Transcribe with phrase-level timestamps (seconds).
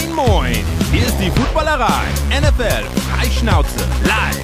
[0.00, 0.56] Moin, moin!
[0.92, 2.04] Hier ist die Footballerei.
[2.30, 4.40] NFL Freischnauze live.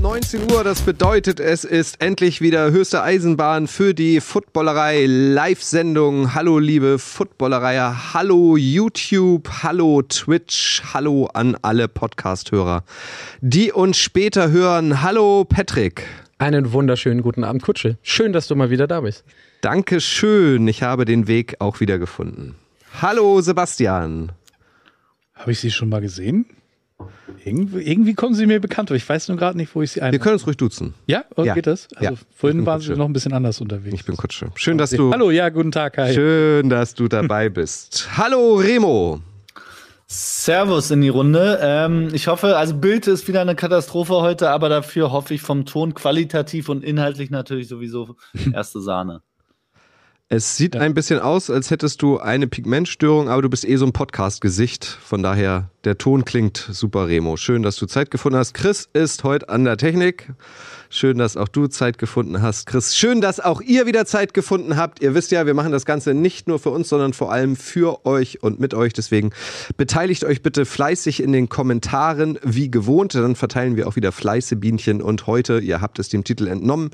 [0.00, 6.34] 19 Uhr, das bedeutet, es ist endlich wieder höchste Eisenbahn für die Footballerei Live-Sendung.
[6.34, 7.78] Hallo liebe Footballerei,
[8.12, 12.84] hallo YouTube, hallo Twitch, hallo an alle Podcast-Hörer,
[13.40, 15.02] die uns später hören.
[15.02, 16.04] Hallo Patrick.
[16.38, 17.98] Einen wunderschönen guten Abend, Kutsche.
[18.02, 19.24] Schön, dass du mal wieder da bist.
[19.62, 22.54] Dankeschön, ich habe den Weg auch wieder gefunden.
[23.00, 24.32] Hallo Sebastian.
[25.34, 26.46] Habe ich sie schon mal gesehen?
[27.44, 28.96] Irgendwie, irgendwie kommen sie mir bekannt vor.
[28.96, 30.10] Ich weiß nur gerade nicht, wo ich sie ein.
[30.10, 30.94] Wir können uns ruhig duzen.
[31.06, 31.54] Ja, oh, Ja.
[31.54, 31.86] geht das?
[31.94, 32.18] Also Ja.
[32.34, 32.94] Vorhin waren Kutsche.
[32.94, 33.94] sie noch ein bisschen anders unterwegs.
[33.94, 34.50] Ich bin Kutsche.
[34.56, 36.12] Schön, dass du, Hallo, ja, guten Tag, hi.
[36.12, 38.08] schön, dass du dabei bist.
[38.16, 39.20] Hallo Remo.
[40.08, 41.58] Servus in die Runde.
[41.62, 45.66] Ähm, ich hoffe, also Bild ist wieder eine Katastrophe heute, aber dafür hoffe ich vom
[45.66, 48.16] Ton qualitativ und inhaltlich natürlich sowieso
[48.52, 49.20] erste Sahne.
[50.30, 53.86] Es sieht ein bisschen aus, als hättest du eine Pigmentstörung, aber du bist eh so
[53.86, 54.84] ein Podcast-Gesicht.
[54.84, 57.38] Von daher, der Ton klingt super, Remo.
[57.38, 58.52] Schön, dass du Zeit gefunden hast.
[58.52, 60.30] Chris ist heute an der Technik.
[60.90, 62.96] Schön, dass auch du Zeit gefunden hast, Chris.
[62.96, 65.02] Schön, dass auch ihr wieder Zeit gefunden habt.
[65.02, 68.06] Ihr wisst ja, wir machen das Ganze nicht nur für uns, sondern vor allem für
[68.06, 68.94] euch und mit euch.
[68.94, 69.32] Deswegen
[69.76, 73.14] beteiligt euch bitte fleißig in den Kommentaren, wie gewohnt.
[73.14, 75.02] Dann verteilen wir auch wieder Fleißebienchen.
[75.02, 76.90] Und heute, ihr habt es dem Titel entnommen,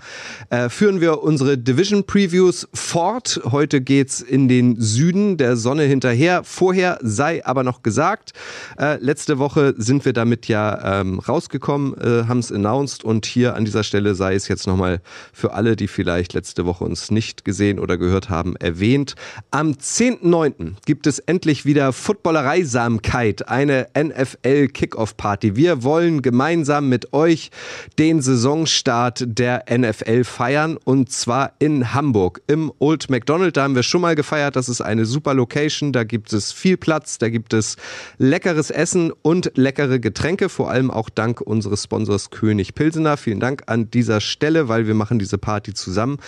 [0.51, 3.43] äh, führen wir unsere Division Previews fort.
[3.45, 6.43] Heute geht's in den Süden der Sonne hinterher.
[6.43, 8.33] Vorher sei aber noch gesagt,
[8.77, 13.55] äh, letzte Woche sind wir damit ja ähm, rausgekommen, äh, haben es announced und hier
[13.55, 15.01] an dieser Stelle sei es jetzt nochmal
[15.33, 19.15] für alle, die vielleicht letzte Woche uns nicht gesehen oder gehört haben, erwähnt.
[19.51, 20.75] Am 10.9.
[20.85, 25.57] gibt es endlich wieder Footballereisamkeit, eine NFL Kickoff Party.
[25.57, 27.51] Wir wollen gemeinsam mit euch
[27.99, 33.57] den Saisonstart der NFL feiern und zwar in Hamburg im Old McDonald.
[33.57, 34.57] Da haben wir schon mal gefeiert.
[34.57, 35.93] Das ist eine super Location.
[35.93, 37.77] Da gibt es viel Platz, da gibt es
[38.19, 43.17] leckeres Essen und leckere Getränke, vor allem auch dank unseres Sponsors König Pilsener.
[43.17, 46.19] Vielen Dank an dieser Stelle, weil wir machen diese Party zusammen.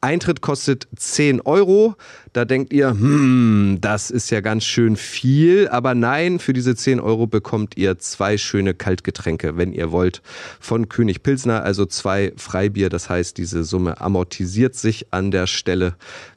[0.00, 1.94] Eintritt kostet 10 Euro.
[2.32, 5.68] Da denkt ihr, hm, das ist ja ganz schön viel.
[5.68, 10.20] Aber nein, für diese 10 Euro bekommt ihr zwei schöne Kaltgetränke, wenn ihr wollt,
[10.60, 12.90] von König Pilsner, also zwei Freibier.
[12.90, 15.94] Das heißt, diese Summe amortisiert sich an der Stelle.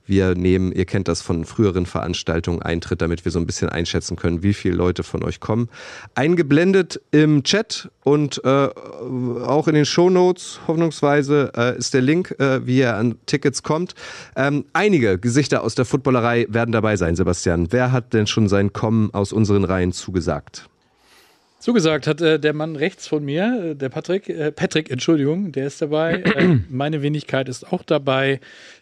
[0.09, 4.15] Wir nehmen, ihr kennt das von früheren Veranstaltungen, Eintritt, damit wir so ein bisschen einschätzen
[4.15, 5.69] können, wie viele Leute von euch kommen.
[6.15, 12.65] Eingeblendet im Chat und äh, auch in den Shownotes, hoffnungsweise, äh, ist der Link, äh,
[12.65, 13.93] wie ihr an Tickets kommt.
[14.35, 17.67] Ähm, einige Gesichter aus der Footballerei werden dabei sein, Sebastian.
[17.69, 20.69] Wer hat denn schon sein Kommen aus unseren Reihen zugesagt?
[21.59, 25.67] Zugesagt hat äh, der Mann rechts von mir, äh, der Patrick, äh, Patrick, Entschuldigung, der
[25.67, 26.13] ist dabei.
[26.35, 28.39] äh, meine Wenigkeit ist auch dabei.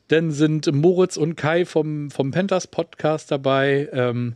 [0.09, 3.89] Dann sind Moritz und Kai vom, vom Pentas Podcast dabei.
[3.91, 4.35] Ähm,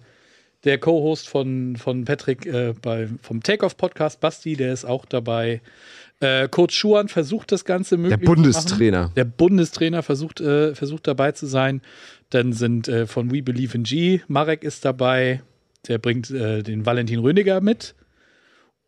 [0.63, 5.62] der Co-Host von, von Patrick äh, bei, vom Takeoff Podcast, Basti, der ist auch dabei.
[6.51, 8.44] Coach Schuhan versucht das Ganze Der möglich machen.
[8.44, 9.12] Bundestrainer.
[9.16, 11.81] Der Bundestrainer versucht, versucht dabei zu sein.
[12.30, 15.41] Dann sind von We Believe in G, Marek ist dabei.
[15.88, 17.96] Der bringt den Valentin Röniger mit.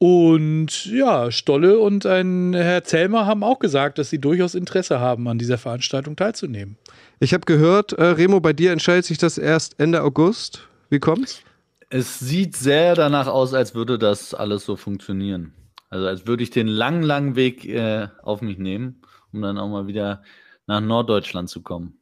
[0.05, 5.29] Und ja, Stolle und ein Herr Zellmer haben auch gesagt, dass sie durchaus Interesse haben,
[5.29, 6.77] an dieser Veranstaltung teilzunehmen.
[7.21, 10.67] Ich habe gehört, äh, Remo, bei dir entscheidet sich das erst Ende August.
[10.89, 11.41] Wie kommt's?
[11.89, 15.53] Es sieht sehr danach aus, als würde das alles so funktionieren.
[15.89, 19.69] Also als würde ich den langen, langen Weg äh, auf mich nehmen, um dann auch
[19.69, 20.21] mal wieder
[20.67, 21.97] nach Norddeutschland zu kommen.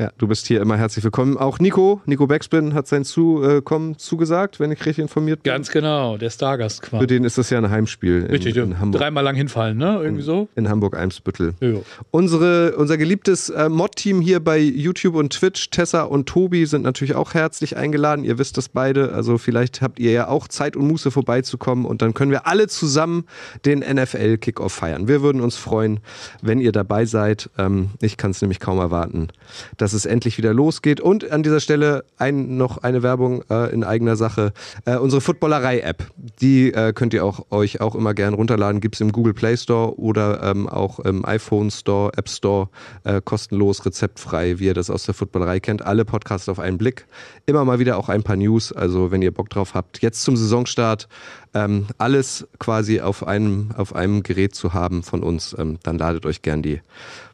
[0.00, 1.36] Ja, du bist hier immer herzlich willkommen.
[1.36, 5.52] Auch Nico, Nico Backspin hat sein Zukommen zugesagt, wenn ich richtig informiert bin.
[5.52, 7.06] Ganz genau, der Stargast Für quasi.
[7.06, 8.98] den ist das ja ein Heimspiel in, Richtig, in Hamburg.
[9.02, 10.00] dreimal lang hinfallen, ne?
[10.02, 10.48] Irgendwie so.
[10.54, 11.52] In Hamburg-Eimsbüttel.
[11.60, 11.80] Ja.
[12.12, 17.14] Unsere, unser geliebtes äh, Mod-Team hier bei YouTube und Twitch, Tessa und Tobi, sind natürlich
[17.14, 18.24] auch herzlich eingeladen.
[18.24, 19.12] Ihr wisst das beide.
[19.12, 22.68] Also vielleicht habt ihr ja auch Zeit und Muße vorbeizukommen und dann können wir alle
[22.68, 23.24] zusammen
[23.66, 25.08] den NFL-Kickoff feiern.
[25.08, 26.00] Wir würden uns freuen,
[26.40, 27.50] wenn ihr dabei seid.
[27.58, 29.28] Ähm, ich kann es nämlich kaum erwarten,
[29.76, 31.00] dass es endlich wieder losgeht.
[31.00, 34.52] Und an dieser Stelle ein, noch eine Werbung äh, in eigener Sache.
[34.84, 36.10] Äh, unsere Footballerei-App,
[36.40, 38.80] die äh, könnt ihr auch, euch auch immer gern runterladen.
[38.80, 42.68] Gibt's im Google Play Store oder ähm, auch im iPhone Store, App Store,
[43.04, 45.82] äh, kostenlos, rezeptfrei, wie ihr das aus der Footballerei kennt.
[45.82, 47.06] Alle Podcasts auf einen Blick.
[47.46, 50.02] Immer mal wieder auch ein paar News, also wenn ihr Bock drauf habt.
[50.02, 51.08] Jetzt zum Saisonstart
[51.54, 56.26] ähm, alles quasi auf einem, auf einem Gerät zu haben von uns, ähm, dann ladet
[56.26, 56.80] euch gern die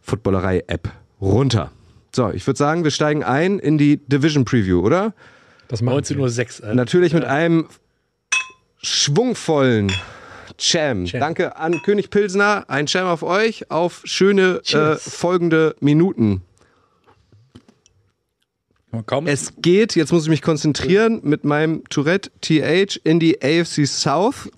[0.03, 1.71] Footballerei-App runter.
[2.17, 5.13] So, ich würde sagen, wir steigen ein in die Division Preview, oder?
[5.69, 6.27] Das machen wir.
[6.27, 6.73] 19.06 Uhr.
[6.75, 7.69] Natürlich mit einem
[8.83, 9.93] schwungvollen
[10.59, 11.05] Jam.
[11.05, 11.21] Jam.
[11.21, 12.65] Danke an König Pilsner.
[12.69, 16.41] Ein Jam auf euch, auf schöne äh, folgende Minuten.
[19.27, 24.49] Es geht, jetzt muss ich mich konzentrieren, mit meinem Tourette TH in die AFC South.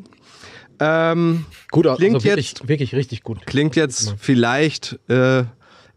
[0.79, 3.45] Ähm, Gut, also Klingt wirklich, jetzt- wirklich richtig gut.
[3.47, 5.43] klingt jetzt vielleicht äh,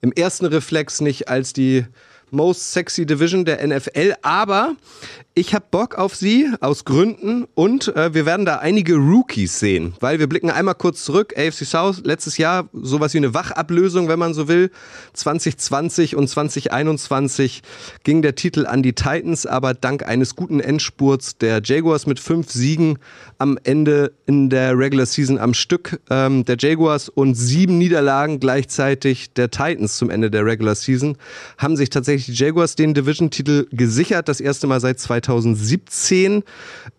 [0.02, 1.86] im ersten Reflex nicht als die
[2.32, 4.76] most sexy Division der NFL, aber
[5.34, 9.94] ich habe Bock auf sie aus Gründen und äh, wir werden da einige Rookies sehen,
[10.02, 11.34] weil wir blicken einmal kurz zurück.
[11.38, 14.72] AFC South letztes Jahr sowas wie eine Wachablösung, wenn man so will.
[15.14, 17.62] 2020 und 2021
[18.04, 22.52] ging der Titel an die Titans, aber dank eines guten Endspurts der Jaguars mit fünf
[22.52, 23.00] Siegen
[23.38, 29.32] am Ende in der Regular Season am Stück ähm, der Jaguars und sieben Niederlagen gleichzeitig
[29.34, 31.18] der Titans zum Ende der Regular Season
[31.58, 36.44] haben sich tatsächlich die Jaguars den Division-Titel gesichert, das erste Mal seit 2017.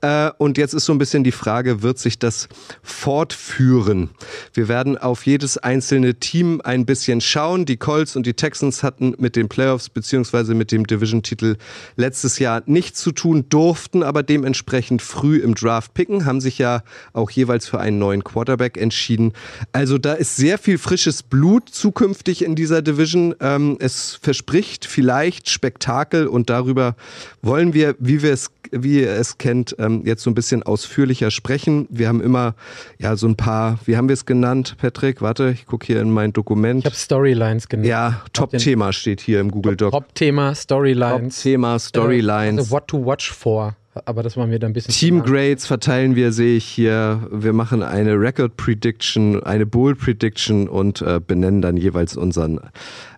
[0.01, 2.49] Äh, und jetzt ist so ein bisschen die Frage, wird sich das
[2.83, 4.11] fortführen?
[4.55, 7.65] Wir werden auf jedes einzelne Team ein bisschen schauen.
[7.65, 11.57] Die Colts und die Texans hatten mit den Playoffs beziehungsweise mit dem Division-Titel
[11.97, 16.83] letztes Jahr nichts zu tun, durften aber dementsprechend früh im Draft picken, haben sich ja
[17.13, 19.33] auch jeweils für einen neuen Quarterback entschieden.
[19.73, 23.35] Also da ist sehr viel frisches Blut zukünftig in dieser Division.
[23.41, 26.97] Ähm, es verspricht vielleicht Spektakel und darüber
[27.43, 31.31] wollen wir, wie wir es, wie ihr es kennt, ähm, jetzt so ein bisschen ausführlicher
[31.31, 31.87] sprechen.
[31.89, 32.55] Wir haben immer
[32.99, 35.23] ja so ein paar, wie haben wir es genannt, Patrick?
[35.23, 36.81] Warte, ich gucke hier in mein Dokument.
[36.81, 37.87] Ich habe Storylines genannt.
[37.89, 39.93] ja, Top-Thema steht hier im Google Doc.
[39.93, 41.37] Top-Thema, Storylines.
[41.37, 42.59] Top-Thema, Storylines.
[42.59, 43.77] Also what to watch for.
[44.07, 44.95] Aber das war mir dann ein bisschen.
[44.95, 45.23] Team.
[45.23, 47.29] Grades verteilen wir, sehe ich hier.
[47.31, 52.59] Wir machen eine Record Prediction, eine Bowl Prediction und äh, benennen dann jeweils unseren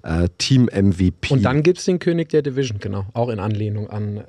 [0.02, 1.32] äh, Team MVP.
[1.32, 3.06] Und dann gibt es den König der Division, genau.
[3.12, 4.24] Auch in Anlehnung an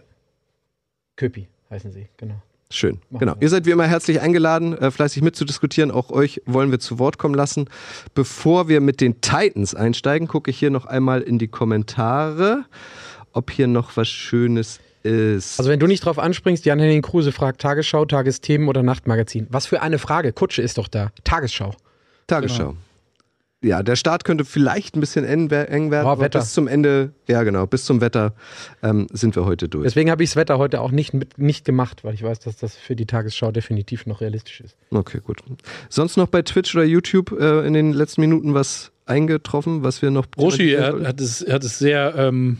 [1.15, 2.35] Köpi, heißen sie, genau.
[2.71, 2.99] Schön.
[3.09, 3.35] Machen Genau.
[3.35, 3.43] wir.
[3.43, 5.91] Ihr seid wie immer herzlich eingeladen, äh, fleißig mitzudiskutieren.
[5.91, 7.69] Auch euch wollen wir zu Wort kommen lassen.
[8.15, 12.65] Bevor wir mit den Titans einsteigen, gucke ich hier noch einmal in die Kommentare,
[13.33, 15.59] ob hier noch was Schönes ist.
[15.59, 19.45] Also wenn du nicht drauf anspringst, Jan-Henning Kruse fragt Tagesschau, Tagesthemen oder Nachtmagazin.
[19.51, 20.33] Was für eine Frage.
[20.33, 21.11] Kutsche ist doch da.
[21.23, 21.75] Tagesschau.
[22.25, 22.75] Tagesschau.
[23.63, 26.39] Ja, der Start könnte vielleicht ein bisschen eng wer- eng werden, Oh, aber Wetter.
[26.39, 28.35] bis zum Ende, ja genau, bis zum Wetter
[28.83, 29.85] ähm, sind wir heute durch.
[29.85, 32.57] Deswegen habe ich das Wetter heute auch nicht, mit, nicht gemacht, weil ich weiß, dass
[32.57, 34.77] das für die Tagesschau definitiv noch realistisch ist.
[34.91, 35.41] Okay, gut.
[35.89, 40.11] Sonst noch bei Twitch oder YouTube äh, in den letzten Minuten was eingetroffen, was wir
[40.11, 40.27] noch.
[40.37, 42.57] Roshi er, hat, es, er hat es sehr ähm,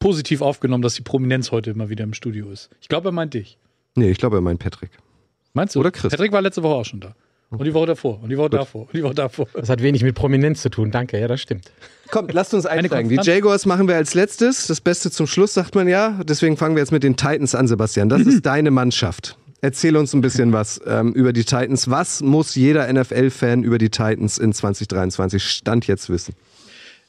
[0.00, 2.70] positiv aufgenommen, dass die Prominenz heute immer wieder im Studio ist.
[2.80, 3.58] Ich glaube, er meint dich.
[3.96, 4.90] Nee, ich glaube, er meint Patrick.
[5.52, 5.80] Meinst du?
[5.80, 6.10] Oder Chris.
[6.10, 7.14] Patrick war letzte Woche auch schon da.
[7.58, 8.20] Und die Woche davor.
[8.22, 8.82] Und die Woche davor.
[8.82, 9.46] Und die Woche davor.
[9.54, 10.90] Das hat wenig mit Prominenz zu tun.
[10.90, 11.70] Danke, ja, das stimmt.
[12.10, 13.08] Kommt, lasst uns einsteigen.
[13.08, 13.16] Die.
[13.16, 14.66] Jaguars machen wir als letztes.
[14.66, 16.20] Das Beste zum Schluss, sagt man ja.
[16.24, 18.08] Deswegen fangen wir jetzt mit den Titans an, Sebastian.
[18.08, 19.36] Das ist deine Mannschaft.
[19.60, 21.88] Erzähl uns ein bisschen was ähm, über die Titans.
[21.88, 26.34] Was muss jeder NFL-Fan über die Titans in 2023 Stand jetzt wissen?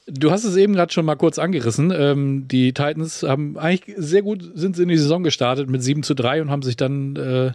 [0.08, 1.92] Du hast es eben gerade schon mal kurz angerissen.
[1.94, 6.04] Ähm, die Titans haben eigentlich sehr gut, sind sie in die Saison gestartet mit 7
[6.04, 7.52] zu 3 und haben sich dann äh,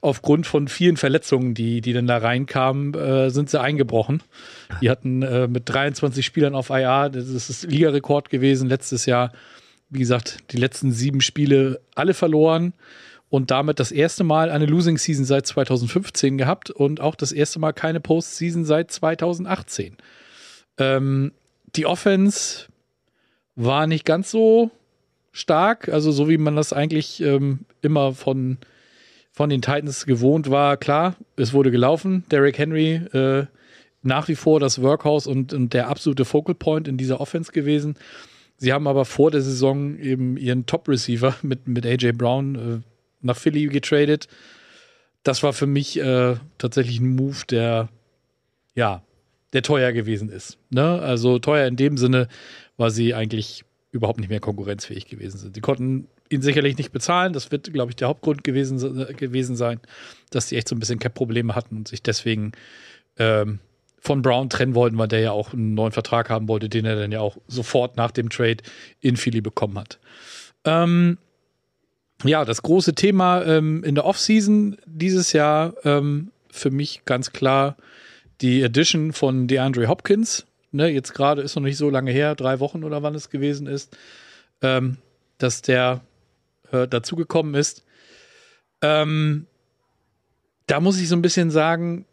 [0.00, 4.22] aufgrund von vielen Verletzungen, die, die dann da reinkamen, äh, sind sie eingebrochen.
[4.80, 9.32] Die hatten äh, mit 23 Spielern auf IA, das ist Ligarekord gewesen letztes Jahr.
[9.88, 12.72] Wie gesagt, die letzten sieben Spiele alle verloren
[13.28, 17.58] und damit das erste Mal eine Losing Season seit 2015 gehabt und auch das erste
[17.58, 19.96] Mal keine Postseason seit 2018.
[20.78, 21.32] Ähm,
[21.74, 22.66] die Offense
[23.54, 24.70] war nicht ganz so
[25.32, 28.58] stark, also so wie man das eigentlich ähm, immer von,
[29.36, 30.78] von den Titans gewohnt war.
[30.78, 32.24] Klar, es wurde gelaufen.
[32.30, 33.44] Derrick Henry äh,
[34.02, 37.96] nach wie vor das Workhouse und, und der absolute Focal Point in dieser Offense gewesen.
[38.56, 42.80] Sie haben aber vor der Saison eben ihren Top-Receiver mit, mit AJ Brown äh,
[43.20, 44.26] nach Philly getradet.
[45.22, 47.90] Das war für mich äh, tatsächlich ein Move, der
[48.74, 49.02] ja,
[49.52, 50.56] der teuer gewesen ist.
[50.70, 51.02] Ne?
[51.02, 52.28] Also teuer in dem Sinne,
[52.78, 55.54] weil sie eigentlich überhaupt nicht mehr konkurrenzfähig gewesen sind.
[55.54, 57.32] Sie konnten ihn sicherlich nicht bezahlen.
[57.32, 59.80] Das wird, glaube ich, der Hauptgrund gewesen, se- gewesen sein,
[60.30, 62.52] dass sie echt so ein bisschen Cap-Probleme hatten und sich deswegen
[63.18, 63.60] ähm,
[63.98, 66.96] von Brown trennen wollten, weil der ja auch einen neuen Vertrag haben wollte, den er
[66.96, 68.58] dann ja auch sofort nach dem Trade
[69.00, 69.98] in Philly bekommen hat.
[70.64, 71.18] Ähm,
[72.24, 77.76] ja, das große Thema ähm, in der Offseason dieses Jahr ähm, für mich ganz klar
[78.40, 80.46] die Edition von DeAndre Hopkins.
[80.72, 83.66] Ne, jetzt gerade ist noch nicht so lange her, drei Wochen oder wann es gewesen
[83.66, 83.96] ist,
[84.60, 84.98] ähm,
[85.38, 86.02] dass der
[86.72, 87.84] äh, dazugekommen ist.
[88.82, 89.46] Ähm,
[90.66, 92.06] da muss ich so ein bisschen sagen,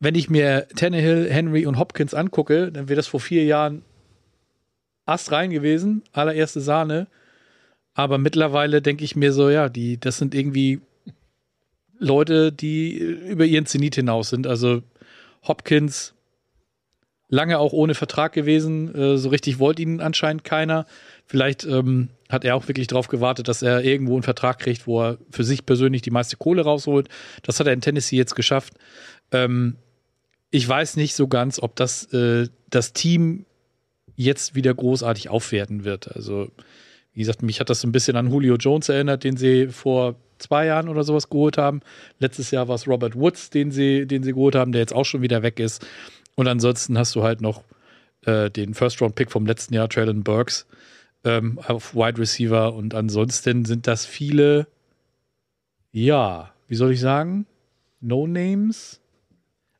[0.00, 3.82] wenn ich mir Tannehill, Henry und Hopkins angucke, dann wäre das vor vier Jahren
[5.04, 7.06] Ast rein gewesen, allererste Sahne.
[7.94, 10.80] Aber mittlerweile denke ich mir so, ja, die, das sind irgendwie
[11.98, 14.46] Leute, die über ihren Zenit hinaus sind.
[14.46, 14.82] Also
[15.46, 16.14] Hopkins
[17.28, 18.94] lange auch ohne Vertrag gewesen.
[18.94, 20.86] Äh, so richtig wollte ihn anscheinend keiner.
[21.30, 25.00] Vielleicht ähm, hat er auch wirklich darauf gewartet, dass er irgendwo einen Vertrag kriegt, wo
[25.00, 27.08] er für sich persönlich die meiste Kohle rausholt.
[27.44, 28.74] Das hat er in Tennessee jetzt geschafft.
[29.30, 29.76] Ähm,
[30.50, 33.46] ich weiß nicht so ganz, ob das äh, das Team
[34.16, 36.10] jetzt wieder großartig aufwerten wird.
[36.16, 36.50] Also,
[37.12, 40.16] wie gesagt, mich hat das so ein bisschen an Julio Jones erinnert, den sie vor
[40.38, 41.80] zwei Jahren oder sowas geholt haben.
[42.18, 45.04] Letztes Jahr war es Robert Woods, den sie, den sie geholt haben, der jetzt auch
[45.04, 45.86] schon wieder weg ist.
[46.34, 47.62] Und ansonsten hast du halt noch
[48.26, 50.66] äh, den First-Round-Pick vom letzten Jahr, Traylon Burks,
[51.24, 52.74] ähm, auf Wide Receiver.
[52.74, 54.66] Und ansonsten sind das viele,
[55.92, 57.46] ja, wie soll ich sagen,
[58.00, 58.99] No-Names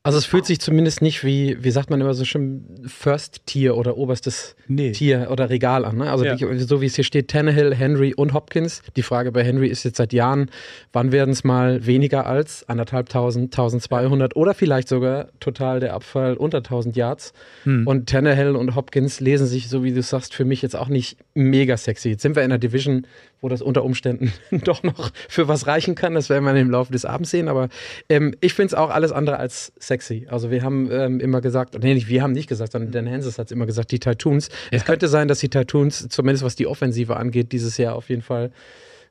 [0.02, 3.76] also es fühlt sich zumindest nicht wie, wie sagt man immer so schön, First Tier
[3.76, 4.92] oder oberstes Nee.
[4.92, 5.99] Tier oder Regal an.
[5.99, 6.11] Ne?
[6.11, 6.38] Also Ja.
[6.40, 8.83] wie, so wie es hier steht, Tannehill, Henry und Hopkins.
[8.97, 10.50] Die Frage bei Henry ist jetzt seit Jahren,
[10.92, 16.59] wann werden es mal weniger als anderthalbtausend, 1200 oder vielleicht sogar total der Abfall unter
[16.59, 17.33] 1000 Yards.
[17.64, 17.87] Hm.
[17.87, 21.19] Und Tannehill und Hopkins lesen sich, so wie du sagst, für mich jetzt auch nicht
[21.35, 22.09] mega sexy.
[22.11, 23.07] Jetzt sind wir in einer Division,
[23.40, 24.32] wo das unter Umständen
[24.64, 26.14] doch noch für was reichen kann.
[26.14, 27.49] Das werden wir im Laufe des Abends sehen.
[27.49, 27.68] Aber
[28.09, 30.26] ähm, ich finde es auch alles andere als sexy.
[30.30, 33.38] Also wir haben ähm, immer gesagt, nee, nicht, wir haben nicht gesagt, sondern Dan Hanses
[33.38, 34.49] hat es immer gesagt, die Titans.
[34.70, 38.23] Es könnte sein, dass die Titans, zumindest was die Offensive angeht, dieses Jahr auf jeden
[38.23, 38.50] Fall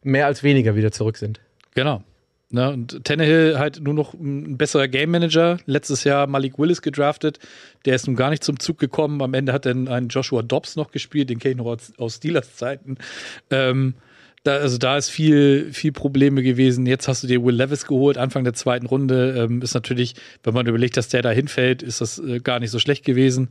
[0.03, 1.39] mehr als weniger wieder zurück sind.
[1.75, 2.03] Genau.
[2.51, 5.59] Ne, und Tannehill halt nur noch ein besserer Game Manager.
[5.67, 7.37] Letztes Jahr Malik Willis gedraftet.
[7.85, 9.21] Der ist nun gar nicht zum Zug gekommen.
[9.21, 11.29] Am Ende hat dann ein Joshua Dobbs noch gespielt.
[11.29, 12.97] Den kenne ich noch aus, aus Steelers Zeiten.
[13.51, 13.93] Ähm,
[14.43, 16.85] da, also da ist viel, viel Probleme gewesen.
[16.85, 19.35] Jetzt hast du dir Will Levis geholt, Anfang der zweiten Runde.
[19.37, 22.71] Ähm, ist natürlich, wenn man überlegt, dass der da hinfällt, ist das äh, gar nicht
[22.71, 23.49] so schlecht gewesen.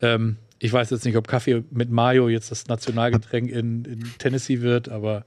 [0.00, 4.60] Ähm, ich weiß jetzt nicht, ob Kaffee mit Mayo jetzt das Nationalgetränk in, in Tennessee
[4.60, 5.24] wird, aber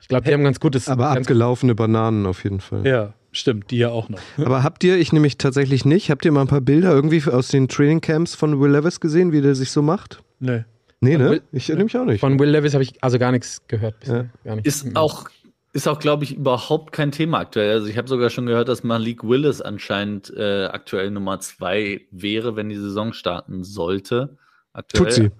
[0.00, 0.88] Ich glaube, die haben ganz gutes.
[0.88, 2.86] Aber ganz abgelaufene Bananen auf jeden Fall.
[2.86, 4.20] ja, stimmt, die ja auch noch.
[4.38, 7.48] Aber habt ihr, ich nämlich tatsächlich nicht, habt ihr mal ein paar Bilder irgendwie aus
[7.48, 10.22] den Trainingcamps von Will Levis gesehen, wie der sich so macht?
[10.40, 10.60] Nö.
[11.00, 11.30] Nee, ne?
[11.30, 12.20] Will- Ich nämlich auch nicht.
[12.20, 14.30] Von Will Levis habe ich also gar nichts gehört bisher.
[14.44, 14.66] Gar nicht.
[14.66, 15.28] Ist auch,
[15.72, 17.72] ist auch glaube ich, überhaupt kein Thema aktuell.
[17.72, 22.56] Also ich habe sogar schon gehört, dass Malik Willis anscheinend äh, aktuell Nummer zwei wäre,
[22.56, 24.36] wenn die Saison starten sollte.
[24.72, 25.04] Aktuell.
[25.04, 25.30] Tut sie.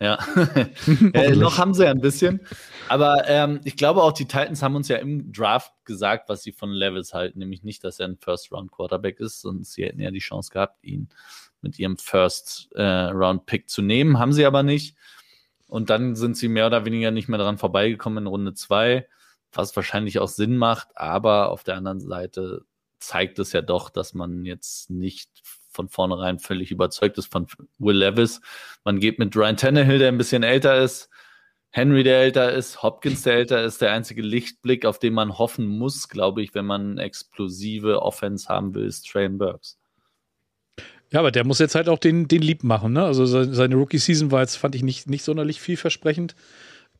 [0.00, 0.18] Ja.
[1.12, 2.40] äh, noch haben sie ja ein bisschen.
[2.88, 6.52] Aber ähm, ich glaube auch, die Titans haben uns ja im Draft gesagt, was sie
[6.52, 7.38] von Levels halten.
[7.38, 11.08] Nämlich nicht, dass er ein First-Round-Quarterback ist, sondern sie hätten ja die Chance gehabt, ihn
[11.64, 14.20] mit ihrem First-Round-Pick zu nehmen.
[14.20, 14.96] Haben sie aber nicht.
[15.68, 19.08] Und dann sind sie mehr oder weniger nicht mehr dran vorbeigekommen in Runde zwei,
[19.50, 20.88] was wahrscheinlich auch Sinn macht.
[20.94, 22.64] Aber auf der anderen Seite
[23.00, 25.30] zeigt es ja doch, dass man jetzt nicht
[25.70, 28.40] von vornherein völlig überzeugt ist von Will Levis.
[28.84, 31.10] Man geht mit Ryan Tannehill, der ein bisschen älter ist,
[31.76, 35.66] Henry, der älter ist, Hopkins, der älter ist, der einzige Lichtblick, auf den man hoffen
[35.66, 39.76] muss, glaube ich, wenn man explosive Offense haben will, ist Train Burks.
[41.12, 43.04] Ja, aber der muss jetzt halt auch den, den lieb machen, ne?
[43.04, 46.34] Also se- seine Rookie-Season war jetzt, fand ich nicht, nicht sonderlich vielversprechend.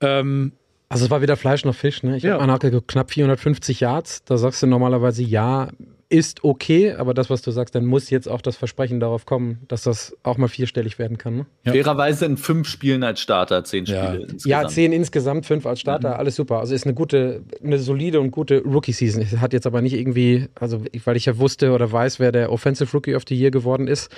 [0.01, 0.53] Ähm,
[0.89, 2.17] Also es war weder Fleisch noch Fisch, ne?
[2.17, 2.35] Ich Ja.
[2.35, 4.23] habe mal nachgeguckt, knapp 450 Yards.
[4.25, 5.69] Da sagst du normalerweise ja,
[6.09, 9.61] ist okay, aber das, was du sagst, dann muss jetzt auch das Versprechen darauf kommen,
[9.69, 11.37] dass das auch mal vierstellig werden kann.
[11.37, 11.47] Ne?
[11.65, 11.73] Ja.
[11.73, 14.09] Fairerweise in fünf Spielen als Starter, zehn Ja.
[14.09, 14.47] Spiele insgesamt.
[14.47, 16.59] Ja, zehn insgesamt, fünf als Starter, alles super.
[16.61, 19.23] Also ist eine gute, eine solide und gute Rookie-Season.
[19.23, 22.53] Es Hat jetzt aber nicht irgendwie, also weil ich ja wusste oder weiß, wer der
[22.53, 24.11] Offensive Rookie of the Year geworden ist,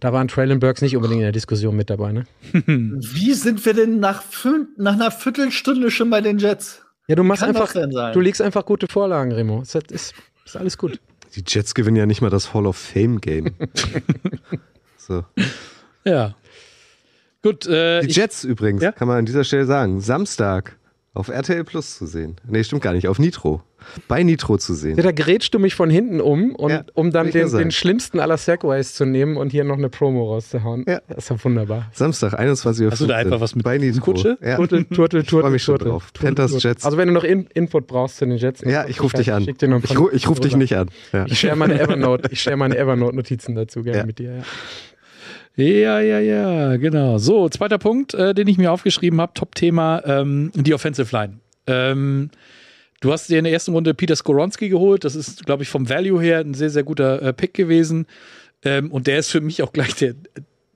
[0.00, 2.24] da waren Traylon Burks nicht unbedingt in der Diskussion mit dabei, ne?
[2.52, 6.80] Wie sind wir denn nach, fün- nach einer Viertelstunde schon bei den Jets?
[7.06, 7.70] Ja, du machst einfach,
[8.12, 9.60] du legst einfach gute Vorlagen, Remo.
[9.60, 10.14] Das ist,
[10.46, 11.00] ist alles gut.
[11.36, 13.54] Die Jets gewinnen ja nicht mal das Hall of Fame Game.
[14.96, 15.24] so.
[16.04, 16.34] ja.
[17.42, 18.92] Gut, äh, Die ich, Jets übrigens, Ja?
[18.92, 20.76] kann man an dieser Stelle sagen, Samstag
[21.14, 22.36] auf RTL Plus zu sehen.
[22.46, 23.62] Nee, stimmt gar nicht, auf Nitro.
[24.08, 24.96] Bei Nitro zu sehen.
[24.96, 27.70] Ja, da gerätst du mich von hinten um, und, Ja, um dann ich den, den
[27.70, 30.84] schlimmsten aller Segways zu nehmen und hier noch eine Promo rauszuhauen.
[30.88, 31.00] Ja.
[31.06, 31.90] Das ist ja wunderbar.
[31.92, 32.90] Samstag, 21 Uhr.
[32.92, 34.00] Hast du da einfach was mit Bei Nitro.
[34.00, 34.38] Kutsche?
[34.40, 34.56] Ja.
[34.56, 35.92] Turtel, Turtel, Ich freu Turtel, mich schon Turtel.
[35.92, 36.10] drauf.
[36.12, 36.70] Turtel, Panthers Turtel.
[36.70, 36.84] Jets.
[36.84, 38.62] Also wenn du noch In Input brauchst zu den Jets.
[38.62, 39.44] Ja, ich rufe dich an.
[39.44, 40.88] Schick dir noch ein Ich, paar ru ich rufe dich nicht an.
[41.12, 41.26] Ja.
[41.26, 44.06] Ich share meine Evernote, ich Evernote-Notizen dazu gerne Ja.
[44.06, 44.42] mit dir.
[45.56, 46.00] Ja.
[46.00, 47.18] ja, ja, genau.
[47.18, 51.38] So, zweiter Punkt, äh, den ich mir aufgeschrieben habe, Top-Thema, ähm, die Offensive Line.
[51.66, 52.30] Ähm,
[53.00, 55.04] du hast dir in der ersten Runde Peter Skoronski geholt.
[55.04, 58.06] Das ist, glaube ich, vom Value her ein sehr, sehr guter äh, Pick gewesen.
[58.64, 60.14] Ähm, und der ist für mich auch gleich der,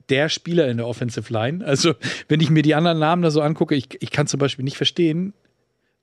[0.07, 1.65] der Spieler in der Offensive Line.
[1.65, 1.95] Also,
[2.29, 4.77] wenn ich mir die anderen Namen da so angucke, ich, ich kann zum Beispiel nicht
[4.77, 5.33] verstehen,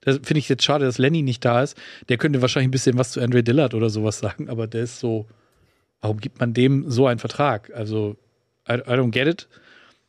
[0.02, 1.76] das finde ich jetzt schade, dass Lenny nicht da ist.
[2.08, 5.00] Der könnte wahrscheinlich ein bisschen was zu Andre Dillard oder sowas sagen, aber der ist
[5.00, 5.26] so,
[6.00, 7.72] warum gibt man dem so einen Vertrag?
[7.74, 8.16] Also,
[8.68, 9.48] I, I don't get it.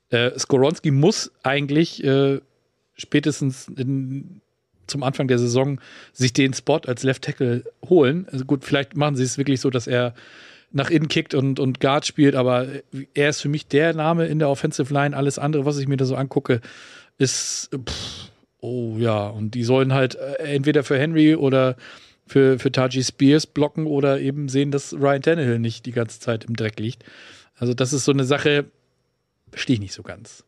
[0.10, 2.40] Äh, Skoronski muss eigentlich äh,
[2.96, 4.42] spätestens in,
[4.88, 5.80] zum Anfang der Saison
[6.14, 8.28] sich den Spot als Left Tackle holen.
[8.32, 10.14] Also gut, vielleicht machen sie es wirklich so, dass er
[10.72, 12.68] nach innen kickt und, und Guard spielt, aber
[13.14, 15.16] er ist für mich der Name in der Offensive Line.
[15.16, 16.62] Alles andere, was ich mir da so angucke,
[17.18, 21.76] ist, pff, oh ja, und die sollen halt äh, entweder für Henry oder
[22.26, 26.44] für, für Taji Spears blocken oder eben sehen, dass Ryan Tannehill nicht die ganze Zeit
[26.44, 27.04] im Dreck liegt.
[27.58, 28.66] Also, das ist so eine Sache,
[29.52, 30.44] verstehe ich nicht so ganz.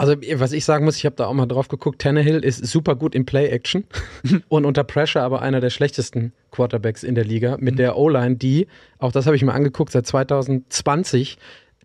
[0.00, 2.96] Also, was ich sagen muss, ich habe da auch mal drauf geguckt, Tannehill ist super
[2.96, 3.84] gut in Play-Action
[4.48, 8.66] und unter Pressure aber einer der schlechtesten Quarterbacks in der Liga mit der O-Line, die,
[8.98, 11.36] auch das habe ich mir angeguckt, seit 2020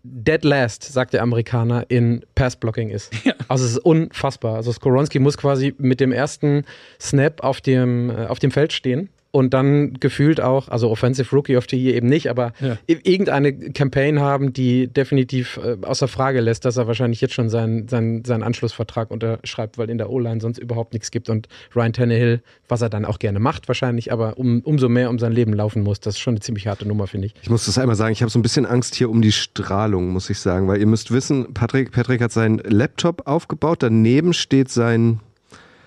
[0.02, 3.12] dead last, sagt der Amerikaner, in Pass-Blocking ist.
[3.24, 3.34] Ja.
[3.48, 4.56] Also es ist unfassbar.
[4.56, 6.64] Also Skoronski muss quasi mit dem ersten
[6.98, 11.58] Snap auf dem, äh, auf dem Feld stehen und dann gefühlt auch, also Offensive Rookie
[11.58, 12.78] of the Year eben nicht, aber ja.
[12.86, 17.86] irgendeine Campaign haben, die definitiv äh, außer Frage lässt, dass er wahrscheinlich jetzt schon seinen,
[17.86, 22.40] seinen, seinen Anschlussvertrag unterschreibt, weil in der O-Line sonst überhaupt nichts gibt und Ryan Tannehill,
[22.66, 25.82] was er dann auch gerne macht wahrscheinlich, aber um, umso mehr um sein Leben laufen
[25.82, 27.34] muss, das ist schon eine ziemlich harte Nummer, finde ich.
[27.42, 30.08] Ich muss das einmal sagen, ich habe so ein bisschen Angst hier um die Strahlung,
[30.08, 34.70] muss ich sagen, weil ihr müsst wissen, Patrick, Patrick hat seinen Laptop aufgebaut, daneben steht
[34.70, 35.20] sein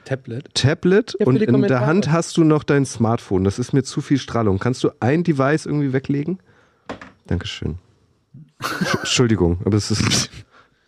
[0.10, 0.56] Tablet.
[0.56, 3.44] Tablet ja, und in der Hand hast du noch dein Smartphone.
[3.44, 4.58] Das ist mir zu viel Strahlung.
[4.58, 6.40] Kannst du ein Device irgendwie weglegen?
[7.28, 7.78] Dankeschön.
[8.98, 10.32] Entschuldigung, aber es ist.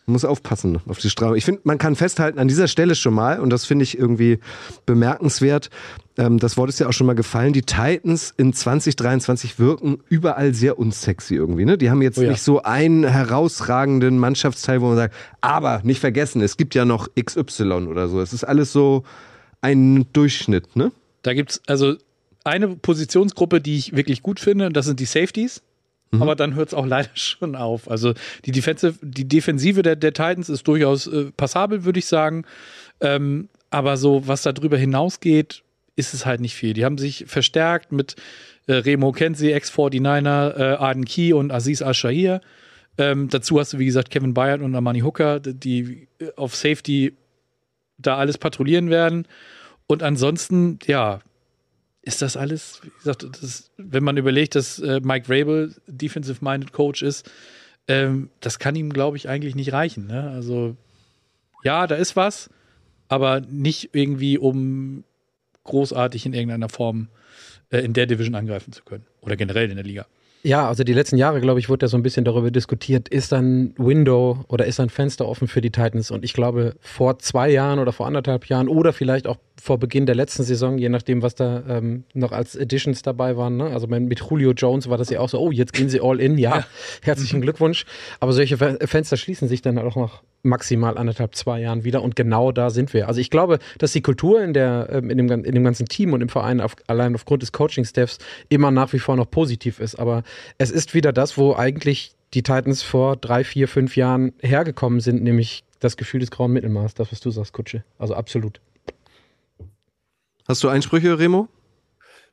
[0.06, 1.36] Man muss aufpassen auf die Strahlung.
[1.36, 4.40] Ich finde, man kann festhalten an dieser Stelle schon mal, und das finde ich irgendwie
[4.86, 5.70] bemerkenswert,
[6.18, 10.54] ähm, das Wort ist ja auch schon mal gefallen, die Titans in 2023 wirken überall
[10.54, 11.66] sehr unsexy irgendwie.
[11.66, 11.78] Ne?
[11.78, 12.32] Die haben jetzt oh ja.
[12.32, 17.08] nicht so einen herausragenden Mannschaftsteil, wo man sagt, aber nicht vergessen, es gibt ja noch
[17.20, 18.22] XY oder so.
[18.22, 19.04] Es ist alles so
[19.62, 20.92] ein Durchschnitt, ne?
[21.22, 21.96] Da gibt es also
[22.44, 25.62] eine Positionsgruppe, die ich wirklich gut finde, und das sind die Safeties.
[26.12, 26.22] Mhm.
[26.22, 27.90] Aber dann hört es auch leider schon auf.
[27.90, 28.14] Also
[28.46, 32.46] die Defensive, die Defensive der, der Titans ist durchaus äh, passabel, würde ich sagen.
[33.00, 35.64] Ähm, aber so, was da drüber hinausgeht,
[35.96, 36.74] ist es halt nicht viel.
[36.74, 38.16] Die haben sich verstärkt mit
[38.68, 42.42] äh, Remo Kenzie, Ex-49er, äh, Arden Key und Aziz Al-Shahir.
[42.98, 47.14] Ähm, dazu hast du, wie gesagt, Kevin Bayard und Amani Hooker, die auf Safety
[47.98, 49.28] da alles patrouillieren werden.
[49.88, 51.22] Und ansonsten, ja,
[52.04, 57.04] ist das alles, wie gesagt, das, wenn man überlegt, dass äh, Mike Rabel Defensive-Minded Coach
[57.04, 57.30] ist,
[57.88, 60.08] ähm, das kann ihm, glaube ich, eigentlich nicht reichen.
[60.08, 60.32] Ne?
[60.32, 60.76] Also,
[61.64, 62.50] ja, da ist was,
[63.08, 65.04] aber nicht irgendwie, um
[65.64, 67.10] großartig in irgendeiner Form
[67.70, 69.06] äh, in der Division angreifen zu können.
[69.22, 70.08] Oder generell in der Liga.
[70.44, 73.32] Ja, also die letzten Jahre, glaube ich, wurde ja so ein bisschen darüber diskutiert, ist
[73.32, 76.10] ein Window oder ist ein Fenster offen für die Titans?
[76.10, 80.08] Und ich glaube, vor zwei Jahren oder vor anderthalb Jahren oder vielleicht auch vor Beginn
[80.08, 83.58] der letzten Saison, je nachdem, was da ähm, noch als Editions dabei waren.
[83.58, 83.66] Ne?
[83.66, 86.40] Also mit Julio Jones war das ja auch so, oh, jetzt gehen sie all in.
[86.40, 86.66] Ja, ja.
[87.04, 87.42] herzlichen.
[87.42, 87.86] Glückwunsch.
[88.20, 92.02] Aber solche Fenster schließen sich dann auch noch maximal anderthalb, zwei Jahren wieder.
[92.02, 93.08] Und genau da sind wir.
[93.08, 96.14] Also ich glaube, dass die Kultur in, der, ähm, in, dem, in dem ganzen Team
[96.14, 98.18] und im Verein auf, allein aufgrund des Coaching-Staffs
[98.50, 99.96] immer nach wie vor noch positiv ist.
[100.00, 100.24] Aber
[100.58, 105.22] es ist wieder das, wo eigentlich die Titans vor drei, vier, fünf Jahren hergekommen sind,
[105.22, 107.84] nämlich das Gefühl des grauen Mittelmaß, das, was du sagst, Kutsche.
[108.00, 108.60] Also absolut.
[110.48, 111.48] Hast du Einsprüche, Remo?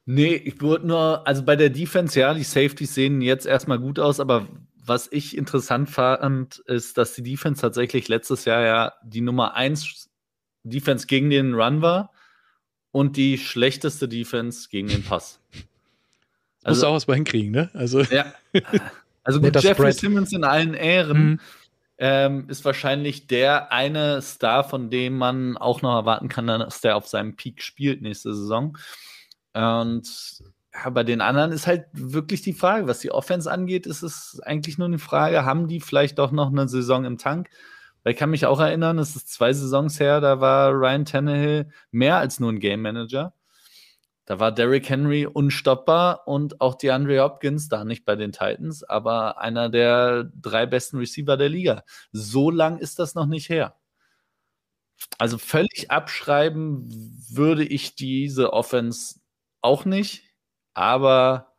[0.07, 3.99] Nee, ich würde nur, also bei der Defense, ja, die Safeties sehen jetzt erstmal gut
[3.99, 4.49] aus, aber
[4.83, 10.09] was ich interessant fand, ist, dass die Defense tatsächlich letztes Jahr ja die Nummer 1
[10.63, 12.11] Defense gegen den Run war
[12.91, 15.41] und die schlechteste Defense gegen den Pass.
[16.63, 17.71] Also, Musst du auch was mal hinkriegen, ne?
[17.75, 18.33] Also, ja.
[19.25, 21.33] Also gut, Jeffrey Simmons in allen Ehren.
[21.33, 21.41] Mhm
[21.99, 26.97] ähm, ist wahrscheinlich der eine Star, von dem man auch noch erwarten kann, dass der
[26.97, 28.79] auf seinem Peak spielt nächste Saison.
[29.53, 34.03] Und ja, bei den anderen ist halt wirklich die Frage, was die Offense angeht, ist
[34.03, 37.49] es eigentlich nur eine Frage, haben die vielleicht doch noch eine Saison im Tank?
[38.05, 41.69] Weil ich kann mich auch erinnern, es ist zwei Saisons her, da war Ryan Tannehill
[41.91, 43.35] mehr als nur ein Game Manager.
[44.29, 49.41] Da war Derrick Henry unstoppbar und auch DeAndre Hopkins, da nicht bei den Titans, aber
[49.41, 51.83] einer der drei besten Receiver der Liga.
[52.13, 53.77] So lang ist das noch nicht her.
[55.17, 56.91] Also völlig abschreiben
[57.31, 59.21] würde ich diese Offense
[59.63, 60.25] auch nicht,
[60.75, 61.55] aber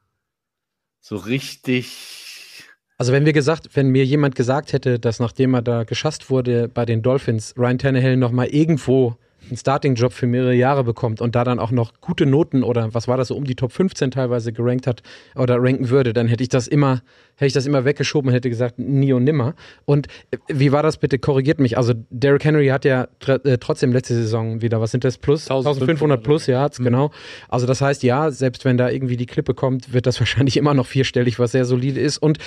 [1.00, 2.68] so richtig.
[3.00, 6.68] Also wenn wir gesagt, wenn mir jemand gesagt hätte, dass nachdem er da geschasst wurde
[6.68, 9.18] bei den Dolphins, Ryan Tannehill noch mal irgendwo
[9.50, 13.08] einen Starting-Job für mehrere Jahre bekommt und da dann auch noch gute Noten oder was
[13.08, 15.02] war das so um die Top 15 teilweise gerankt hat
[15.36, 17.02] oder ranken würde, dann hätte ich das immer,
[17.36, 19.56] hätte ich das immer weggeschoben und hätte gesagt, nie und nimmer.
[19.86, 21.20] Und äh, wie war das bitte?
[21.20, 21.78] Korrigiert mich.
[21.78, 25.50] Also Derrick Henry hat ja tr äh, trotzdem letzte Saison wieder, was sind das plus?
[25.50, 26.84] 1500 plus, ja, mhm.
[26.84, 27.12] genau.
[27.48, 30.74] Also das heißt, ja, selbst wenn da irgendwie die Klippe kommt, wird das wahrscheinlich immer
[30.74, 32.18] noch vierstellig, was sehr solide ist.
[32.18, 32.40] Und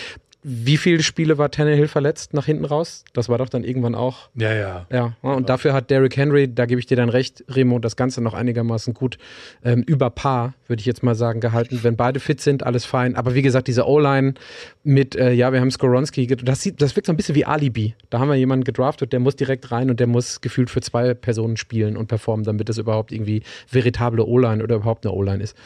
[0.45, 3.05] wie viele Spiele war Tannehill verletzt nach hinten raus?
[3.13, 4.29] Das war doch dann irgendwann auch.
[4.35, 4.87] Ja, ja.
[4.91, 8.21] Ja, und dafür hat Derrick Henry, da gebe ich dir dann recht, Remo, das Ganze
[8.21, 9.19] noch einigermaßen gut
[9.65, 11.81] ähm, über Paar, würde ich jetzt mal sagen, gehalten.
[11.83, 13.15] Wenn beide fit sind, alles fein.
[13.15, 14.35] Aber wie gesagt, diese O-Line
[14.83, 17.95] mit, äh, ja, wir haben Skoronski, das, sieht, das wirkt so ein bisschen wie Alibi.
[18.11, 21.15] Da haben wir jemanden gedraftet, der muss direkt rein und der muss gefühlt für zwei
[21.15, 25.57] Personen spielen und performen, damit es überhaupt irgendwie veritable O-Line oder überhaupt eine O-Line ist.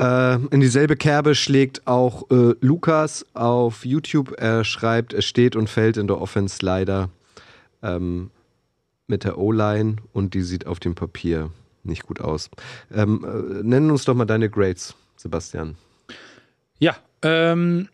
[0.00, 4.34] Äh, in dieselbe Kerbe schlägt auch äh, Lukas auf YouTube.
[4.38, 7.10] Er schreibt, es steht und fällt in der Offense leider
[7.82, 8.30] ähm,
[9.06, 11.50] mit der O-Line und die sieht auf dem Papier
[11.84, 12.50] nicht gut aus.
[12.92, 15.76] Ähm, äh, nennen uns doch mal deine Grades, Sebastian.
[16.78, 17.88] Ja, ähm,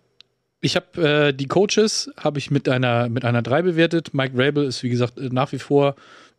[0.61, 4.15] ich habe äh, die Coaches habe ich mit einer mit einer 3 bewertet.
[4.15, 5.97] Mike Rabel ist wie gesagt äh, nach wie vor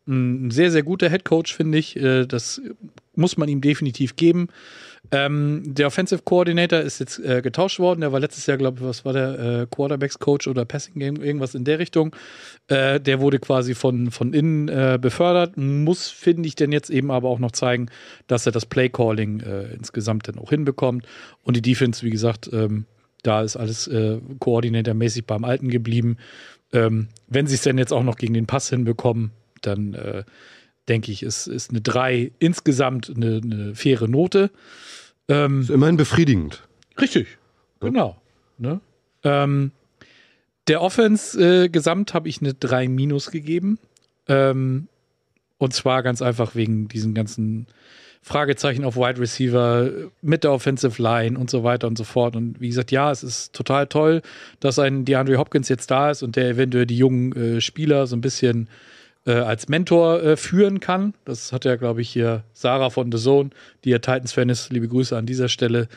[0.08, 1.96] ein sehr sehr guter Head Coach finde ich.
[1.98, 2.62] Äh, das
[3.16, 4.48] muss man ihm definitiv geben.
[5.14, 8.02] Ähm, der Offensive Coordinator ist jetzt äh, getauscht worden.
[8.02, 11.16] Der war letztes Jahr, glaube ich, was war der äh, Quarterbacks Coach oder Passing Game,
[11.18, 12.16] irgendwas in der Richtung.
[12.68, 15.58] Äh, der wurde quasi von, von innen äh, befördert.
[15.58, 17.90] Muss, finde ich, denn jetzt eben aber auch noch zeigen,
[18.28, 21.06] dass er das Play Calling äh, insgesamt dann auch hinbekommt.
[21.44, 22.86] Und die Defense, wie gesagt, ähm,
[23.24, 26.18] da ist alles äh, Koordinatormäßig beim Alten geblieben.
[26.72, 30.24] Ähm, wenn sie es denn jetzt auch noch gegen den Pass hinbekommen, dann
[30.88, 34.52] denke ich, ist, ist eine 3 insgesamt eine, eine faire Note.
[35.28, 36.68] Ähm, ist immerhin befriedigend.
[37.00, 37.28] Richtig,
[37.82, 37.88] ja.
[37.88, 38.22] genau.
[38.58, 38.82] Ne?
[39.24, 39.72] Ähm,
[40.68, 43.80] der Offense äh, gesamt habe ich eine 3 minus gegeben.
[44.28, 44.88] Ähm,
[45.58, 47.68] und zwar ganz einfach wegen diesen ganzen
[48.24, 49.90] Fragezeichen auf Wide Receiver
[50.22, 52.36] mit der Offensive Line und so weiter und so fort.
[52.36, 54.22] Und wie gesagt, ja, es ist total toll,
[54.60, 58.16] dass ein DeAndre Hopkins jetzt da ist und der eventuell die jungen äh, Spieler so
[58.16, 58.70] ein bisschen
[59.26, 61.14] äh, als Mentor äh, führen kann.
[61.26, 63.52] Das hat ja, glaube ich, hier Sarah von The Zone,
[63.84, 64.72] die ja Titans-Fan ist.
[64.72, 65.88] Liebe Grüße an dieser Stelle.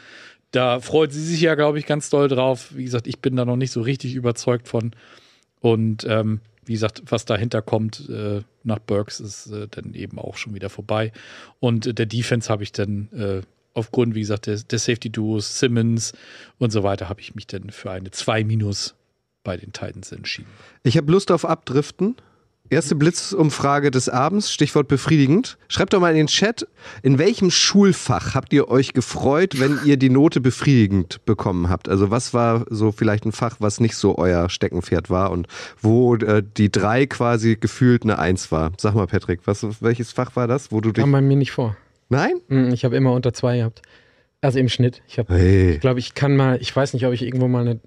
[0.51, 2.69] Da freut sie sich ja, glaube ich, ganz doll drauf.
[2.75, 4.93] Wie gesagt, ich bin da noch nicht so richtig überzeugt von.
[5.61, 10.37] Und ähm, wie gesagt, was dahinter kommt äh, nach Burks ist äh, dann eben auch
[10.37, 11.13] schon wieder vorbei.
[11.61, 13.41] Und äh, der Defense habe ich dann äh,
[13.75, 16.13] aufgrund, wie gesagt, der, der Safety-Duos, Simmons
[16.59, 18.95] und so weiter, habe ich mich dann für eine 2 Minus
[19.43, 20.49] bei den Titans entschieden.
[20.83, 22.17] Ich habe Lust auf Abdriften.
[22.71, 25.59] Erste Blitzumfrage des Abends, Stichwort befriedigend.
[25.69, 26.67] Schreibt doch mal in den Chat,
[27.03, 31.91] in welchem Schulfach habt ihr euch gefreut, wenn ihr die Note befriedigend bekommen habt?
[31.91, 35.47] Also was war so vielleicht ein Fach, was nicht so euer Steckenpferd war und
[35.83, 38.73] wo äh, die drei quasi gefühlt eine Eins war?
[38.79, 41.03] Sag mal, Patrick, was, welches Fach war das, wo du dich...
[41.03, 41.77] Kam bei mir nicht vor.
[42.09, 42.41] Nein?
[42.49, 43.83] Hm, ich habe immer unter zwei gehabt.
[44.41, 45.03] Also im Schnitt.
[45.07, 45.73] Ich hey.
[45.73, 47.81] ich glaube, ich kann mal, ich weiß nicht, ob ich irgendwo mal eine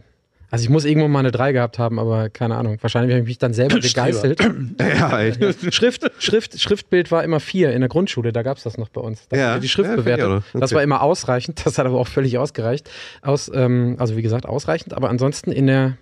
[0.49, 2.77] also ich muss irgendwo mal eine 3 gehabt haben, aber keine Ahnung.
[2.81, 4.39] Wahrscheinlich habe ich mich dann selber gegeißelt.
[4.79, 5.51] ja.
[5.71, 9.01] Schrift, Schrift, Schriftbild war immer 4 in der Grundschule, da gab es das noch bei
[9.01, 9.27] uns.
[9.27, 10.27] Da ja, die Schrift ja, bewertet.
[10.27, 10.59] Okay.
[10.59, 12.89] Das war immer ausreichend, das hat aber auch völlig ausgereicht.
[13.21, 15.97] Aus, ähm, also wie gesagt, ausreichend, aber ansonsten in der,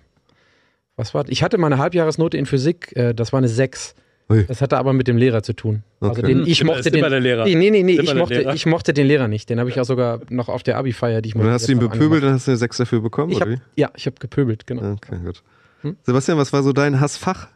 [0.96, 3.96] was war Ich hatte mal eine Halbjahresnote in Physik, äh, das war eine 6.
[4.28, 4.44] Ui.
[4.44, 5.84] Das hatte aber mit dem Lehrer zu tun.
[6.00, 6.22] Also okay.
[6.22, 7.02] Also den, ich mochte den.
[7.02, 7.44] Der Lehrer.
[7.44, 9.48] Nee, nee, nee, ich mochte, ich mochte den Lehrer nicht.
[9.48, 11.42] Den habe ich auch sogar noch auf der Abi-Feier, die ich mal.
[11.42, 13.32] Und dann hast du ihn bepöbelt und hast du eine 6 dafür bekommen?
[13.32, 14.92] Ich hab, ja, ich habe gepöbelt, genau.
[14.92, 15.42] Okay, gut.
[15.82, 15.96] Hm?
[16.02, 17.48] Sebastian, was war so dein Hassfach?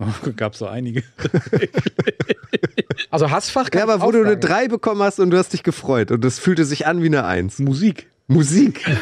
[0.00, 1.02] Oh, gab so einige.
[3.10, 5.64] also Hassfach kann Ja, aber wo du eine 3 bekommen hast und du hast dich
[5.64, 7.58] gefreut und das fühlte sich an wie eine 1.
[7.58, 8.06] Musik.
[8.28, 8.84] Musik.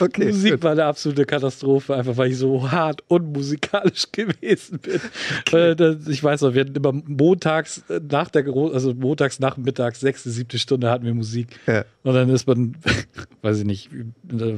[0.00, 0.62] okay, Musik gut.
[0.64, 5.00] war eine absolute Katastrophe, einfach weil ich so hart unmusikalisch gewesen bin.
[5.48, 5.72] Okay.
[5.72, 10.30] Äh, ich weiß noch, wir hatten immer montags äh, nach der also montags nachmittags, sechste,
[10.30, 11.48] siebte Stunde hatten wir Musik.
[11.66, 11.84] Ja.
[12.02, 12.76] Und dann ist man,
[13.42, 13.90] weiß ich nicht,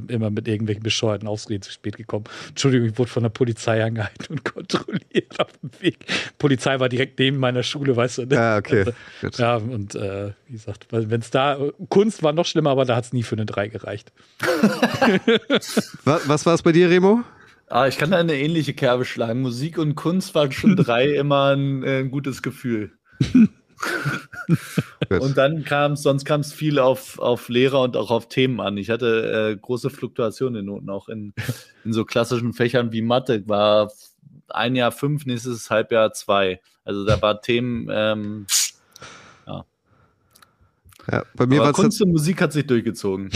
[0.09, 2.25] immer mit irgendwelchen bescheuerten Ausreden zu spät gekommen.
[2.49, 5.99] Entschuldigung, ich wurde von der Polizei angehalten und kontrolliert auf dem Weg.
[6.39, 8.27] Polizei war direkt neben meiner Schule, weißt du.
[8.27, 8.35] Ne?
[8.35, 8.85] Ja, okay.
[9.23, 12.97] Also, ja, und äh, wie gesagt, wenn es da, Kunst war noch schlimmer, aber da
[12.97, 14.13] hat es nie für eine 3 gereicht.
[16.05, 17.23] was, was war es bei dir, Remo?
[17.69, 19.41] Ah, ich kann da eine ähnliche Kerbe schlagen.
[19.41, 22.93] Musik und Kunst waren schon drei immer ein, äh, ein gutes Gefühl.
[25.09, 28.61] und dann kam es, sonst kam es viel auf, auf Lehrer und auch auf Themen
[28.61, 28.77] an.
[28.77, 31.33] Ich hatte äh, große Fluktuationen in Noten, auch in,
[31.85, 33.91] in so klassischen Fächern wie Mathe war
[34.49, 36.61] ein Jahr fünf, nächstes Halbjahr zwei.
[36.85, 38.47] Also da war Themen, ähm,
[39.47, 39.65] ja.
[41.11, 41.25] ja.
[41.35, 43.31] bei mir Aber Kunst und Musik hat sich durchgezogen.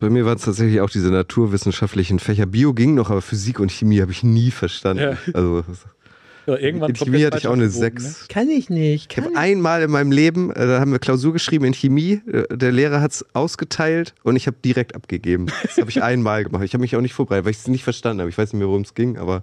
[0.00, 2.46] Bei mir waren es tatsächlich auch diese naturwissenschaftlichen Fächer.
[2.46, 5.02] Bio ging noch, aber Physik und Chemie habe ich nie verstanden.
[5.02, 5.18] Ja.
[5.34, 5.62] Also
[6.46, 8.02] ja, irgendwann in Chemie hatte ich auch eine 6.
[8.02, 8.14] Ne?
[8.30, 9.10] Kann ich nicht.
[9.10, 12.22] Kann ich habe einmal in meinem Leben, äh, da haben wir Klausur geschrieben in Chemie,
[12.32, 15.46] äh, der Lehrer hat es ausgeteilt und ich habe direkt abgegeben.
[15.62, 16.64] Das habe ich einmal gemacht.
[16.64, 18.30] Ich habe mich auch nicht vorbereitet, weil ich es nicht verstanden habe.
[18.30, 19.42] Ich weiß nicht mehr, worum es ging, aber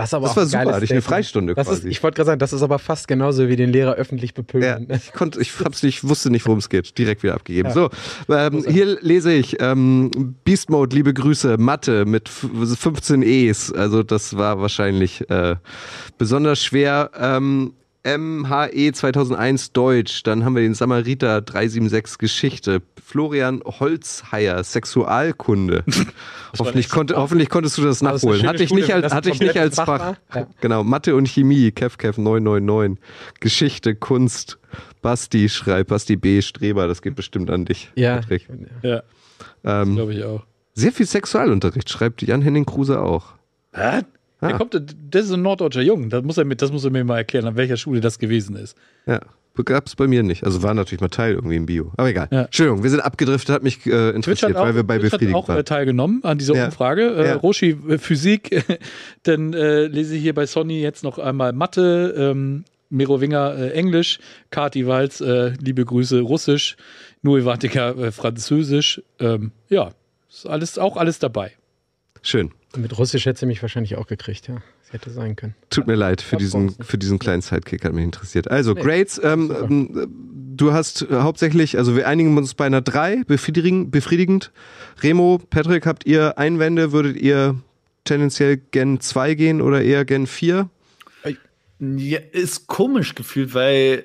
[0.00, 1.02] Das, ist aber Das war super, hatte ich eine.
[1.02, 1.80] Freistunde das quasi.
[1.80, 4.34] Ist, ich wollte gerade sagen, das ist aber fast genauso wie den Lehrer öffentlich Ja,
[4.36, 4.88] bepöbeln.
[4.90, 6.96] ich konnte, ich hab's nicht, wusste nicht, worum es geht.
[6.98, 7.68] Direkt wieder abgegeben.
[7.68, 7.74] Ja.
[7.74, 7.90] So,
[8.28, 13.72] ähm, hier lese ich ähm, Beast Mode, liebe Grüße, Mathe mit f- 15 E's.
[13.72, 15.56] Also das war wahrscheinlich äh,
[16.18, 17.10] besonders schwer.
[17.18, 25.84] Ähm, MHE 2001 Deutsch, dann haben wir den Samariter 376 Geschichte, Florian Holzheier Sexualkunde.
[26.58, 28.46] hoffentlich, konnte, hoffentlich konntest du das nachholen.
[28.46, 30.16] Hatte ich Schule, nicht als, hatte ich nicht als Fach.
[30.34, 30.46] Ja.
[30.60, 32.98] Genau, Mathe und Chemie, KevKev 999.
[33.40, 34.58] Geschichte, Kunst,
[35.02, 36.40] Basti schreibt, Basti B.
[36.40, 37.90] Streber, das geht bestimmt an dich.
[37.96, 38.48] Ja, Patrick.
[38.82, 39.02] Ja,
[39.64, 40.44] Ähm, glaube ich auch.
[40.72, 43.34] sehr viel Sexualunterricht, schreibt Jan-Henning Kruse auch.
[44.40, 44.46] Hä?
[44.46, 44.58] Der Ah.
[44.58, 44.74] kommt,
[45.10, 46.08] das ist ein norddeutscher Jung.
[46.10, 48.56] Das muss, er mir, das muss er mir mal erklären, an welcher Schule das gewesen
[48.56, 48.76] ist.
[49.06, 49.20] Ja,
[49.64, 50.44] gab's bei mir nicht.
[50.44, 51.92] Also war natürlich mal Teil irgendwie im Bio.
[51.98, 52.28] Aber egal.
[52.30, 52.42] Ja.
[52.44, 55.20] Entschuldigung, wir sind abgedriftet, hat mich äh, interessiert, hat auch, weil wir bei Twitch hat
[55.20, 55.64] befriedigt auch äh, waren.
[55.66, 56.64] teilgenommen an dieser Ja.
[56.66, 57.02] Umfrage.
[57.14, 57.34] Äh, Ja.
[57.36, 58.64] Roshi äh, Physik,
[59.24, 64.18] dann äh, lese ich hier bei Sonny jetzt noch einmal Mathe, ähm, Merowinger äh, Englisch,
[64.50, 66.76] Kati Walz, äh, liebe Grüße Russisch,
[67.22, 69.02] Noe Vatica äh, Französisch.
[69.18, 69.90] Ähm, ja,
[70.30, 71.52] ist alles, auch alles dabei.
[72.22, 72.50] Schön.
[72.76, 74.62] Mit Russisch hätte sie mich wahrscheinlich auch gekriegt, ja.
[74.82, 75.54] Das hätte sein können.
[75.70, 78.50] Tut mir leid für diesen, für diesen kleinen Sidekick, hat mich interessiert.
[78.50, 82.80] Also, Nee, Grades, ähm, ähm, du hast äh, hauptsächlich, also wir einigen uns bei einer
[82.80, 84.52] 3, befriedigend, befriedigend.
[85.02, 86.92] Remo, Patrick, habt ihr Einwände?
[86.92, 87.56] Würdet ihr
[88.04, 90.68] tendenziell Gen 2 gehen oder eher Gen 4?
[91.80, 94.04] Ja, ist komisch gefühlt, weil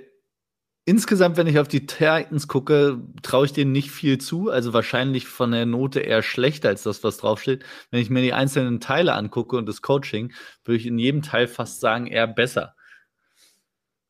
[0.86, 4.50] insgesamt, wenn ich auf die Titans gucke, traue ich denen nicht viel zu.
[4.50, 7.66] Also wahrscheinlich von der Note eher schlechter als das, was draufsteht.
[7.92, 10.32] Wenn ich mir die einzelnen Teile angucke und das Coaching,
[10.64, 12.76] würde ich in jedem Teil fast sagen, eher besser.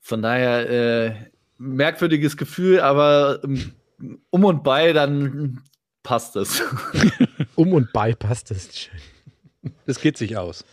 [0.01, 1.15] Von daher äh,
[1.57, 3.73] merkwürdiges Gefühl, aber ähm,
[4.29, 5.63] um und bei, dann
[6.03, 6.61] passt es.
[7.55, 8.99] Um und bei passt ist schön.
[9.85, 10.65] Das geht sich aus.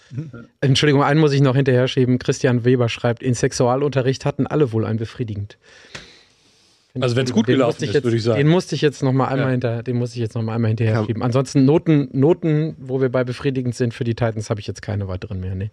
[0.61, 2.19] Entschuldigung, einen muss ich noch hinterher schieben.
[2.19, 5.57] Christian Weber schreibt, in Sexualunterricht hatten alle wohl ein befriedigend.
[7.01, 8.37] Also wenn's gut Den gelaufen ich ist, jetzt- würde ich sagen.
[8.39, 9.51] Den musste ich jetzt noch mal einmal Ja.
[9.53, 11.05] hinter, den musste ich jetzt noch mal einmal hinterher Ja.
[11.07, 11.23] schieben.
[11.23, 15.09] Ansonsten Noten, Noten, wo wir bei befriedigend sind für die Titans, habe ich jetzt keine
[15.09, 15.55] weiteren mehr.
[15.55, 15.71] Nee,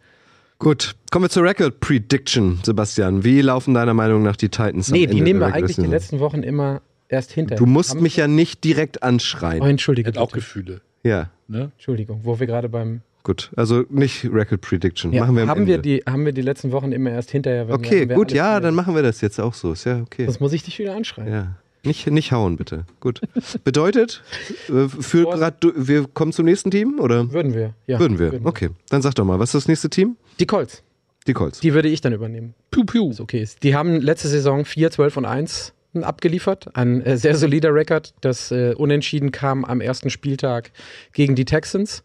[0.59, 3.23] Gut, kommen wir zur Record Prediction, Sebastian.
[3.23, 4.89] Wie laufen deiner Meinung nach die Titans?
[4.89, 7.55] am nee Ende die nehmen wir eigentlich die letzten Wochen immer erst hinter.
[7.55, 7.65] Season?
[7.65, 9.61] Du musst Haben mich ja nicht direkt anschreien.
[9.61, 10.09] Oh, entschuldige.
[10.09, 10.31] Hat auch.
[10.33, 10.81] Gefühle.
[11.03, 11.71] Ja, Ne?
[11.77, 13.01] Entschuldigung, wo wir gerade beim.
[13.23, 13.51] Gut.
[13.55, 15.11] Also nicht Record Prediction.
[15.13, 17.67] Ja, machen wir haben, wir die, haben wir die letzten Wochen immer erst hinterher.
[17.67, 19.73] wenn okay, wir gut, ja, dann machen wir das jetzt auch so.
[19.73, 20.25] Ist ja okay.
[20.25, 21.31] Sonst muss ich dich wieder anschreien.
[21.31, 21.55] Ja.
[21.83, 22.85] Nicht, nicht hauen, bitte.
[22.99, 23.21] Gut.
[23.63, 24.21] Bedeutet,
[24.67, 27.31] äh, für grad, wir kommen zum nächsten Team, oder?
[27.31, 27.99] Würden wir, ja.
[27.99, 28.41] Würden wir.
[28.43, 28.69] Okay.
[28.89, 30.17] Dann sag doch mal, was ist das nächste Team?
[30.39, 30.83] Die Colts,
[31.25, 31.61] Die Colts.
[31.61, 32.53] die würde ich dann übernehmen.
[32.71, 33.09] Piu, piu.
[33.09, 33.63] was okay ist.
[33.63, 36.75] Die haben letzte Saison 4, 12 und 1 abgeliefert.
[36.75, 38.13] Ein äh, sehr solider Rekord.
[38.21, 40.71] Das äh, Unentschieden kam am ersten Spieltag
[41.13, 42.03] gegen die Texans.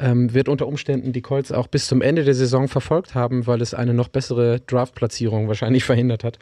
[0.00, 3.60] Ähm, wird unter Umständen die Colts auch bis zum Ende der Saison verfolgt haben, weil
[3.60, 6.38] es eine noch bessere Draftplatzierung wahrscheinlich verhindert hat.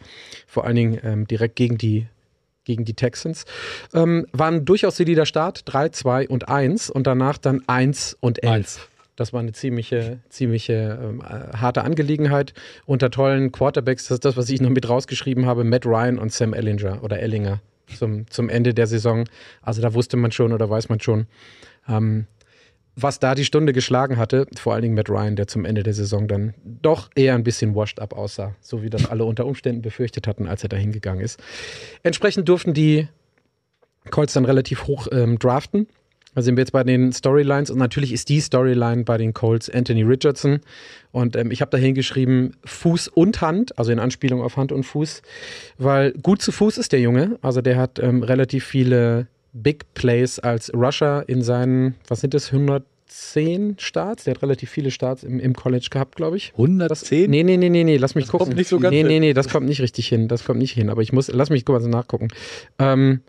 [0.46, 2.06] Vor allen Dingen ähm, direkt gegen die
[2.64, 3.46] gegen die Texans.
[3.94, 8.42] Ähm, war ein durchaus solider Start, 3, 2 und 1 und danach dann 1 und
[8.42, 8.52] 11.
[8.52, 8.80] Eins.
[9.16, 12.54] Das war eine ziemliche, ziemliche ähm, äh, harte Angelegenheit
[12.86, 14.04] unter tollen Quarterbacks.
[14.04, 17.18] Das ist das, was ich noch mit rausgeschrieben habe: Matt Ryan und Sam Ellinger oder
[17.18, 17.60] Ellinger
[17.96, 19.24] zum, zum Ende der Saison.
[19.60, 21.26] Also da wusste man schon oder weiß man schon,
[21.88, 22.26] ähm,
[23.00, 24.46] was da die Stunde geschlagen hatte.
[24.56, 27.74] Vor allen Dingen Matt Ryan, der zum Ende der Saison dann doch eher ein bisschen
[27.74, 31.22] washed up aussah, so wie das alle unter Umständen befürchtet hatten, als er da hingegangen
[31.22, 31.40] ist.
[32.02, 33.08] Entsprechend durften die
[34.10, 35.86] Colts dann relativ hoch ähm, draften.
[36.34, 39.70] Da sind wir jetzt bei den Storylines und natürlich ist die Storyline bei den Colts
[39.70, 40.60] Anthony Richardson.
[41.10, 44.84] Und ähm, ich habe da hingeschrieben Fuß und Hand, also in Anspielung auf Hand und
[44.84, 45.22] Fuß,
[45.78, 47.38] weil gut zu Fuß ist der Junge.
[47.42, 49.26] Also der hat ähm, relativ viele
[49.62, 54.24] Big Plays als Rusher in seinen, was sind das, 110 Starts?
[54.24, 56.52] Der hat relativ viele Starts im, im College gehabt, glaube ich.
[56.52, 57.30] 110?
[57.30, 58.46] Nee, nee, nee, nee, nee, lass mich Das gucken.
[58.48, 60.28] kommt nicht so ganz nee, nee, nee, das kommt nicht richtig hin.
[60.28, 60.90] Das kommt nicht hin.
[60.90, 62.28] Aber ich muss, lass mich kurz nachgucken.
[62.78, 63.20] Ähm,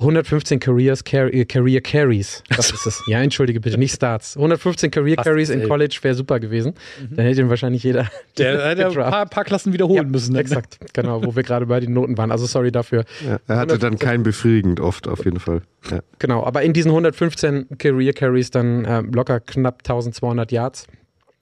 [0.00, 2.42] 115 Careers, Car äh, Career Carries.
[2.56, 3.02] Das ist es.
[3.08, 4.36] Ja, entschuldige bitte, nicht Starts.
[4.36, 5.66] 115 Career Fast Carries in.
[5.66, 6.74] College wäre super gewesen.
[7.10, 8.08] Dann hätte ihn wahrscheinlich jeder.
[8.38, 10.34] Der hätte ein paar, paar Klassen wiederholen Ja, müssen.
[10.34, 10.40] Ne?
[10.40, 12.30] Exakt, genau, wo wir gerade bei den Noten waren.
[12.30, 13.04] Also sorry dafür.
[13.26, 15.62] Ja, er hatte dann kein befriedigend oft, auf jeden Fall.
[15.90, 16.00] Ja.
[16.18, 20.86] Genau, aber in diesen 115 Career Carries dann äh, locker knapp 1200 Yards.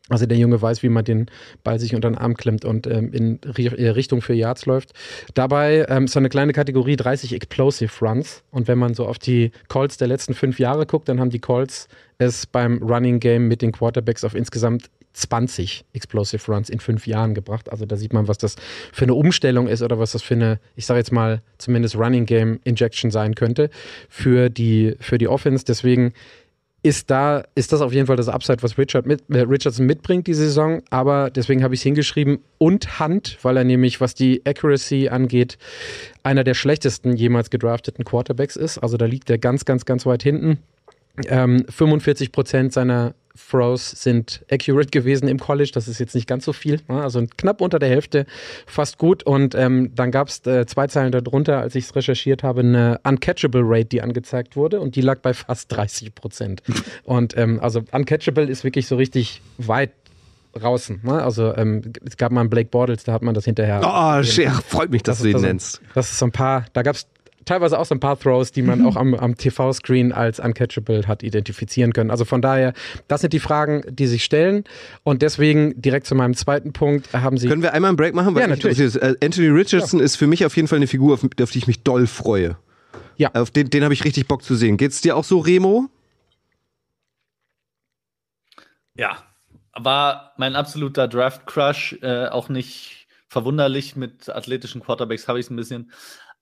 [0.09, 1.27] Also der Junge weiß, wie man den
[1.65, 4.93] Ball sich unter den Arm klemmt und ähm, in äh, Richtung für Yards läuft.
[5.35, 8.45] Dabei ähm, ist so eine kleine Kategorie 30 Explosive Runs.
[8.51, 11.41] Und wenn man so auf die Calls der letzten fünf Jahre guckt, dann haben die
[11.41, 11.89] Calls
[12.19, 17.35] es beim Running Game mit den Quarterbacks auf insgesamt 20 Explosive Runs in fünf Jahren
[17.35, 17.71] gebracht.
[17.73, 18.57] Also da sieht man, was das
[18.93, 22.27] für eine Umstellung ist oder was das für eine, ich sage jetzt mal, zumindest Running
[22.27, 23.71] Game Injection sein könnte
[24.09, 25.65] für die, für die Offense.
[25.65, 26.13] Deswegen
[26.87, 30.29] ist da, ist das auf jeden Fall das Upside, was Richard mit, äh, Richardson mitbringt,
[30.29, 30.83] die Saison.
[30.89, 35.59] Aber deswegen habe ich es hingeschrieben und Hand, weil er nämlich, was die Accuracy angeht,
[36.23, 38.79] einer der schlechtesten jemals gedrafteten Quarterbacks ist.
[38.79, 40.59] Also da liegt er ganz, ganz, ganz weit hinten.
[41.27, 43.15] Ähm, 45 Prozent seiner
[43.51, 45.71] Throws sind accurate gewesen im College.
[45.73, 46.81] Das ist jetzt nicht ganz so viel.
[46.89, 47.03] Ne?
[47.03, 48.27] Also knapp unter der Hälfte,
[48.67, 49.23] fast gut.
[49.23, 53.01] Und ähm, dann gab es äh, zwei Zeilen darunter, als ich es recherchiert habe, eine
[53.05, 54.81] Uncatchable Rate, die angezeigt wurde.
[54.81, 56.63] Und die lag bei fast 30 Prozent.
[57.05, 59.91] und ähm, also Uncatchable ist wirklich so richtig weit
[60.55, 61.01] draußen.
[61.03, 61.23] Ne?
[61.23, 63.81] Also ähm, es gab mal einen Blake Bortles, da hat man das hinterher.
[63.85, 64.23] Oh,
[64.63, 65.81] freut mich, dass das du ihn so, nennst.
[65.95, 67.07] Das ist so ein paar, da gab es
[67.47, 71.23] teilweise auch so ein paar Throws, die man auch am, am TV-Screen als uncatchable hat
[71.23, 72.11] identifizieren können.
[72.11, 72.75] Also von daher,
[73.09, 74.65] das sind die Fragen, die sich stellen.
[75.03, 77.49] Und deswegen direkt zu meinem zweiten Punkt haben Sie.
[77.49, 78.35] Können wir einmal einen Break machen?
[78.35, 78.79] Weil ja, natürlich.
[78.79, 80.05] Äh, Anthony Richardson ja.
[80.05, 82.57] ist für mich auf jeden Fall eine Figur, auf, auf die ich mich doll freue.
[83.17, 83.31] Ja.
[83.35, 84.77] Auf den, den habe ich richtig Bock zu sehen.
[84.77, 85.89] Geht's dir auch so, Remo?
[88.95, 89.19] Ja,
[89.75, 95.57] war mein absoluter Draft-Crush, äh, auch nicht verwunderlich mit athletischen Quarterbacks habe ich es ein
[95.57, 95.93] bisschen.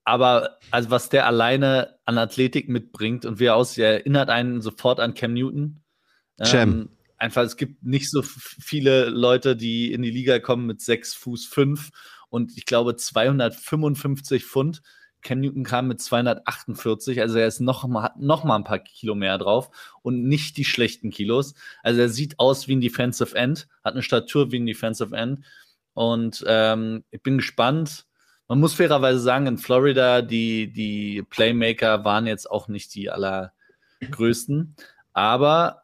[0.05, 4.99] Aber also was der alleine an Athletik mitbringt und wie er aussieht, erinnert einen sofort
[4.99, 5.81] an Cam Newton.
[6.39, 11.15] Ähm, einfach, es gibt nicht so viele Leute, die in die Liga kommen mit 6
[11.15, 11.89] Fuß 5
[12.29, 14.81] und ich glaube 255 Pfund.
[15.21, 19.15] Cam Newton kam mit 248, also er ist noch mal, noch mal ein paar Kilo
[19.15, 19.71] mehr drauf
[20.03, 21.55] und nicht die schlechten Kilos.
[21.81, 25.39] Also er sieht aus wie ein Defensive End, hat eine Statur wie ein Defensive End
[25.93, 28.05] und ähm, ich bin gespannt,
[28.47, 34.75] man muss fairerweise sagen, in Florida, die, die Playmaker waren jetzt auch nicht die allergrößten.
[35.13, 35.83] Aber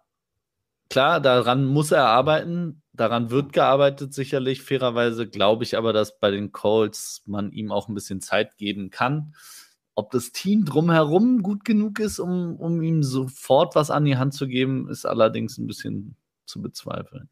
[0.89, 2.81] klar, daran muss er arbeiten.
[2.93, 4.61] Daran wird gearbeitet, sicherlich.
[4.61, 8.91] Fairerweise glaube ich aber, dass bei den Colts man ihm auch ein bisschen Zeit geben
[8.91, 9.33] kann.
[9.95, 14.33] Ob das Team drumherum gut genug ist, um, um ihm sofort was an die Hand
[14.33, 17.29] zu geben, ist allerdings ein bisschen zu bezweifeln.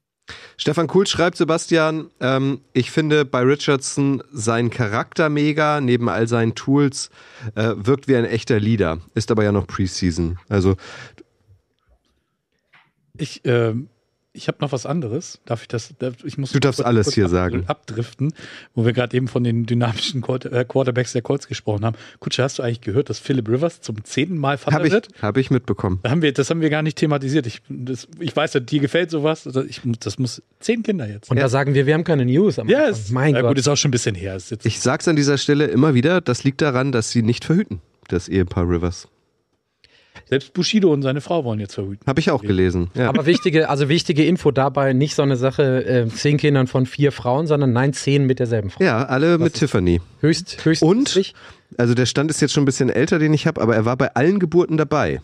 [0.58, 6.56] Stefan Kuhl schreibt, Sebastian, ähm, ich finde bei Richardson sein Charakter mega, neben all seinen
[6.56, 7.10] Tools,
[7.56, 10.38] äh, wirkt wie ein echter Leader, ist aber ja noch Preseason.
[10.50, 10.76] Also
[13.18, 13.74] ich, äh,
[14.32, 15.39] ich habe noch was anderes.
[15.46, 15.94] Darf ich das?
[16.24, 17.63] Ich muss du darfst kurz, alles kurz hier ab, sagen.
[17.65, 18.34] Abdriften,
[18.76, 21.98] wo wir gerade eben von den dynamischen äh, Quarterbacks der Colts gesprochen haben.
[22.20, 25.08] Kutsche, hast du eigentlich gehört, dass Philip Rivers zum zehnten Mal Vater hab ich, wird?
[25.22, 26.00] Habe ich mitbekommen.
[26.04, 27.48] Da haben wir, das haben wir gar nicht thematisiert.
[27.48, 29.48] Ich, das, ich weiß, dir gefällt sowas.
[29.48, 31.32] Also ich, das muss zehn Kinder jetzt.
[31.32, 31.44] Und ja.
[31.44, 32.60] da sagen wir, wir haben keine News.
[32.60, 33.52] Am ja, ist, mein ja, Gott.
[33.52, 34.38] gut, ist auch schon ein bisschen her.
[34.63, 36.22] ich sag's an dieser Stelle immer wieder.
[36.22, 39.08] Das liegt daran, dass sie nicht verhüten, das Ehepaar Rivers.
[40.25, 42.05] Selbst Bushido und seine Frau wollen jetzt verhüten.
[42.05, 42.89] Habe ich auch gelesen.
[42.93, 43.10] Ja.
[43.10, 47.12] Aber wichtige, also wichtige Info dabei, nicht so eine Sache, äh, zehn Kindern von vier
[47.12, 48.84] Frauen, sondern nein, zehn mit derselben Frau.
[48.84, 50.01] Ja, alle das mit Tiffany.
[50.21, 50.84] Höchst, höchst.
[50.84, 51.34] Und,
[51.77, 53.97] also der Stand ist jetzt schon ein bisschen älter, den ich habe, aber er war
[53.97, 55.21] bei allen Geburten dabei.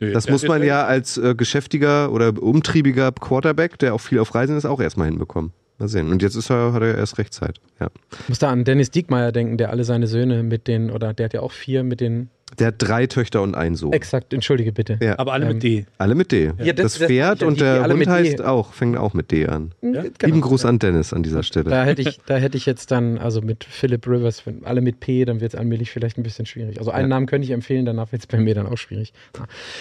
[0.00, 4.56] Das muss man ja als äh, geschäftiger oder umtriebiger Quarterback, der auch viel auf Reisen
[4.56, 5.52] ist, auch erstmal hinbekommen.
[5.78, 6.10] Mal sehen.
[6.10, 7.58] Und jetzt ist er, hat er erst recht Zeit.
[7.80, 7.88] Ja.
[8.22, 11.26] Ich muss da an Dennis Diekmeyer denken, der alle seine Söhne mit den, oder der
[11.26, 13.92] hat ja auch vier mit den der hat drei Töchter und einen Sohn.
[13.92, 14.98] Exakt, entschuldige bitte.
[15.02, 15.18] Ja.
[15.18, 15.86] Aber alle ähm, mit D.
[15.98, 16.52] Alle mit D.
[16.58, 19.72] Ja, das, das, Pferd das und der Hund heißt auch, fängt auch mit D an.
[19.82, 20.02] Ja?
[20.02, 20.10] Genau.
[20.22, 21.70] Lieben Gruß an Dennis an dieser Stelle.
[21.70, 25.24] Da hätte ich, da hätte ich jetzt dann, also mit Philip Rivers, alle mit P,
[25.24, 26.78] dann wird es allmählich vielleicht ein bisschen schwierig.
[26.78, 29.12] Also einen Namen könnte ich empfehlen, danach wird es bei mir dann auch schwierig.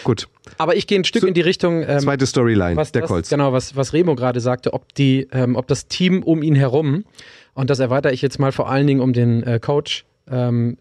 [0.03, 0.27] Gut.
[0.57, 1.83] Aber ich gehe ein Stück so, in die Richtung.
[1.87, 3.29] Ähm, zweite Storyline, was der Colts.
[3.29, 7.05] Genau, was, was Remo gerade sagte, ob, die, ähm, ob das Team um ihn herum,
[7.53, 10.77] und das erweitere ich jetzt mal vor allen Dingen um den äh, Coach, ähm,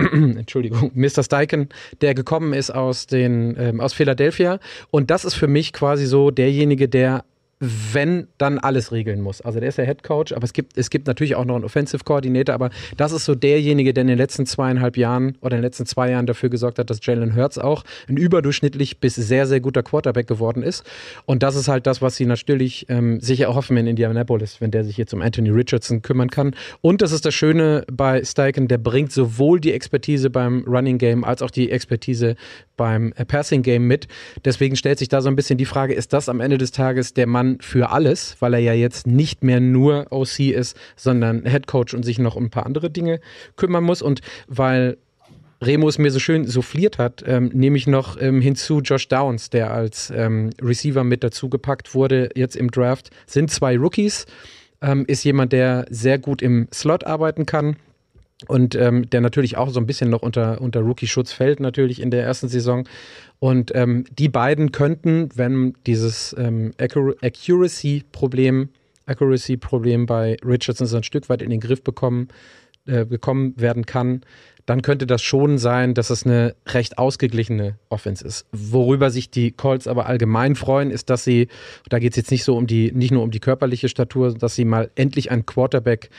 [0.12, 1.22] Entschuldigung, Mr.
[1.22, 1.68] Steichen,
[2.00, 4.58] der gekommen ist aus den ähm, aus Philadelphia
[4.90, 7.24] und das ist für mich quasi so derjenige, der
[7.60, 9.42] wenn dann alles regeln muss.
[9.42, 11.64] Also der ist ja Head Coach, aber es gibt, es gibt natürlich auch noch einen
[11.64, 15.60] Offensive Coordinator, aber das ist so derjenige, der in den letzten zweieinhalb Jahren oder in
[15.60, 19.46] den letzten zwei Jahren dafür gesorgt hat, dass Jalen Hurts auch ein überdurchschnittlich bis sehr,
[19.46, 20.84] sehr guter Quarterback geworden ist.
[21.26, 24.84] Und das ist halt das, was sie natürlich ähm, sicher erhoffen in Indianapolis, wenn der
[24.84, 26.54] sich jetzt um Anthony Richardson kümmern kann.
[26.80, 31.24] Und das ist das Schöne bei Steichen, der bringt sowohl die Expertise beim Running Game
[31.24, 32.36] als auch die Expertise
[32.78, 34.08] beim äh, Passing Game mit.
[34.46, 37.12] Deswegen stellt sich da so ein bisschen die Frage, ist das am Ende des Tages
[37.12, 41.66] der Mann für alles, weil er ja jetzt nicht mehr nur OC ist, sondern Head
[41.66, 43.20] Coach und sich noch um ein paar andere Dinge
[43.56, 44.96] kümmern muss und weil
[45.62, 49.50] Remo es mir so schön souffliert hat, ähm, nehme ich noch ähm, hinzu Josh Downs,
[49.50, 53.10] der als ähm, Receiver mit dazugepackt wurde jetzt im Draft.
[53.26, 54.24] Sind zwei Rookies,
[54.80, 57.76] ähm, ist jemand, der sehr gut im Slot arbeiten kann
[58.48, 62.10] und ähm, der natürlich auch so ein bisschen noch unter, unter Rookie-Schutz fällt, natürlich in
[62.10, 62.88] der ersten Saison.
[63.38, 68.70] Und ähm, die beiden könnten, wenn dieses ähm, Accuracy-Problem
[69.06, 72.28] Accuracy-Problem bei Richardson so ein Stück weit in den Griff bekommen,
[72.86, 74.22] äh, gekommen werden kann,
[74.66, 78.46] dann könnte das schon sein, dass es eine recht ausgeglichene Offense ist.
[78.52, 81.48] Worüber sich die Colts aber allgemein freuen, ist, dass sie,
[81.88, 84.54] da geht es jetzt nicht so um die, nicht nur um die körperliche Statur, dass
[84.54, 86.10] sie mal endlich einen Quarterback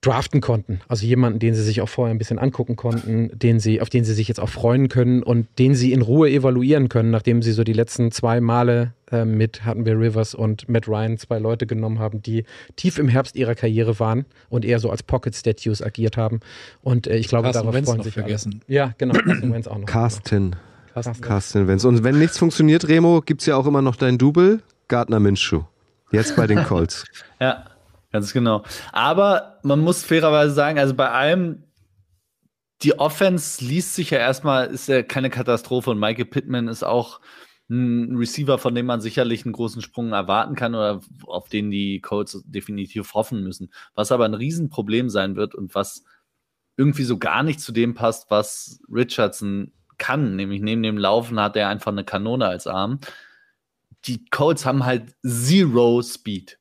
[0.00, 0.80] draften konnten.
[0.86, 4.04] Also jemanden, den sie sich auch vorher ein bisschen angucken konnten, den sie, auf den
[4.04, 7.52] sie sich jetzt auch freuen können und den sie in Ruhe evaluieren können, nachdem sie
[7.52, 11.66] so die letzten zwei Male äh, mit hatten wir Rivers und Matt Ryan zwei Leute
[11.66, 12.44] genommen haben, die
[12.76, 16.40] tief im Herbst ihrer Karriere waren und eher so als Pocket Statues agiert haben.
[16.82, 18.60] Und äh, ich glaube, Carsten darauf Wentz freuen sich vergessen.
[18.68, 18.76] Alle.
[18.76, 19.14] Ja, genau.
[19.14, 19.86] Carsten Wentz auch noch.
[19.86, 20.56] Carsten.
[20.94, 21.20] Carsten.
[21.20, 21.84] Carsten Wenz.
[21.84, 25.62] Und wenn nichts funktioniert, Remo, gibt es ja auch immer noch dein Double, Gardner Minshew.
[26.10, 27.04] Jetzt bei den Colts.
[27.40, 27.66] Ja,
[28.10, 28.64] ganz genau.
[28.92, 31.64] Aber man muss fairerweise sagen, also bei allem,
[32.82, 37.20] die Offense liest sich ja erstmal, ist ja keine Katastrophe und Michael Pittman ist auch
[37.70, 42.00] ein Receiver, von dem man sicherlich einen großen Sprung erwarten kann oder auf den die
[42.00, 43.70] Colts definitiv hoffen müssen.
[43.94, 46.04] Was aber ein Riesenproblem sein wird und was
[46.76, 51.56] irgendwie so gar nicht zu dem passt, was Richardson kann, nämlich neben dem Laufen hat
[51.56, 53.00] er einfach eine Kanone als Arm.
[54.04, 56.57] Die Colts haben halt Zero Speed.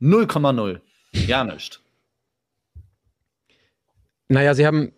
[0.00, 0.80] 0,0.
[1.12, 1.80] Ja, nicht.
[4.28, 4.92] Naja, sie haben.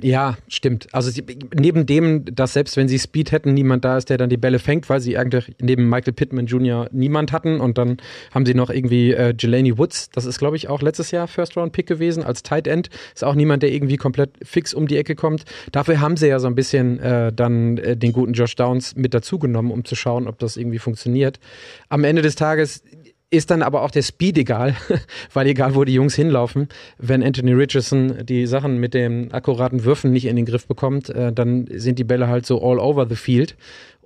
[0.00, 0.86] Ja, stimmt.
[0.92, 4.30] Also sie, neben dem, dass selbst wenn sie Speed hätten, niemand da ist, der dann
[4.30, 6.88] die Bälle fängt, weil sie eigentlich neben Michael Pittman Jr.
[6.92, 7.96] niemand hatten und dann
[8.32, 11.56] haben sie noch irgendwie äh, Jelani Woods, das ist glaube ich auch letztes Jahr First
[11.56, 14.96] Round Pick gewesen als Tight End, ist auch niemand, der irgendwie komplett fix um die
[14.96, 15.44] Ecke kommt.
[15.72, 19.12] Dafür haben sie ja so ein bisschen äh, dann äh, den guten Josh Downs mit
[19.12, 21.40] dazugenommen, um zu schauen, ob das irgendwie funktioniert.
[21.88, 22.84] Am Ende des Tages
[23.30, 24.74] ist dann aber auch der Speed egal,
[25.32, 26.68] weil egal, wo die Jungs hinlaufen,
[26.98, 31.32] wenn Anthony Richardson die Sachen mit den akkuraten Würfen nicht in den Griff bekommt, äh,
[31.32, 33.56] dann sind die Bälle halt so all over the field.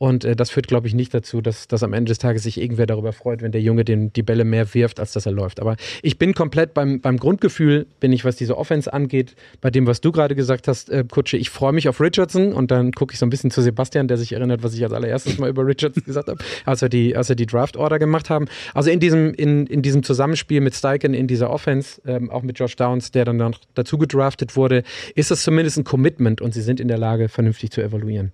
[0.02, 2.60] Und äh, das führt, glaube ich, nicht dazu, dass, dass am Ende des Tages sich
[2.60, 5.60] irgendwer darüber freut, wenn der Junge den, die Bälle mehr wirft, als dass er läuft.
[5.60, 9.86] Aber ich bin komplett beim, beim Grundgefühl, bin ich, was diese Offense angeht, bei dem,
[9.86, 13.12] was du gerade gesagt hast, äh, Kutsche, ich freue mich auf Richardson und dann gucke
[13.12, 15.64] ich so ein bisschen zu Sebastian, der sich erinnert, was ich als allererstes mal über
[15.64, 18.46] Richardson gesagt habe, als wir die, als wir die Draft-Order gemacht haben.
[18.74, 22.58] Also in diesem, in, in diesem Zusammenspiel mit Steichen in dieser Offense, ähm, auch mit
[22.58, 24.82] Josh Downs, der dann noch dazu gedraftet wurde,
[25.14, 28.32] ist das zumindest ein Commitment und sie sind in der Lage, vernünftig zu evaluieren.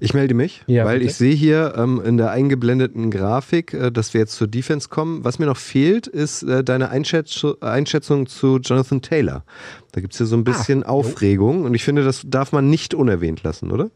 [0.00, 1.10] Ich melde mich, Ja, weil bitte.
[1.10, 5.24] ich sehe hier ähm, in der eingeblendeten Grafik, äh, dass wir jetzt zur Defense kommen.
[5.24, 9.44] Was mir noch fehlt, ist äh, deine Einschätz Einschätzung zu Jonathan Taylor.
[9.92, 12.94] Da gibt es ja so ein bisschen Aufregung und ich finde, das darf man nicht
[12.94, 13.90] unerwähnt lassen, oder?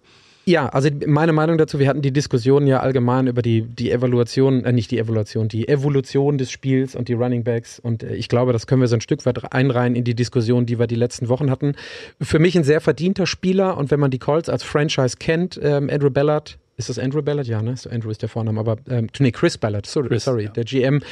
[0.47, 4.65] Ja, also meine Meinung dazu, wir hatten die Diskussion ja allgemein über die, die Evaluation,
[4.65, 8.29] äh, nicht die Evaluation, die Evolution des Spiels und die Running Backs und äh, ich
[8.29, 10.95] glaube, das können wir so ein Stück weit einreihen in die Diskussion, die wir die
[10.95, 11.75] letzten Wochen hatten.
[12.21, 15.91] Für mich ein sehr verdienter Spieler und wenn man die Colts als Franchise kennt, ähm,
[15.91, 17.47] Andrew Ballard, ist das Andrew Ballard?
[17.47, 17.77] Ja, ne?
[17.77, 20.51] So, Andrew ist der Vorname, aber ähm, nee, Chris Ballard, sorry, Chris, sorry ja.
[20.51, 21.03] der GM.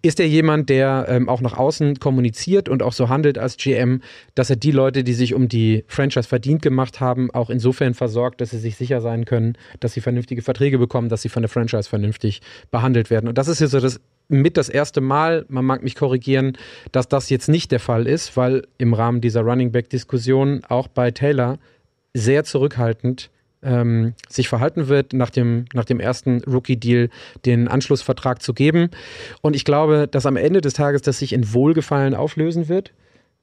[0.00, 4.00] Ist er jemand, der ähm, auch nach außen kommuniziert und auch so handelt als GM,
[4.34, 8.40] dass er die Leute, die sich um die Franchise verdient gemacht haben, auch insofern versorgt,
[8.40, 11.50] dass sie sich sicher sein können, dass sie vernünftige Verträge bekommen, dass sie von der
[11.50, 12.40] Franchise vernünftig
[12.70, 13.28] behandelt werden.
[13.28, 16.56] Und das ist jetzt so das mit das erste Mal, man mag mich korrigieren,
[16.92, 21.10] dass das jetzt nicht der Fall ist, weil im Rahmen dieser Running Back-Diskussion auch bei
[21.10, 21.58] Taylor
[22.14, 23.30] sehr zurückhaltend
[23.62, 27.10] ähm, sich verhalten wird, nach dem, nach dem ersten Rookie-Deal
[27.44, 28.90] den Anschlussvertrag zu geben.
[29.40, 32.92] Und ich glaube, dass am Ende des Tages das sich in Wohlgefallen auflösen wird,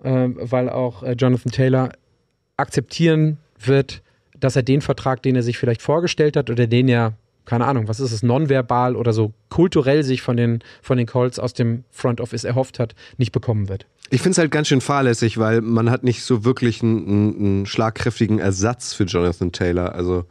[0.03, 1.89] ähm, weil auch äh, Jonathan Taylor
[2.57, 4.01] akzeptieren wird,
[4.39, 7.13] dass er den Vertrag, den er sich vielleicht vorgestellt hat oder den er,
[7.45, 11.39] keine Ahnung, was ist es, nonverbal oder so kulturell sich von den, von den Colts
[11.39, 13.85] aus dem Front Office erhofft hat, nicht bekommen wird.
[14.09, 17.65] Ich finde es halt ganz schön fahrlässig, weil man hat nicht so wirklich einen, einen,
[17.65, 19.95] schlagkräftigen Ersatz für Jonathan Taylor.
[19.95, 20.25] Also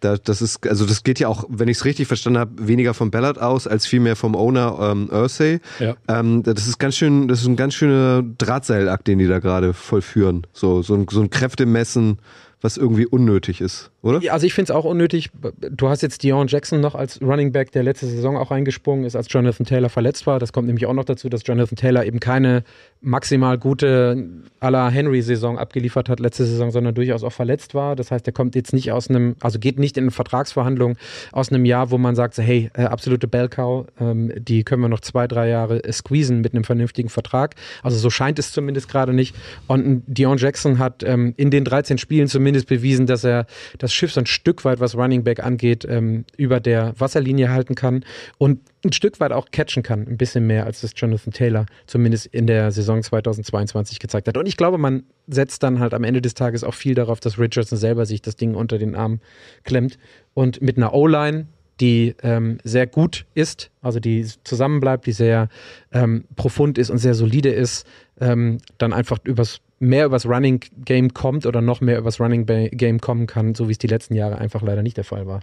[0.00, 2.94] da, das ist, also das geht ja auch, wenn ich es richtig verstanden habe, weniger
[2.94, 5.60] vom Ballard aus als vielmehr vom Owner ähm, Ursay.
[5.80, 5.96] Ja.
[6.06, 9.72] Ähm, das ist ganz schön, das ist ein ganz schöner Drahtseilakt, den die da gerade
[9.72, 10.46] vollführen.
[10.52, 12.18] So, so ein, so ein Kräftemessen,
[12.62, 14.20] was irgendwie unnötig ist, oder?
[14.22, 15.30] Ja, also ich finde es auch unnötig.
[15.70, 19.14] Du hast jetzt Dion Jackson noch als Running Back, der letzte Saison auch eingesprungen ist,
[19.14, 20.38] als Jonathan Taylor verletzt war.
[20.38, 22.64] Das kommt nämlich auch noch dazu, dass Jonathan Taylor eben keine
[23.02, 24.26] maximal gute
[24.60, 27.94] à Henry-Saison abgeliefert hat letzte Saison, sondern durchaus auch verletzt war.
[27.94, 30.96] Das heißt, er kommt jetzt nicht aus einem, also geht nicht in eine Vertragsverhandlung
[31.32, 35.00] aus einem Jahr, wo man sagt, hey, äh, absolute Bellcow, ähm, die können wir noch
[35.00, 37.54] zwei, drei Jahre äh, squeezen mit einem vernünftigen Vertrag.
[37.82, 39.36] Also so scheint es zumindest gerade nicht.
[39.66, 43.46] Und Dion Jackson hat ähm, in den 13 Spielen zumindest bewiesen, dass er
[43.78, 47.74] das Schiff so ein Stück weit, was Running Back angeht, ähm, über der Wasserlinie halten
[47.74, 48.04] kann
[48.38, 52.26] und ein Stück weit auch catchen kann, ein bisschen mehr, als das Jonathan Taylor zumindest
[52.26, 54.36] in der Saison 2022 gezeigt hat.
[54.36, 57.38] Und ich glaube, man setzt dann halt am Ende des Tages auch viel darauf, dass
[57.38, 59.20] Richardson selber sich das Ding unter den Arm
[59.64, 59.98] klemmt
[60.34, 61.48] und mit einer O-Line,
[61.80, 65.48] die ähm, sehr gut ist, also die zusammenbleibt, die sehr
[65.92, 67.86] ähm, profund ist und sehr solide ist,
[68.20, 73.00] ähm, dann einfach übers mehr übers Running Game kommt oder noch mehr übers Running Game
[73.00, 75.40] kommen kann, so wie es die letzten Jahre einfach leider nicht der Fall war.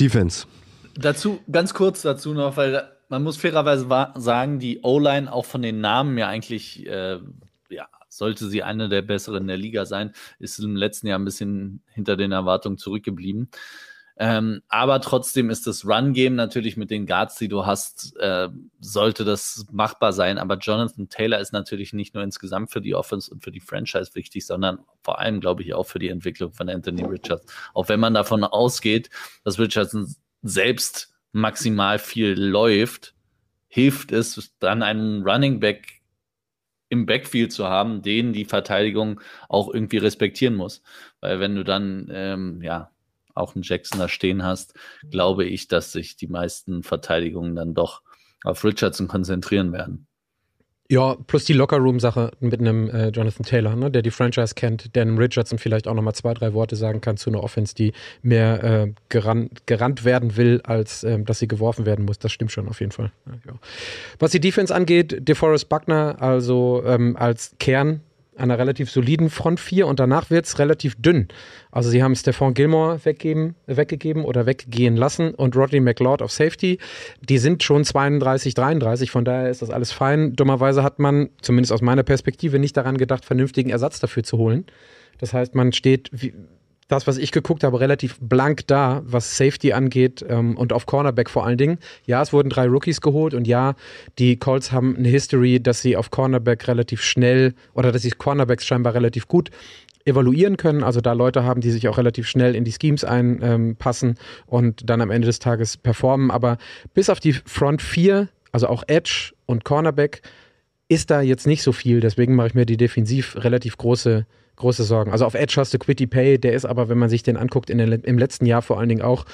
[0.00, 0.46] Defense.
[0.94, 5.80] Dazu, ganz kurz dazu noch, weil man muss fairerweise sagen, die O-Line auch von den
[5.80, 7.18] Namen ja eigentlich, äh,
[7.70, 11.82] ja, sollte sie eine der besseren der Liga sein, ist im letzten Jahr ein bisschen
[11.88, 13.48] hinter den Erwartungen zurückgeblieben.
[14.20, 18.48] Ähm, aber trotzdem ist das Run-Game natürlich mit den Guards, die du hast, äh,
[18.80, 20.38] sollte das machbar sein.
[20.38, 24.16] Aber Jonathan Taylor ist natürlich nicht nur insgesamt für die Offense und für die Franchise
[24.16, 27.46] wichtig, sondern vor allem, glaube ich, auch für die Entwicklung von Anthony Richards.
[27.74, 29.08] Auch wenn man davon ausgeht,
[29.44, 30.12] dass Richardson
[30.42, 33.14] selbst maximal viel läuft,
[33.68, 36.00] hilft es dann einen Running Back
[36.88, 40.82] im Backfield zu haben, den die Verteidigung auch irgendwie respektieren muss.
[41.20, 42.90] Weil wenn du dann, ähm, ja,
[43.38, 44.74] auch einen Jackson da stehen hast,
[45.10, 48.02] glaube ich, dass sich die meisten Verteidigungen dann doch
[48.44, 50.08] auf Richardson konzentrieren werden.
[50.90, 55.02] Ja, plus die Lockerroom-Sache mit einem äh, Jonathan Taylor, ne, der die Franchise kennt, der
[55.02, 58.64] einem Richardson vielleicht auch nochmal zwei, drei Worte sagen kann zu einer Offense, die mehr
[58.64, 62.18] äh, gerannt, gerannt werden will, als äh, dass sie geworfen werden muss.
[62.18, 63.12] Das stimmt schon auf jeden Fall.
[63.26, 63.52] Ja.
[64.18, 68.00] Was die Defense angeht, DeForest Buckner, also ähm, als Kern
[68.38, 71.28] einer relativ soliden Front 4 und danach wird es relativ dünn.
[71.70, 76.78] Also sie haben Stefan Gilmore weggeben, weggegeben oder weggehen lassen und Rodney McLeod auf Safety.
[77.20, 80.34] Die sind schon 32, 33, von daher ist das alles fein.
[80.34, 84.66] Dummerweise hat man, zumindest aus meiner Perspektive, nicht daran gedacht, vernünftigen Ersatz dafür zu holen.
[85.18, 86.32] Das heißt, man steht wie,
[86.88, 91.30] das, was ich geguckt habe, relativ blank da, was Safety angeht ähm, und auf Cornerback
[91.30, 91.78] vor allen Dingen.
[92.06, 93.74] Ja, es wurden drei Rookies geholt und ja,
[94.18, 98.66] die Colts haben eine History, dass sie auf Cornerback relativ schnell oder dass sie Cornerbacks
[98.66, 99.50] scheinbar relativ gut
[100.08, 104.08] evaluieren können, also da Leute haben, die sich auch relativ schnell in die Schemes einpassen
[104.10, 104.16] ähm,
[104.46, 106.30] und dann am Ende des Tages performen.
[106.30, 106.56] Aber
[106.94, 110.22] bis auf die Front 4, also auch Edge und Cornerback,
[110.88, 112.00] ist da jetzt nicht so viel.
[112.00, 114.24] Deswegen mache ich mir die defensiv relativ große
[114.58, 115.10] große Sorgen.
[115.10, 117.70] Also auf Edge hast du Quitty Pay, der ist aber, wenn man sich den anguckt,
[117.70, 119.24] in den, im letzten Jahr vor allen Dingen auch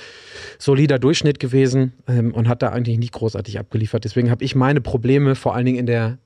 [0.58, 4.04] solider Durchschnitt gewesen ähm, und hat da eigentlich nicht großartig abgeliefert.
[4.04, 6.18] Deswegen habe ich meine Probleme vor allen Dingen in der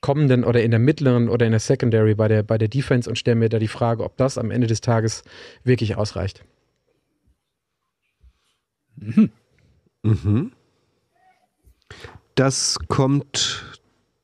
[0.00, 3.16] kommenden oder in der mittleren oder in der Secondary bei der, bei der Defense und
[3.16, 5.24] stelle mir da die Frage, ob das am Ende des Tages
[5.64, 6.44] wirklich ausreicht.
[8.96, 9.30] Mhm.
[10.02, 10.52] Mhm.
[12.34, 13.64] Das kommt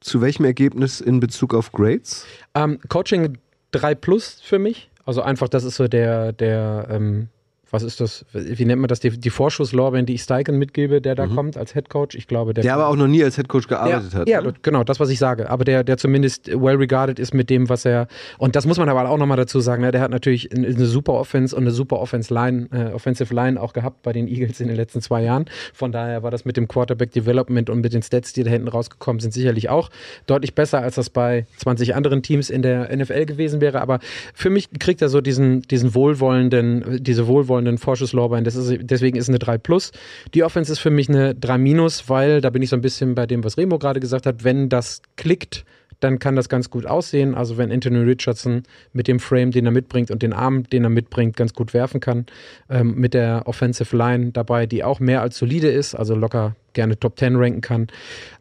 [0.04, 2.26] zu welchem Ergebnis in Bezug auf Grades?
[2.54, 3.38] Ähm, Coaching
[3.74, 4.90] 3 Plus für mich.
[5.04, 7.28] Also einfach, das ist so der, der ähm,
[7.74, 11.14] was ist das, wie nennt man das, die, die Vorschusslorbeeren, die ich Steigen mitgebe, der
[11.14, 11.34] da mhm.
[11.34, 12.14] kommt als Headcoach.
[12.14, 12.62] Ich glaube, der.
[12.62, 14.28] Der aber auch noch nie als Headcoach gearbeitet ja, hat.
[14.28, 14.54] Ja, ne?
[14.62, 15.50] genau, das, was ich sage.
[15.50, 18.06] Aber der, der zumindest well regarded ist mit dem, was er.
[18.38, 19.90] Und das muss man aber auch nochmal dazu sagen, ne?
[19.90, 23.72] der hat natürlich eine super Offense und eine super Offense Line, äh, Offensive Line auch
[23.72, 25.46] gehabt bei den Eagles in den letzten zwei Jahren.
[25.72, 28.68] Von daher war das mit dem Quarterback Development und mit den Stats, die da hinten
[28.68, 29.90] rausgekommen sind, sicherlich auch
[30.26, 33.80] deutlich besser, als das bei 20 anderen Teams in der NFL gewesen wäre.
[33.80, 33.98] Aber
[34.32, 37.26] für mich kriegt er so diesen, diesen wohlwollenden, diese
[37.64, 39.92] wohlwollenden Vorschusslorbeeren das ist, deswegen ist eine 3 plus.
[40.34, 43.14] Die Offense ist für mich eine 3 minus, weil da bin ich so ein bisschen
[43.14, 45.64] bei dem, was Remo gerade gesagt hat, wenn das klickt,
[46.00, 47.34] dann kann das ganz gut aussehen.
[47.34, 50.90] Also wenn Anthony Richardson mit dem Frame, den er mitbringt und den Arm, den er
[50.90, 52.26] mitbringt, ganz gut werfen kann,
[52.68, 56.98] ähm, mit der Offensive Line dabei, die auch mehr als solide ist, also locker gerne
[56.98, 57.86] Top 10 ranken kann.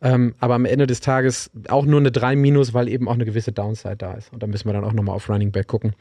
[0.01, 3.25] Ähm, aber am Ende des Tages auch nur eine 3 minus, weil eben auch eine
[3.25, 4.33] gewisse Downside da ist.
[4.33, 5.93] Und da müssen wir dann auch nochmal auf Running Back gucken.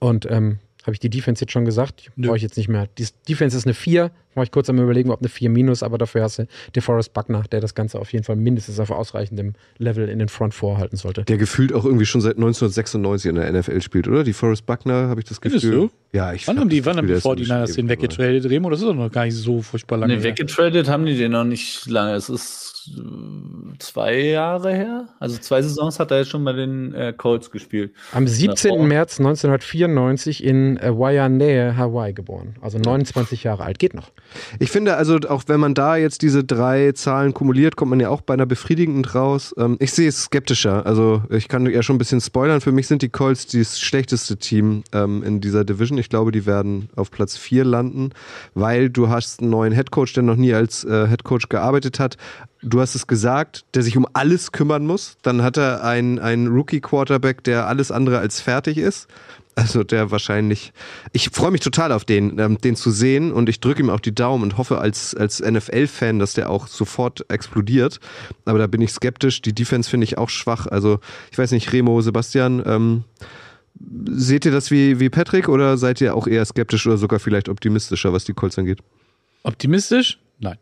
[0.00, 0.58] Und ähm,
[0.88, 2.10] habe ich die Defense jetzt schon gesagt?
[2.16, 2.88] Brauche ich jetzt nicht mehr.
[2.96, 4.10] Die Defense ist eine 4.
[4.34, 7.42] War ich kurz am überlegen, ob eine 4 minus, aber dafür hast du DeForest Buckner,
[7.52, 11.24] der das Ganze auf jeden Fall mindestens auf ausreichendem Level in den Front vorhalten sollte.
[11.24, 14.24] Der gefühlt auch irgendwie schon seit 1996 in der NFL spielt, oder?
[14.24, 15.70] Die Forrest Buckner, habe ich das Gefühl.
[15.70, 15.90] Du?
[16.14, 18.70] Ja, ich Wann haben die, wann haben die 49ers den weggetradet, Remo?
[18.70, 20.16] Das ist doch noch gar nicht so furchtbar lange.
[20.16, 22.14] Nee, weggetradet haben die den noch nicht lange.
[22.14, 22.67] Es ist
[23.78, 25.08] zwei Jahre her.
[25.18, 27.92] Also zwei Saisons hat er jetzt schon bei den äh, Colts gespielt.
[28.12, 28.86] Am 17.
[28.86, 32.56] März 1994 in äh, Waianae, Hawaii geboren.
[32.60, 33.78] Also 29 Jahre alt.
[33.78, 34.10] Geht noch.
[34.58, 38.10] Ich finde also, auch wenn man da jetzt diese drei Zahlen kumuliert, kommt man ja
[38.10, 39.54] auch bei einer befriedigend raus.
[39.58, 40.86] Ähm, ich sehe es skeptischer.
[40.86, 42.60] Also ich kann ja schon ein bisschen spoilern.
[42.60, 45.98] Für mich sind die Colts das schlechteste Team ähm, in dieser Division.
[45.98, 48.10] Ich glaube, die werden auf Platz 4 landen,
[48.54, 52.16] weil du hast einen neuen Headcoach, der noch nie als äh, Headcoach gearbeitet hat.
[52.62, 55.16] Du hast es gesagt, der sich um alles kümmern muss.
[55.22, 59.08] Dann hat er einen, einen Rookie-Quarterback, der alles andere als fertig ist.
[59.54, 60.72] Also der wahrscheinlich.
[61.12, 63.98] Ich freue mich total auf den, ähm, den zu sehen und ich drücke ihm auch
[63.98, 67.98] die Daumen und hoffe als, als NFL-Fan, dass der auch sofort explodiert.
[68.44, 69.42] Aber da bin ich skeptisch.
[69.42, 70.68] Die Defense finde ich auch schwach.
[70.68, 71.00] Also
[71.32, 73.04] ich weiß nicht, Remo, Sebastian, ähm,
[74.06, 77.48] seht ihr das wie, wie Patrick oder seid ihr auch eher skeptisch oder sogar vielleicht
[77.48, 78.78] optimistischer, was die Colts angeht?
[79.42, 80.20] Optimistisch?
[80.38, 80.58] Nein.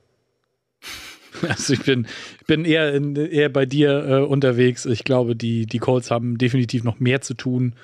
[1.49, 2.07] Also ich bin,
[2.47, 4.87] bin eher, in, eher bei dir äh, unterwegs.
[4.87, 7.75] Ich glaube, die, die Colts haben definitiv noch mehr zu tun,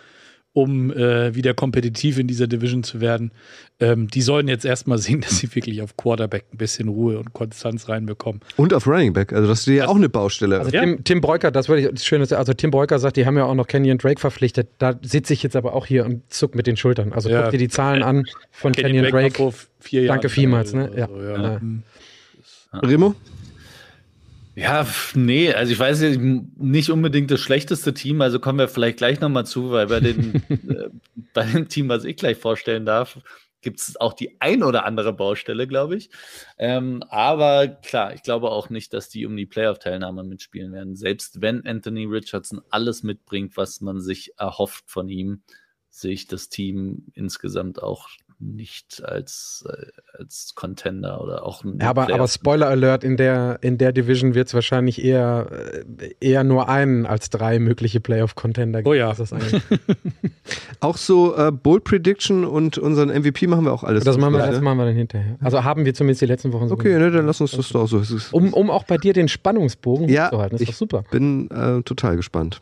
[0.54, 3.32] um äh, wieder kompetitiv in dieser Division zu werden.
[3.80, 7.32] Ähm, die sollen jetzt erstmal sehen, dass sie wirklich auf Quarterback ein bisschen Ruhe und
[7.32, 8.40] Konstanz reinbekommen.
[8.56, 10.58] Und auf Running Back, also das ist ja auch eine Baustelle.
[10.58, 10.82] Also ja.
[10.82, 13.54] Tim, Tim Breuker, das würde ich schön, also Tim Breuker sagt, die haben ja auch
[13.54, 14.68] noch Kenyon Drake verpflichtet.
[14.78, 17.12] Da sitze ich jetzt aber auch hier und zuck mit den Schultern.
[17.12, 17.42] Also ja.
[17.42, 19.52] guck dir die Zahlen an von Kenyon, Kenyon Drake.
[19.90, 20.06] Drake.
[20.06, 20.90] Danke vielmals, ne?
[20.94, 21.08] Ja.
[21.08, 21.60] So, ja.
[22.72, 23.14] Remo?
[24.54, 29.18] Ja, nee, also ich weiß nicht unbedingt das schlechteste Team, also kommen wir vielleicht gleich
[29.20, 30.90] nochmal zu, weil bei, den, äh,
[31.32, 33.18] bei dem Team, was ich gleich vorstellen darf,
[33.62, 36.10] gibt es auch die ein oder andere Baustelle, glaube ich.
[36.58, 40.96] Ähm, aber klar, ich glaube auch nicht, dass die um die Playoff-Teilnahme mitspielen werden.
[40.96, 45.42] Selbst wenn Anthony Richardson alles mitbringt, was man sich erhofft von ihm,
[45.88, 48.08] sehe ich das Team insgesamt auch
[48.42, 49.86] nicht als, äh,
[50.18, 54.48] als Contender oder auch ja, aber, aber Spoiler Alert, in der, in der Division wird
[54.48, 55.46] es wahrscheinlich eher,
[55.98, 58.90] äh, eher nur einen als drei mögliche Playoff-Contender geben.
[58.90, 59.14] Oh ja.
[60.80, 64.04] auch so äh, Bold Prediction und unseren MVP machen wir auch alles.
[64.04, 65.36] Das machen wir, das machen wir dann hinterher.
[65.40, 67.86] Also haben wir zumindest die letzten Wochen so Okay, ne, dann lass uns das doch
[67.86, 68.02] so.
[68.32, 70.56] Um, um auch bei dir den Spannungsbogen ja, zu halten.
[70.56, 71.04] Das ist doch super.
[71.10, 72.60] bin äh, total gespannt.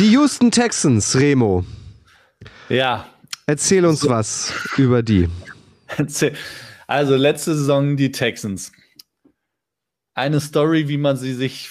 [0.00, 1.64] Die Houston Texans, Remo.
[2.68, 3.06] Ja,
[3.46, 4.08] Erzähl uns so.
[4.08, 5.28] was über die.
[6.86, 8.72] Also letzte Saison die Texans.
[10.14, 11.70] Eine Story, wie man sie sich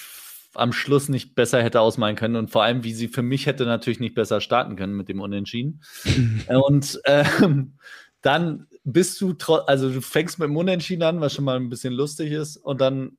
[0.54, 3.64] am Schluss nicht besser hätte ausmalen können und vor allem, wie sie für mich hätte
[3.64, 5.82] natürlich nicht besser starten können mit dem Unentschieden.
[6.48, 7.76] und ähm,
[8.20, 9.34] dann bist du,
[9.66, 12.80] also du fängst mit dem Unentschieden an, was schon mal ein bisschen lustig ist, und
[12.80, 13.18] dann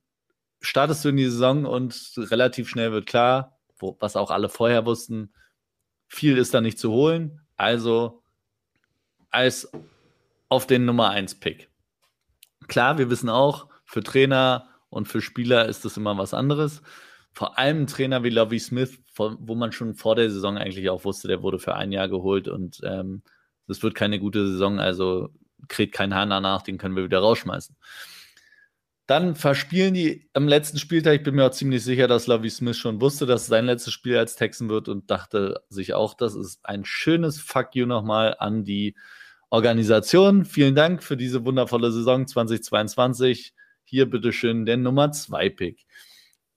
[0.60, 4.86] startest du in die Saison und relativ schnell wird klar, wo, was auch alle vorher
[4.86, 5.32] wussten,
[6.08, 7.40] viel ist da nicht zu holen.
[7.56, 8.22] Also
[9.36, 9.70] als
[10.48, 11.68] auf den Nummer 1 Pick.
[12.68, 16.80] Klar, wir wissen auch, für Trainer und für Spieler ist das immer was anderes.
[17.32, 21.04] Vor allem ein Trainer wie Lovie Smith, wo man schon vor der Saison eigentlich auch
[21.04, 23.22] wusste, der wurde für ein Jahr geholt und ähm,
[23.66, 25.28] das wird keine gute Saison, also
[25.68, 27.76] kriegt kein Hahn danach, den können wir wieder rausschmeißen.
[29.06, 31.14] Dann verspielen die am letzten Spieltag.
[31.14, 34.16] Ich bin mir auch ziemlich sicher, dass Lovie Smith schon wusste, dass sein letztes Spiel
[34.16, 38.64] als Texan wird und dachte sich auch, das ist ein schönes Fuck you nochmal an
[38.64, 38.96] die
[39.50, 40.44] Organisation.
[40.44, 43.54] Vielen Dank für diese wundervolle Saison 2022.
[43.84, 45.86] Hier bitteschön der Nummer 2 Pick.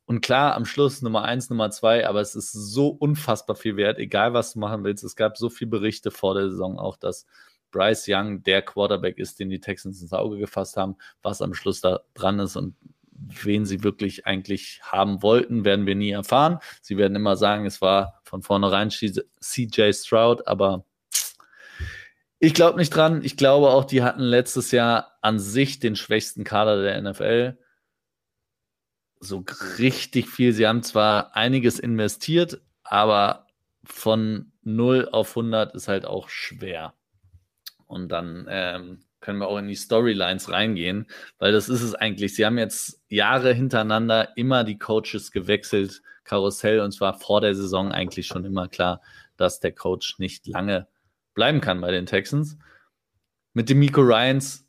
[0.05, 3.99] Und klar, am Schluss Nummer 1, Nummer 2, aber es ist so unfassbar viel wert,
[3.99, 5.03] egal was du machen willst.
[5.03, 7.27] Es gab so viele Berichte vor der Saison auch, dass
[7.69, 10.95] Bryce Young der Quarterback ist, den die Texans ins Auge gefasst haben.
[11.21, 12.75] Was am Schluss da dran ist und
[13.11, 16.57] wen sie wirklich eigentlich haben wollten, werden wir nie erfahren.
[16.81, 20.85] Sie werden immer sagen, es war von vornherein CJ Stroud, aber
[22.39, 23.23] ich glaube nicht dran.
[23.23, 27.57] Ich glaube auch, die hatten letztes Jahr an sich den schwächsten Kader der NFL.
[29.19, 29.43] So
[29.77, 30.53] richtig viel.
[30.53, 33.47] Sie haben zwar einiges investiert, aber
[33.83, 36.93] von 0 auf 100 ist halt auch schwer.
[37.85, 41.07] Und dann ähm, können wir auch in die Storylines reingehen,
[41.39, 42.35] weil das ist es eigentlich.
[42.35, 47.91] Sie haben jetzt Jahre hintereinander immer die Coaches gewechselt, Karussell, und zwar vor der Saison
[47.91, 49.01] eigentlich schon immer klar,
[49.35, 50.87] dass der Coach nicht lange
[51.33, 52.57] bleiben kann bei den Texans.
[53.53, 54.67] Mit dem Miko Ryans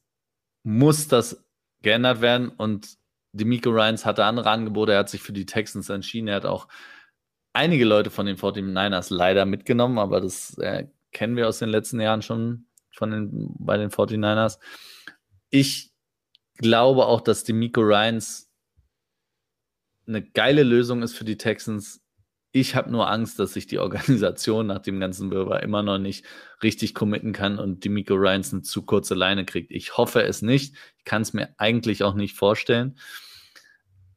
[0.62, 1.44] muss das
[1.82, 2.98] geändert werden und
[3.32, 4.92] Demico Ryans hatte andere Angebote.
[4.92, 6.28] Er hat sich für die Texans entschieden.
[6.28, 6.68] Er hat auch
[7.52, 12.00] einige Leute von den 49ers leider mitgenommen, aber das äh, kennen wir aus den letzten
[12.00, 14.58] Jahren schon von den, bei den 49ers.
[15.50, 15.92] Ich
[16.56, 18.50] glaube auch, dass Demico Ryans
[20.06, 21.99] eine geile Lösung ist für die Texans.
[22.53, 26.24] Ich habe nur Angst, dass sich die Organisation nach dem ganzen Wirrwarr immer noch nicht
[26.62, 29.70] richtig committen kann und Demico Ryans eine zu kurze Leine kriegt.
[29.70, 30.74] Ich hoffe es nicht.
[30.98, 32.98] Ich kann es mir eigentlich auch nicht vorstellen.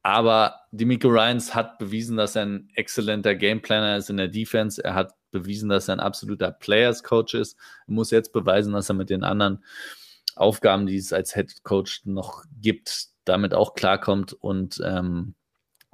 [0.01, 4.83] Aber Demico Ryans hat bewiesen, dass er ein exzellenter Gameplaner ist in der Defense.
[4.83, 7.57] Er hat bewiesen, dass er ein absoluter Players Coach ist.
[7.87, 9.63] Er muss jetzt beweisen, dass er mit den anderen
[10.35, 15.35] Aufgaben, die es als Head Coach noch gibt, damit auch klarkommt und ähm,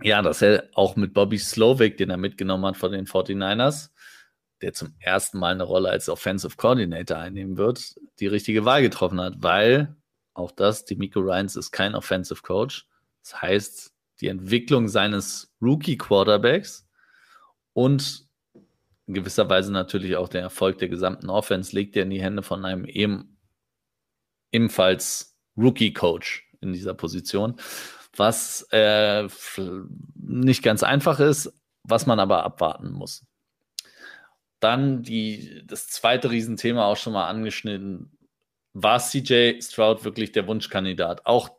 [0.03, 3.89] ja, dass er auch mit Bobby Slovic, den er mitgenommen hat von den 49ers,
[4.61, 9.21] der zum ersten Mal eine Rolle als Offensive Coordinator einnehmen wird, die richtige Wahl getroffen
[9.21, 9.95] hat, weil
[10.33, 12.87] auch das, die Miko Ryans ist kein Offensive Coach.
[13.23, 16.87] Das heißt, die Entwicklung seines Rookie Quarterbacks
[17.73, 18.27] und
[19.07, 22.43] in gewisser Weise natürlich auch der Erfolg der gesamten Offense legt er in die Hände
[22.43, 23.37] von einem eben,
[24.51, 27.55] ebenfalls Rookie Coach in dieser Position
[28.16, 29.28] was äh,
[30.16, 31.53] nicht ganz einfach ist,
[31.84, 33.26] was man aber abwarten muss.
[34.60, 38.18] Dann die, das zweite Riesenthema auch schon mal angeschnitten.
[38.74, 41.26] War CJ Stroud wirklich der Wunschkandidat?
[41.26, 41.49] Auch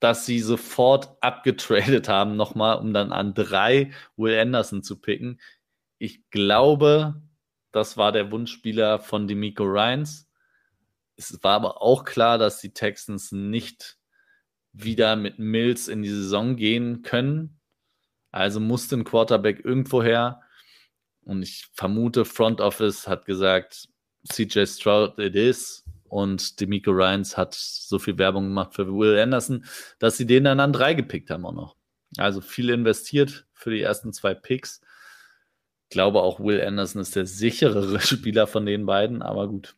[0.00, 5.40] dass sie sofort abgetradet haben, nochmal, um dann an drei Will Anderson zu picken.
[5.98, 7.22] Ich glaube,
[7.70, 10.28] das war der Wunschspieler von Demico Ryans.
[11.16, 13.98] Es war aber auch klar, dass die Texans nicht
[14.72, 17.60] wieder mit Mills in die Saison gehen können.
[18.30, 20.42] Also musste ein Quarterback irgendwo her.
[21.22, 23.88] Und ich vermute, Front Office hat gesagt,
[24.28, 25.84] CJ Stroud it is.
[26.04, 29.64] Und Demico Ryans hat so viel Werbung gemacht für Will Anderson,
[30.00, 31.76] dass sie den dann an drei gepickt haben auch noch.
[32.16, 34.80] Also viel investiert für die ersten zwei Picks.
[35.84, 39.76] Ich glaube auch Will Anderson ist der sicherere Spieler von den beiden, aber gut.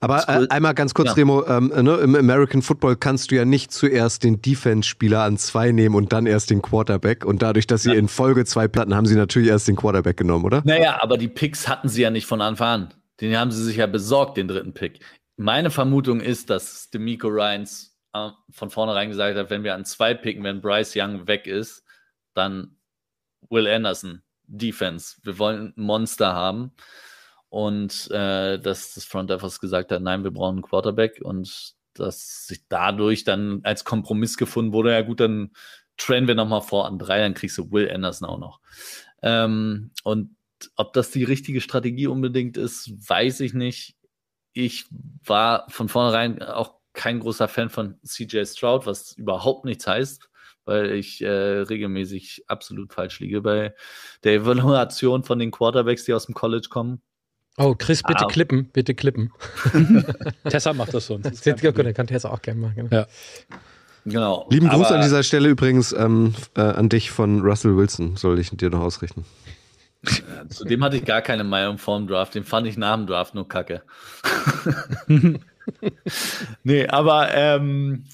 [0.00, 1.14] Aber äh, einmal ganz kurz, ja.
[1.14, 5.72] Remo, ähm, ne, im American Football kannst du ja nicht zuerst den Defense-Spieler an zwei
[5.72, 7.24] nehmen und dann erst den Quarterback.
[7.24, 7.96] Und dadurch, dass sie ja.
[7.96, 10.62] in Folge zwei Platten haben, sie natürlich erst den Quarterback genommen, oder?
[10.64, 12.94] Naja, aber die Picks hatten sie ja nicht von Anfang an.
[13.20, 15.00] Den haben sie sich ja besorgt, den dritten Pick.
[15.36, 20.14] Meine Vermutung ist, dass Demico Ryans äh, von vornherein gesagt hat, wenn wir an zwei
[20.14, 21.84] picken, wenn Bryce Young weg ist,
[22.34, 22.76] dann
[23.50, 25.16] Will Anderson, Defense.
[25.22, 26.72] Wir wollen ein Monster haben.
[27.52, 32.46] Und äh, dass das Front Office gesagt hat, nein, wir brauchen einen Quarterback und dass
[32.46, 35.50] sich dadurch dann als Kompromiss gefunden wurde, ja gut, dann
[35.98, 38.60] trainen wir nochmal vor an drei, dann kriegst du Will Anderson auch noch.
[39.20, 40.34] Ähm, und
[40.76, 43.96] ob das die richtige Strategie unbedingt ist, weiß ich nicht.
[44.54, 44.86] Ich
[45.22, 50.30] war von vornherein auch kein großer Fan von CJ Stroud, was überhaupt nichts heißt,
[50.64, 53.74] weil ich äh, regelmäßig absolut falsch liege bei
[54.24, 57.02] der Evaluation von den Quarterbacks, die aus dem College kommen.
[57.58, 58.28] Oh, Chris, bitte ah.
[58.28, 59.30] klippen, bitte klippen.
[60.48, 61.24] Tessa macht das sonst.
[61.24, 62.88] Das ja, gut, kann Tessa auch gerne machen.
[62.90, 63.06] Ja.
[64.04, 64.48] Genau.
[64.50, 68.50] Lieben Gruß an dieser Stelle übrigens ähm, äh, an dich von Russell Wilson, soll ich
[68.50, 69.24] dir noch ausrichten.
[70.48, 72.34] Zu dem hatte ich gar keine Meinung vor dem Draft.
[72.34, 73.82] Den fand ich nach dem Draft nur kacke.
[76.64, 78.06] nee, aber ähm,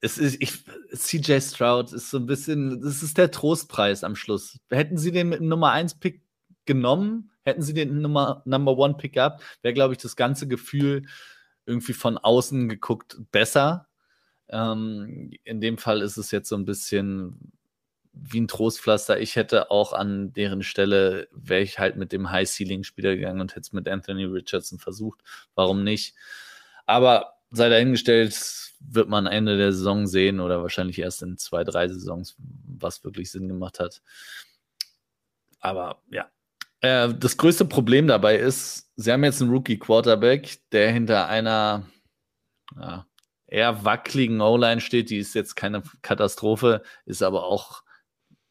[0.00, 4.58] es ist, ich, CJ Stroud ist so ein bisschen, das ist der Trostpreis am Schluss.
[4.70, 6.22] Hätten sie den mit einem Nummer 1 Pick
[6.64, 11.06] genommen, hätten sie den Nummer, Number One Pick gehabt, wäre, glaube ich, das ganze Gefühl
[11.64, 13.88] irgendwie von außen geguckt besser.
[14.48, 17.52] Ähm, in dem Fall ist es jetzt so ein bisschen,
[18.12, 19.20] wie ein Trostpflaster.
[19.20, 23.60] Ich hätte auch an deren Stelle, wäre ich halt mit dem High-Ceiling-Spieler gegangen und hätte
[23.60, 25.20] es mit Anthony Richardson versucht.
[25.54, 26.14] Warum nicht?
[26.84, 31.88] Aber sei dahingestellt, wird man Ende der Saison sehen oder wahrscheinlich erst in zwei, drei
[31.88, 34.02] Saisons, was wirklich Sinn gemacht hat.
[35.60, 36.28] Aber ja.
[36.80, 41.86] Äh, das größte Problem dabei ist, sie haben jetzt einen Rookie-Quarterback, der hinter einer
[42.78, 43.06] ja,
[43.46, 45.10] eher wackeligen O-Line steht.
[45.10, 47.82] Die ist jetzt keine Katastrophe, ist aber auch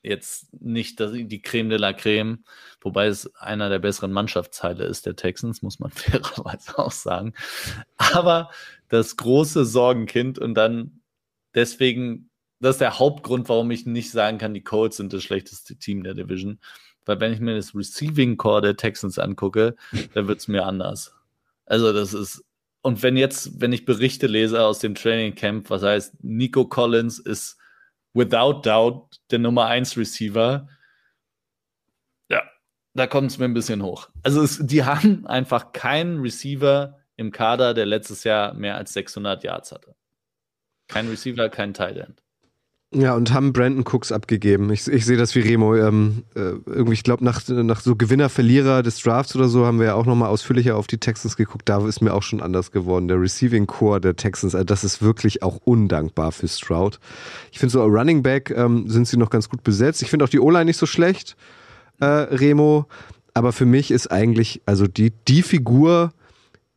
[0.05, 2.43] jetzt nicht die Creme de la Creme,
[2.81, 7.33] wobei es einer der besseren Mannschaftsteile ist der Texans, muss man fairerweise auch sagen.
[7.97, 8.51] Aber
[8.89, 11.01] das große Sorgenkind und dann
[11.55, 15.75] deswegen, das ist der Hauptgrund, warum ich nicht sagen kann, die Colts sind das schlechteste
[15.75, 16.59] Team der Division.
[17.05, 19.75] Weil wenn ich mir das Receiving Core der Texans angucke,
[20.13, 21.13] dann wird es mir anders.
[21.65, 22.43] Also das ist,
[22.81, 27.19] und wenn jetzt, wenn ich Berichte lese aus dem Training Camp, was heißt, Nico Collins
[27.19, 27.57] ist
[28.13, 30.67] without doubt der Nummer 1 Receiver.
[32.29, 32.43] Ja,
[32.93, 34.09] da kommt es mir ein bisschen hoch.
[34.23, 39.43] Also es, die haben einfach keinen Receiver im Kader, der letztes Jahr mehr als 600
[39.43, 39.95] Yards hatte.
[40.87, 42.21] Kein Receiver, kein Tight End.
[42.97, 44.71] Ja, und haben Brandon Cooks abgegeben.
[44.71, 45.75] Ich, ich sehe das wie Remo.
[45.75, 49.79] Ähm, äh, irgendwie, ich glaube, nach, nach so Gewinner, Verlierer des Drafts oder so haben
[49.79, 51.67] wir ja auch nochmal ausführlicher auf die Texans geguckt.
[51.67, 53.09] Da ist mir auch schon anders geworden.
[53.09, 57.01] Der Receiving Core der Texans, also das ist wirklich auch undankbar für Stroud.
[57.51, 60.01] Ich finde so Running Back ähm, sind sie noch ganz gut besetzt.
[60.01, 61.35] Ich finde auch die O-Line nicht so schlecht,
[61.99, 62.85] äh, Remo.
[63.33, 66.13] Aber für mich ist eigentlich, also die, die Figur,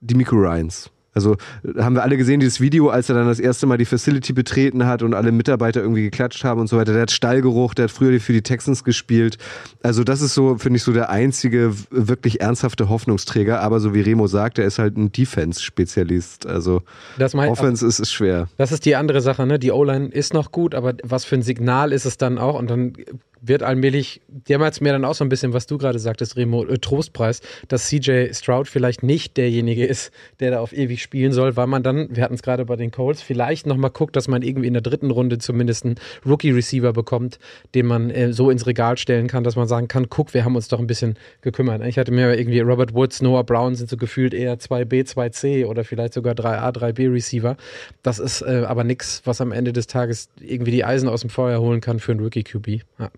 [0.00, 0.90] die Miko Ryans.
[1.18, 1.36] Also
[1.76, 4.86] haben wir alle gesehen, dieses Video, als er dann das erste Mal die Facility betreten
[4.86, 6.92] hat und alle Mitarbeiter irgendwie geklatscht haben und so weiter.
[6.92, 9.36] Der hat Stallgeruch, der hat früher für die Texans gespielt.
[9.82, 13.60] Also das ist so, finde ich, so der einzige wirklich ernsthafte Hoffnungsträger.
[13.60, 16.46] Aber so wie Remo sagt, er ist halt ein Defense-Spezialist.
[16.46, 16.82] Also
[17.18, 18.46] das mein, Offense ist, ist schwer.
[18.56, 19.58] Das ist die andere Sache, ne?
[19.58, 22.56] Die O-Line ist noch gut, aber was für ein Signal ist es dann auch?
[22.56, 22.92] Und dann
[23.40, 26.78] wird allmählich, jetzt mir dann auch so ein bisschen, was du gerade sagtest, Remo, äh,
[26.78, 31.66] Trostpreis, dass CJ Stroud vielleicht nicht derjenige ist, der da auf ewig spielen soll, weil
[31.66, 34.66] man dann, wir hatten es gerade bei den Colts, vielleicht nochmal guckt, dass man irgendwie
[34.66, 37.38] in der dritten Runde zumindest einen Rookie-Receiver bekommt,
[37.74, 40.56] den man äh, so ins Regal stellen kann, dass man sagen kann, guck, wir haben
[40.56, 41.84] uns doch ein bisschen gekümmert.
[41.86, 45.84] Ich hatte mir irgendwie Robert Woods, Noah Brown sind so gefühlt eher 2B, 2C oder
[45.84, 47.56] vielleicht sogar 3A, 3B Receiver.
[48.02, 51.30] Das ist äh, aber nichts, was am Ende des Tages irgendwie die Eisen aus dem
[51.30, 52.82] Feuer holen kann für einen Rookie-QB.
[52.98, 53.10] Ja.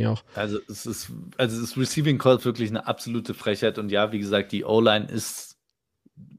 [0.00, 0.24] Finde auch.
[0.34, 4.52] Also es ist, also das Receiving Call wirklich eine absolute Frechheit und ja, wie gesagt,
[4.52, 5.58] die O-Line ist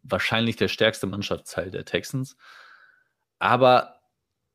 [0.04, 2.36] wahrscheinlich der stärkste Mannschaftsteil der Texans.
[3.40, 4.00] Aber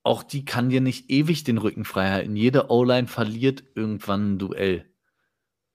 [0.03, 2.37] auch die kann dir nicht ewig den Rücken frei halten.
[2.37, 4.87] Jede O-Line verliert irgendwann ein Duell.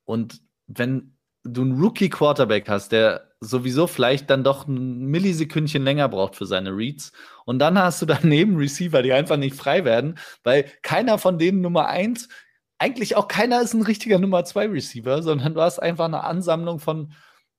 [0.05, 6.35] Und wenn du einen Rookie-Quarterback hast, der sowieso vielleicht dann doch ein Millisekündchen länger braucht
[6.35, 7.11] für seine Reads,
[7.45, 11.61] und dann hast du daneben Receiver, die einfach nicht frei werden, weil keiner von denen
[11.61, 12.29] Nummer eins,
[12.81, 16.79] eigentlich auch keiner ist ein richtiger Nummer zwei Receiver, sondern du hast einfach eine Ansammlung
[16.79, 17.13] von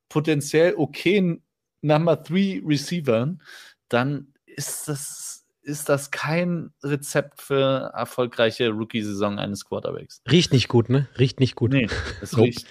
[0.08, 1.44] potenziell okayen
[1.80, 3.40] Number three Receivern,
[3.88, 10.20] dann ist das ist das kein Rezept für erfolgreiche Rookie-Saison eines Quarterbacks.
[10.28, 11.08] Riecht nicht gut, ne?
[11.16, 11.70] Riecht nicht gut.
[11.72, 11.86] Nee,
[12.20, 12.66] es riecht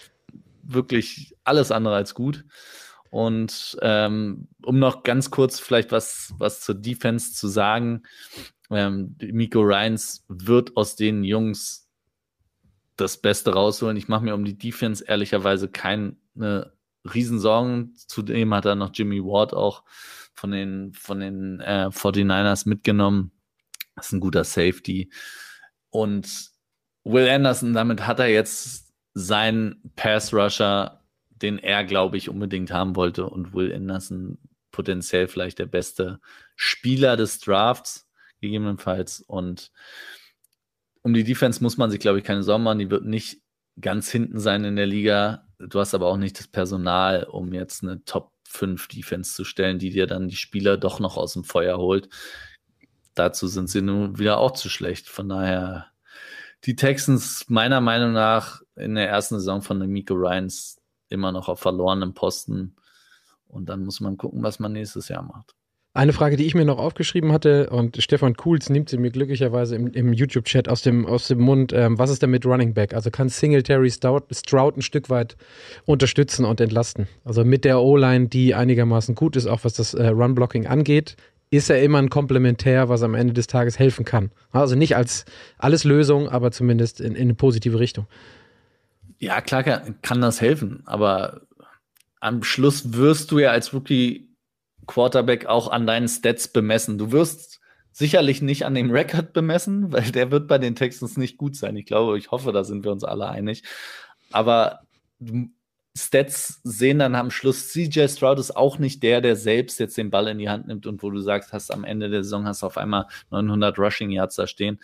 [0.62, 2.44] wirklich alles andere als gut.
[3.12, 8.04] Und ähm, um noch ganz kurz vielleicht was, was zur Defense zu sagen,
[8.70, 11.91] ähm, Miko Ryans wird aus den Jungs
[13.02, 13.98] das Beste rausholen.
[13.98, 16.16] Ich mache mir um die Defense ehrlicherweise keine
[17.06, 17.96] Riesensorgen.
[17.96, 19.84] Zudem hat er noch Jimmy Ward auch
[20.34, 23.32] von den, von den äh, 49ers mitgenommen.
[23.96, 25.12] Das ist ein guter Safety.
[25.90, 26.52] Und
[27.04, 33.26] Will Anderson, damit hat er jetzt seinen Pass-Rusher, den er, glaube ich, unbedingt haben wollte.
[33.26, 34.38] Und Will Anderson
[34.72, 36.20] potenziell vielleicht der beste
[36.56, 39.22] Spieler des Drafts, gegebenenfalls.
[39.22, 39.72] Und
[41.04, 42.80] um die Defense muss man sich, glaube ich, keine Sorgen machen.
[42.80, 43.42] Die wird nicht
[43.80, 45.48] ganz hinten sein in der Liga.
[45.60, 49.80] Du hast aber auch nicht das Personal, um jetzt eine Top 5 Defense zu stellen,
[49.80, 52.10] die dir dann die Spieler doch noch aus dem Feuer holt.
[53.16, 55.08] Dazu sind sie nun wieder auch zu schlecht.
[55.08, 55.88] Von daher,
[56.66, 61.60] die Texans meiner Meinung nach in der ersten Saison von Miko Ryans immer noch auf
[61.60, 62.76] verlorenem Posten.
[63.48, 65.56] Und dann muss man gucken, was man nächstes Jahr macht.
[65.94, 69.76] Eine Frage, die ich mir noch aufgeschrieben hatte, und Stefan Kuhls nimmt sie mir glücklicherweise
[69.76, 72.94] im, im YouTube-Chat aus dem, aus dem Mund, ähm, was ist denn mit Running Back?
[72.94, 75.36] Also kann Singletary Stroud, Stroud ein Stück weit
[75.86, 77.10] unterstützen und entlasten?
[77.26, 81.18] Also mit der O-Line, die einigermaßen gut ist, auch was das äh, Run-Blocking angeht,
[81.50, 84.32] ist er immer ein Komplementär, was am Ende des Tages helfen kann.
[84.54, 85.26] Also nicht als
[85.58, 88.08] alles Lösung, aber zumindest in, in eine positive Richtung.
[89.20, 91.42] Ja, klar kann, kann das helfen, aber
[92.22, 94.31] am Schluss wirst du ja als Rookie
[94.92, 96.98] Quarterback auch an deinen Stats bemessen.
[96.98, 97.62] Du wirst
[97.94, 101.78] sicherlich nicht an dem Rekord bemessen, weil der wird bei den Texans nicht gut sein.
[101.78, 103.64] Ich glaube, ich hoffe, da sind wir uns alle einig.
[104.32, 104.82] Aber
[105.98, 110.10] Stats sehen dann am Schluss, CJ Stroud ist auch nicht der, der selbst jetzt den
[110.10, 112.64] Ball in die Hand nimmt und wo du sagst, hast am Ende der Saison hast
[112.64, 114.80] auf einmal 900 Rushing Yards da stehen.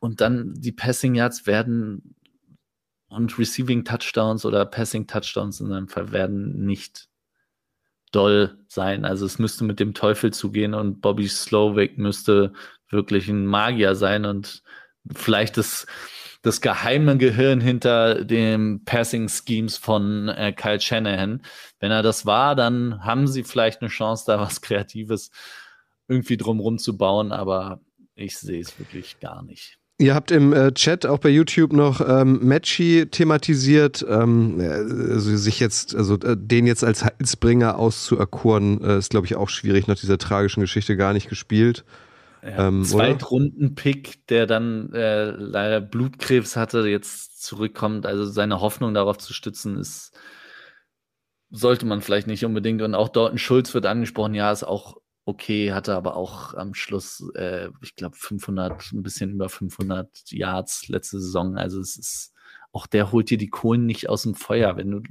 [0.00, 2.14] Und dann die Passing Yards werden
[3.08, 7.07] und Receiving Touchdowns oder Passing Touchdowns in seinem Fall werden nicht
[8.10, 9.04] doll sein.
[9.04, 12.52] Also es müsste mit dem Teufel zugehen und Bobby Slowick müsste
[12.90, 14.62] wirklich ein Magier sein und
[15.14, 15.86] vielleicht das,
[16.42, 21.42] das geheime Gehirn hinter dem Passing Schemes von äh, Kyle Shanahan.
[21.80, 25.30] Wenn er das war, dann haben sie vielleicht eine Chance, da was Kreatives
[26.08, 27.80] irgendwie drumrum zu bauen, aber
[28.14, 29.77] ich sehe es wirklich gar nicht.
[30.00, 35.58] Ihr habt im äh, Chat auch bei YouTube noch ähm, Matchy thematisiert, ähm, also sich
[35.58, 39.96] jetzt, also äh, den jetzt als Heilsbringer auszuerkoren, äh, ist glaube ich auch schwierig nach
[39.96, 41.84] dieser tragischen Geschichte gar nicht gespielt.
[42.44, 48.06] Ja, ähm, Zweitrunden-Pick, der dann äh, leider Blutkrebs hatte, jetzt zurückkommt.
[48.06, 50.12] Also seine Hoffnung darauf zu stützen, ist
[51.50, 52.82] sollte man vielleicht nicht unbedingt.
[52.82, 54.98] Und auch Dalton Schulz wird angesprochen, ja, ist auch
[55.28, 60.88] okay, hatte aber auch am Schluss, äh, ich glaube, 500, ein bisschen über 500 Yards
[60.88, 61.58] letzte Saison.
[61.58, 62.32] Also es ist,
[62.72, 65.02] auch der holt dir die Kohlen nicht aus dem Feuer, wenn du.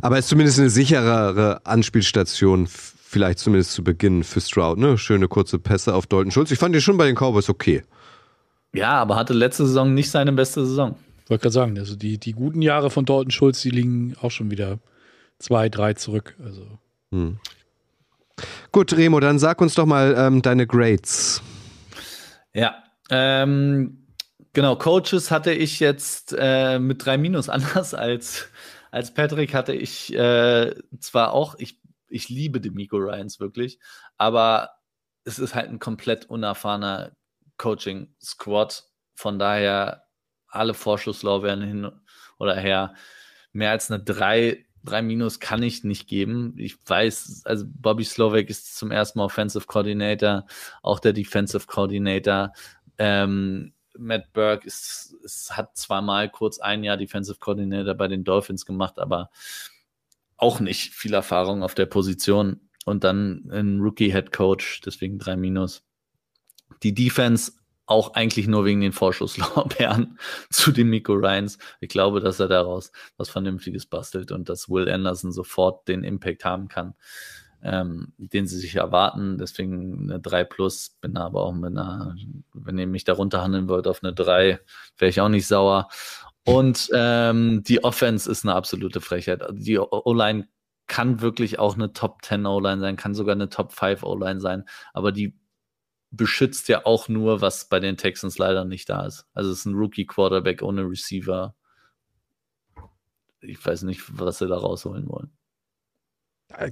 [0.00, 4.96] Aber ist zumindest eine sicherere Anspielstation, vielleicht zumindest zu Beginn für Stroud, ne?
[4.96, 6.50] Schöne kurze Pässe auf Dalton Schulz.
[6.50, 7.82] Ich fand die schon bei den Cowboys okay.
[8.72, 10.96] Ja, aber hatte letzte Saison nicht seine beste Saison.
[11.28, 14.50] Wollte gerade sagen, also die, die guten Jahre von Dalton Schulz, die liegen auch schon
[14.50, 14.78] wieder
[15.38, 16.36] zwei, drei zurück.
[16.42, 16.78] Also.
[17.10, 17.38] Hm.
[18.70, 21.42] Gut, Remo, dann sag uns doch mal ähm, deine Grades.
[22.54, 24.06] Ja, ähm,
[24.52, 28.48] genau, Coaches hatte ich jetzt äh, mit drei Minus anders als,
[28.90, 33.78] als Patrick hatte ich äh, zwar auch, ich, ich liebe Demico Ryans wirklich,
[34.18, 34.70] aber
[35.24, 37.12] es ist halt ein komplett unerfahrener
[37.58, 38.84] Coaching-Squad.
[39.14, 40.04] Von daher
[40.48, 41.92] alle Vorschusslorbeeren hin
[42.38, 42.94] oder her.
[43.52, 46.54] Mehr als eine drei drei Minus kann ich nicht geben.
[46.56, 50.46] Ich weiß, also Bobby Slovak ist zum ersten Mal Offensive Coordinator,
[50.82, 52.52] auch der Defensive Coordinator.
[52.98, 58.64] Ähm, Matt Burke ist, ist, hat zweimal kurz ein Jahr Defensive Coordinator bei den Dolphins
[58.66, 59.30] gemacht, aber
[60.36, 62.60] auch nicht viel Erfahrung auf der Position.
[62.84, 65.84] Und dann ein Rookie Head Coach, deswegen drei Minus.
[66.82, 67.52] Die Defense
[67.86, 70.18] auch eigentlich nur wegen den Vorschusslorbeeren
[70.50, 71.58] zu den Miko Ryans.
[71.80, 76.44] Ich glaube, dass er daraus was Vernünftiges bastelt und dass Will Anderson sofort den Impact
[76.44, 76.94] haben kann.
[77.62, 79.38] ähm, den sie sich erwarten.
[79.38, 82.14] Deswegen eine 3 plus, bin aber auch mit einer,
[82.52, 84.60] wenn ihr mich darunter handeln wollt, auf eine 3,
[84.98, 85.88] wäre ich auch nicht sauer.
[86.44, 89.42] Und ähm, die Offense ist eine absolute Frechheit.
[89.52, 90.48] Die O-Line
[90.88, 94.64] kann wirklich auch eine Top 10 O-Line sein, kann sogar eine Top 5 O-Line sein,
[94.92, 95.38] aber die
[96.12, 99.26] beschützt ja auch nur, was bei den Texans leider nicht da ist.
[99.32, 101.54] Also es ist ein Rookie-Quarterback ohne Receiver.
[103.40, 105.30] Ich weiß nicht, was sie da rausholen wollen.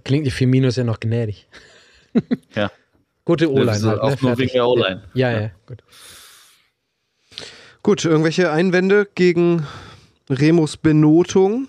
[0.04, 1.48] Klingt die Firmino ist ja noch gnädig.
[2.54, 2.70] ja.
[3.24, 3.70] Gute O-Line.
[3.70, 4.02] Halt, ne?
[4.02, 5.08] auch nur wegen der O-Line.
[5.14, 5.82] Ja, ja, ja, gut.
[7.82, 9.66] Gut, irgendwelche Einwände gegen
[10.28, 11.68] Remus Benotung?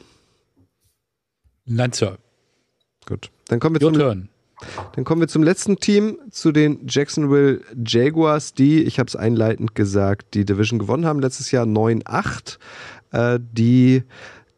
[1.66, 2.18] Nein, Sir.
[3.06, 4.30] Gut, dann kommen wir Your zum, turn.
[4.96, 9.76] Dann kommen wir zum letzten Team, zu den Jacksonville Jaguars, die, ich habe es einleitend
[9.76, 12.58] gesagt, die Division gewonnen haben letztes Jahr 9-8.
[13.12, 14.04] Äh, die,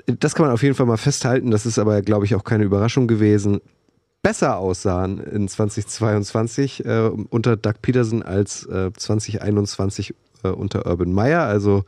[0.05, 2.63] das kann man auf jeden Fall mal festhalten, das ist aber, glaube ich, auch keine
[2.63, 3.61] Überraschung gewesen,
[4.21, 11.43] besser aussahen in 2022 äh, unter Doug Peterson als äh, 2021 äh, unter Urban Meyer.
[11.43, 11.83] Also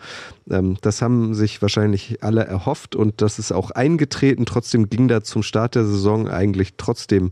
[0.49, 4.45] ähm, das haben sich wahrscheinlich alle erhofft und das ist auch eingetreten.
[4.45, 7.31] Trotzdem ging da zum Start der Saison eigentlich trotzdem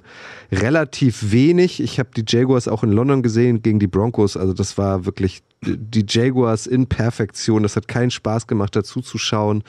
[0.51, 1.82] relativ wenig.
[1.82, 4.38] Ich habe die Jaguars auch in London gesehen gegen die Broncos.
[4.38, 7.64] Also das war wirklich die Jaguars in Perfektion.
[7.64, 9.64] Das hat keinen Spaß gemacht, dazu zu schauen.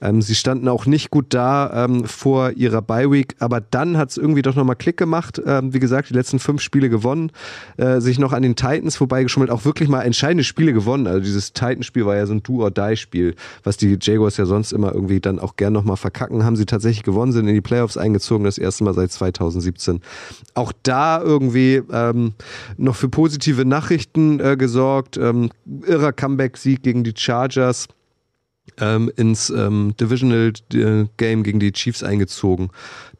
[0.00, 4.16] Ähm, sie standen auch nicht gut da ähm, vor ihrer Bye-Week, aber dann hat es
[4.16, 5.40] irgendwie doch nochmal Klick gemacht.
[5.44, 7.32] Ähm, wie gesagt, die letzten fünf Spiele gewonnen,
[7.76, 11.06] äh, sich noch an den Titans vorbeigeschummelt, auch wirklich mal entscheidende Spiele gewonnen.
[11.06, 13.34] Also dieses Titans-Spiel war ja so ein Do-or-Die-Spiel,
[13.64, 16.44] was die Jaguars ja sonst immer irgendwie dann auch gern nochmal verkacken.
[16.44, 20.00] Haben sie tatsächlich gewonnen, sind in die Playoffs eingezogen, das erste Mal seit 2017.
[20.54, 22.34] Auch da irgendwie ähm,
[22.76, 25.16] noch für positive Nachrichten äh, gesorgt.
[25.16, 25.37] Ähm,
[25.86, 27.88] irrer Comeback-Sieg gegen die Chargers.
[28.80, 32.70] Ähm, ins ähm, Divisional äh, Game gegen die Chiefs eingezogen.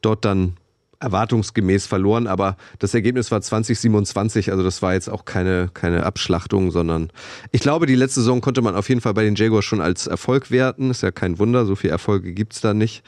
[0.01, 0.57] Dort dann
[0.99, 6.71] erwartungsgemäß verloren, aber das Ergebnis war 2027, also das war jetzt auch keine, keine Abschlachtung,
[6.71, 7.09] sondern
[7.51, 10.07] ich glaube, die letzte Saison konnte man auf jeden Fall bei den Jaguars schon als
[10.07, 10.91] Erfolg werten.
[10.91, 13.03] Ist ja kein Wunder, so viele Erfolge gibt's da nicht.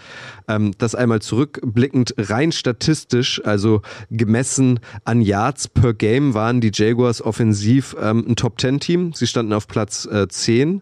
[0.47, 7.21] Ähm, das einmal zurückblickend, rein statistisch, also gemessen an Yards per Game, waren die Jaguars
[7.21, 9.13] offensiv ähm, ein Top-10-Team.
[9.13, 10.81] Sie standen auf Platz äh, 10.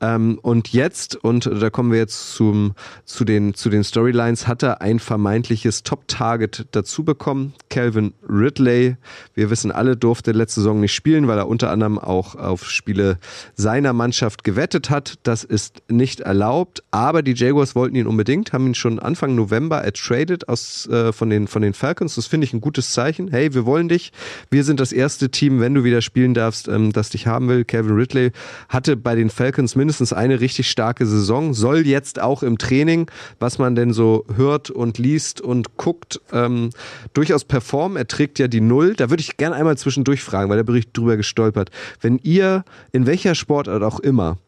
[0.00, 2.74] Ähm, und jetzt, und da kommen wir jetzt zum,
[3.06, 7.54] zu den, zu den Storylines, hatte ein vermeintliches Top-Target Target dazu bekommen.
[7.68, 8.96] Calvin Ridley,
[9.34, 13.18] wir wissen alle, durfte letzte Saison nicht spielen, weil er unter anderem auch auf Spiele
[13.54, 15.18] seiner Mannschaft gewettet hat.
[15.22, 19.78] Das ist nicht erlaubt, aber die Jaguars wollten ihn unbedingt, haben ihn schon Anfang November
[19.78, 22.14] ertradet aus, äh, von, den, von den Falcons.
[22.16, 23.28] Das finde ich ein gutes Zeichen.
[23.28, 24.12] Hey, wir wollen dich.
[24.50, 27.64] Wir sind das erste Team, wenn du wieder spielen darfst, ähm, das dich haben will.
[27.64, 28.32] Calvin Ridley
[28.68, 33.58] hatte bei den Falcons mindestens eine richtig starke Saison, soll jetzt auch im Training, was
[33.58, 36.70] man denn so hört und liest und guckt, ähm,
[37.12, 37.96] durchaus performen.
[37.96, 38.94] Er trägt ja die Null.
[38.94, 41.70] Da würde ich gerne einmal zwischendurch fragen, weil der Bericht drüber gestolpert.
[42.00, 44.38] Wenn ihr in welcher Sportart auch immer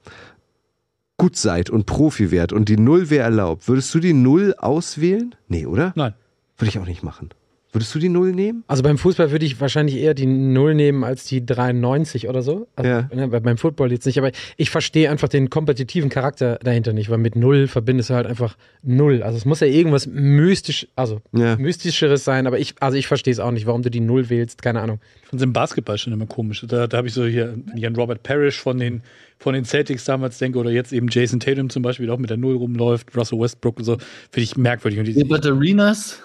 [1.17, 5.35] gut seid und Profi wärt und die Null wäre erlaubt, würdest du die Null auswählen?
[5.49, 5.93] Nee, oder?
[5.95, 6.15] Nein.
[6.59, 7.31] Würde ich auch nicht machen.
[7.75, 8.65] Würdest du die Null nehmen?
[8.67, 12.67] Also beim Fußball würde ich wahrscheinlich eher die Null nehmen als die 93 oder so.
[12.77, 13.09] Also, Ja.
[13.15, 17.17] ne, beim Football jetzt nicht, aber ich verstehe einfach den kompetitiven Charakter dahinter nicht, weil
[17.17, 19.23] mit Null verbindest du halt einfach Null.
[19.23, 21.57] Also es muss ja irgendwas mystisch, also Ja.
[21.57, 24.61] mystischeres sein, aber ich, also ich verstehe es auch nicht, warum du die Null wählst,
[24.61, 25.01] keine Ahnung.
[25.23, 26.65] Ich finde es im Basketball schon immer komisch.
[26.69, 29.01] Da, da habe ich so hier, wenn ich an Robert Parrish von den,
[29.39, 32.29] von den Celtics damals denke oder jetzt eben Jason Tatum zum Beispiel, der auch mit
[32.29, 33.93] der Null rumläuft, Russell Westbrook und so,
[34.31, 34.99] finde ich merkwürdig.
[35.01, 36.23] Und die, Gilbert Arenas,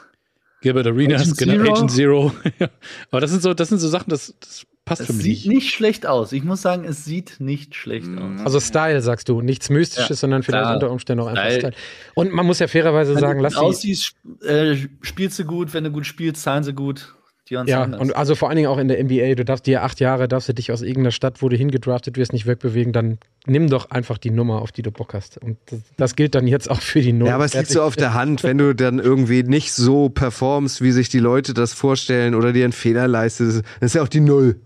[0.61, 1.73] Gilbert Arenas, Agent genau, Zero.
[1.75, 2.31] Agent Zero.
[3.11, 5.33] Aber das sind so, das sind so Sachen, das, das passt es für mich sieht
[5.47, 5.47] nicht.
[5.47, 6.31] nicht schlecht aus.
[6.31, 8.41] Ich muss sagen, es sieht nicht schlecht aus.
[8.43, 9.41] Also Style, sagst du.
[9.41, 10.73] Nichts Mystisches, Ja, sondern vielleicht klar.
[10.75, 11.59] unter Umständen auch einfach Style.
[11.59, 11.73] Style.
[12.15, 15.45] Und man muss ja fairerweise Wenn sagen, du lass gut die, aussiehst, äh, spielst du
[15.45, 15.73] gut.
[15.73, 17.13] Wenn du gut spielst, zahlen sie gut.
[17.49, 18.01] Dion Ja, Sanders.
[18.01, 20.49] und also vor allen Dingen auch in der NBA, du darfst dir acht Jahre, darfst
[20.49, 24.17] du dich aus irgendeiner Stadt, wo du hingedraftet wirst, nicht wegbewegen, dann nimm doch einfach
[24.17, 25.37] die Nummer, auf die du Bock hast.
[25.37, 27.29] Und das, das gilt dann jetzt auch für die Nummer.
[27.29, 30.81] Ja, aber es liegt so auf der Hand, wenn du dann irgendwie nicht so performst,
[30.81, 34.07] wie sich die Leute das vorstellen oder dir einen Fehler leistest, das ist ja auch
[34.07, 34.59] die Null.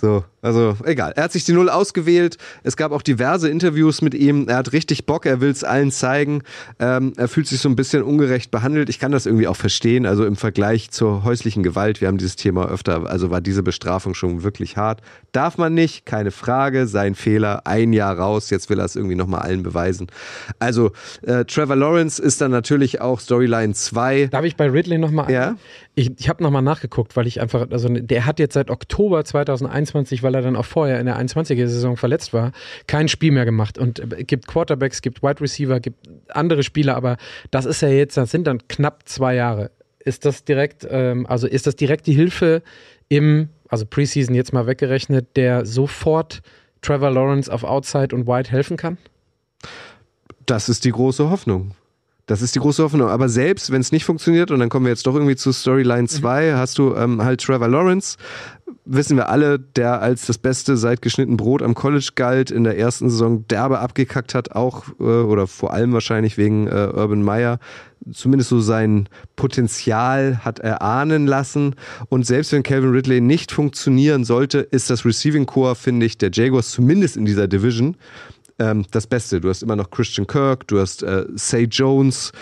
[0.00, 1.12] So, also egal.
[1.16, 2.36] Er hat sich die Null ausgewählt.
[2.62, 4.48] Es gab auch diverse Interviews mit ihm.
[4.48, 6.42] Er hat richtig Bock, er will es allen zeigen.
[6.80, 8.88] Ähm, er fühlt sich so ein bisschen ungerecht behandelt.
[8.88, 10.06] Ich kann das irgendwie auch verstehen.
[10.06, 14.14] Also im Vergleich zur häuslichen Gewalt, wir haben dieses Thema öfter, also war diese Bestrafung
[14.14, 15.00] schon wirklich hart.
[15.32, 19.16] Darf man nicht, keine Frage, sein Fehler, ein Jahr raus, jetzt will er es irgendwie
[19.16, 20.08] nochmal allen beweisen.
[20.58, 24.26] Also äh, Trevor Lawrence ist dann natürlich auch Storyline 2.
[24.26, 25.30] Darf ich bei Ridley nochmal?
[25.30, 25.56] Ja.
[25.98, 30.22] Ich, ich habe nochmal nachgeguckt, weil ich einfach, also der hat jetzt seit Oktober 2021,
[30.22, 32.52] weil er dann auch vorher in der 21er-Saison verletzt war,
[32.86, 33.78] kein Spiel mehr gemacht.
[33.78, 37.16] Und äh, gibt Quarterbacks, gibt Wide Receiver, gibt andere Spieler, aber
[37.50, 39.72] das ist ja jetzt, das sind dann knapp zwei Jahre.
[39.98, 42.62] ist das direkt, ähm, also ist das direkt die Hilfe
[43.08, 46.42] im, also Preseason jetzt mal weggerechnet, der sofort
[46.80, 48.98] Trevor Lawrence auf Outside und White helfen kann?
[50.46, 51.72] Das ist die große Hoffnung.
[52.28, 53.08] Das ist die große Hoffnung.
[53.08, 56.08] Aber selbst wenn es nicht funktioniert, und dann kommen wir jetzt doch irgendwie zu Storyline
[56.08, 56.56] 2, mhm.
[56.58, 58.18] hast du ähm, halt Trevor Lawrence,
[58.84, 62.78] wissen wir alle, der als das Beste seit geschnitten Brot am College galt, in der
[62.78, 67.60] ersten Saison derbe abgekackt hat, auch äh, oder vor allem wahrscheinlich wegen äh, Urban Meyer.
[68.12, 71.76] Zumindest so sein Potenzial hat erahnen lassen.
[72.10, 76.30] Und selbst wenn Calvin Ridley nicht funktionieren sollte, ist das Receiving Core, finde ich, der
[76.30, 77.96] Jaguars zumindest in dieser Division
[78.58, 79.40] ähm, das Beste.
[79.40, 82.32] Du hast immer noch Christian Kirk, du hast äh, Say Jones,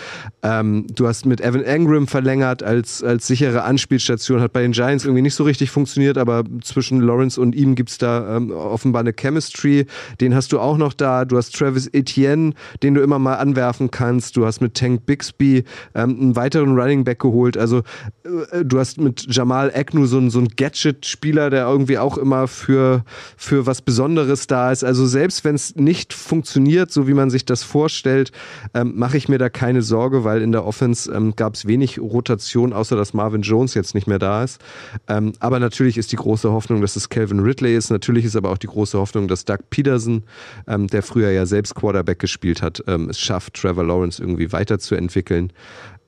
[0.43, 4.41] ähm, du hast mit Evan Engram verlängert als, als sichere Anspielstation.
[4.41, 7.97] Hat bei den Giants irgendwie nicht so richtig funktioniert, aber zwischen Lawrence und ihm gibt's
[7.97, 9.85] da ähm, offenbar eine Chemistry.
[10.19, 11.25] Den hast du auch noch da.
[11.25, 12.53] Du hast Travis Etienne,
[12.83, 14.37] den du immer mal anwerfen kannst.
[14.37, 15.63] Du hast mit Tank Bixby
[15.95, 17.57] ähm, einen weiteren Running Back geholt.
[17.57, 17.83] Also
[18.23, 23.03] äh, du hast mit Jamal Agnew so, so einen Gadget-Spieler, der irgendwie auch immer für,
[23.35, 24.83] für was Besonderes da ist.
[24.83, 28.31] Also selbst wenn es nicht nicht funktioniert, so wie man sich das vorstellt,
[28.73, 31.99] ähm, mache ich mir da keine Sorge, weil in der Offense ähm, gab es wenig
[31.99, 34.61] Rotation, außer dass Marvin Jones jetzt nicht mehr da ist.
[35.07, 37.89] Ähm, aber natürlich ist die große Hoffnung, dass es Calvin Ridley ist.
[37.89, 40.23] Natürlich ist aber auch die große Hoffnung, dass Doug Peterson,
[40.67, 45.51] ähm, der früher ja selbst Quarterback gespielt hat, ähm, es schafft, Trevor Lawrence irgendwie weiterzuentwickeln.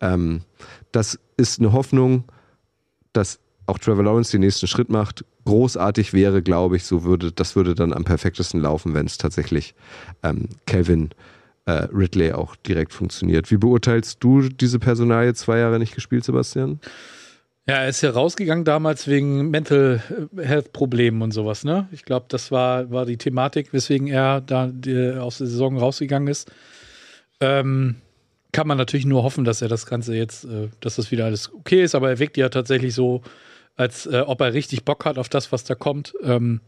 [0.02, 0.41] Ähm,
[0.91, 2.24] das ist eine Hoffnung,
[3.12, 3.39] dass
[3.70, 7.76] auch Trevor Lawrence den nächsten Schritt macht, großartig wäre, glaube ich, so würde, das würde
[7.76, 9.74] dann am perfektesten laufen, wenn es tatsächlich
[10.24, 11.09] ähm, Kevin
[11.65, 13.51] äh, Ridley auch direkt funktioniert.
[13.51, 16.80] Wie beurteilst du diese Personalie zwei Jahre nicht gespielt, Sebastian?
[17.67, 20.01] Ja, er ist ja rausgegangen damals wegen Mental
[20.36, 21.88] Health Problemen und sowas, ne?
[21.91, 26.28] Ich glaube, das war, war die Thematik, weswegen er da die, aus der Saison rausgegangen
[26.28, 26.51] ist.
[27.39, 27.97] Ähm,
[28.51, 31.53] kann man natürlich nur hoffen, dass er das Ganze jetzt, äh, dass das wieder alles
[31.53, 33.22] okay ist, aber er wirkt ja tatsächlich so,
[33.80, 36.13] als äh, ob er richtig Bock hat auf das, was da kommt.
[36.21, 36.59] Ähm,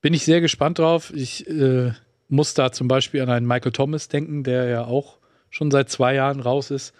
[0.00, 1.12] bin ich sehr gespannt drauf.
[1.14, 1.92] Ich äh,
[2.28, 5.18] muss da zum Beispiel an einen Michael Thomas denken, der ja auch
[5.50, 6.94] schon seit zwei Jahren raus ist.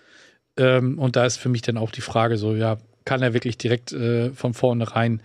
[0.58, 2.76] Ähm, und da ist für mich dann auch die Frage so, ja,
[3.06, 5.22] kann er wirklich direkt äh, von vornherein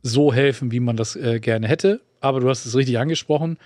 [0.00, 2.00] so helfen, wie man das äh, gerne hätte?
[2.20, 3.58] Aber du hast es richtig angesprochen.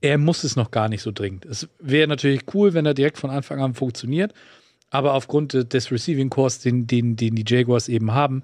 [0.00, 1.44] Er muss es noch gar nicht so dringend.
[1.44, 4.32] Es wäre natürlich cool, wenn er direkt von Anfang an funktioniert.
[4.88, 8.42] Aber aufgrund des Receiving Cores, den, den, den die Jaguars eben haben,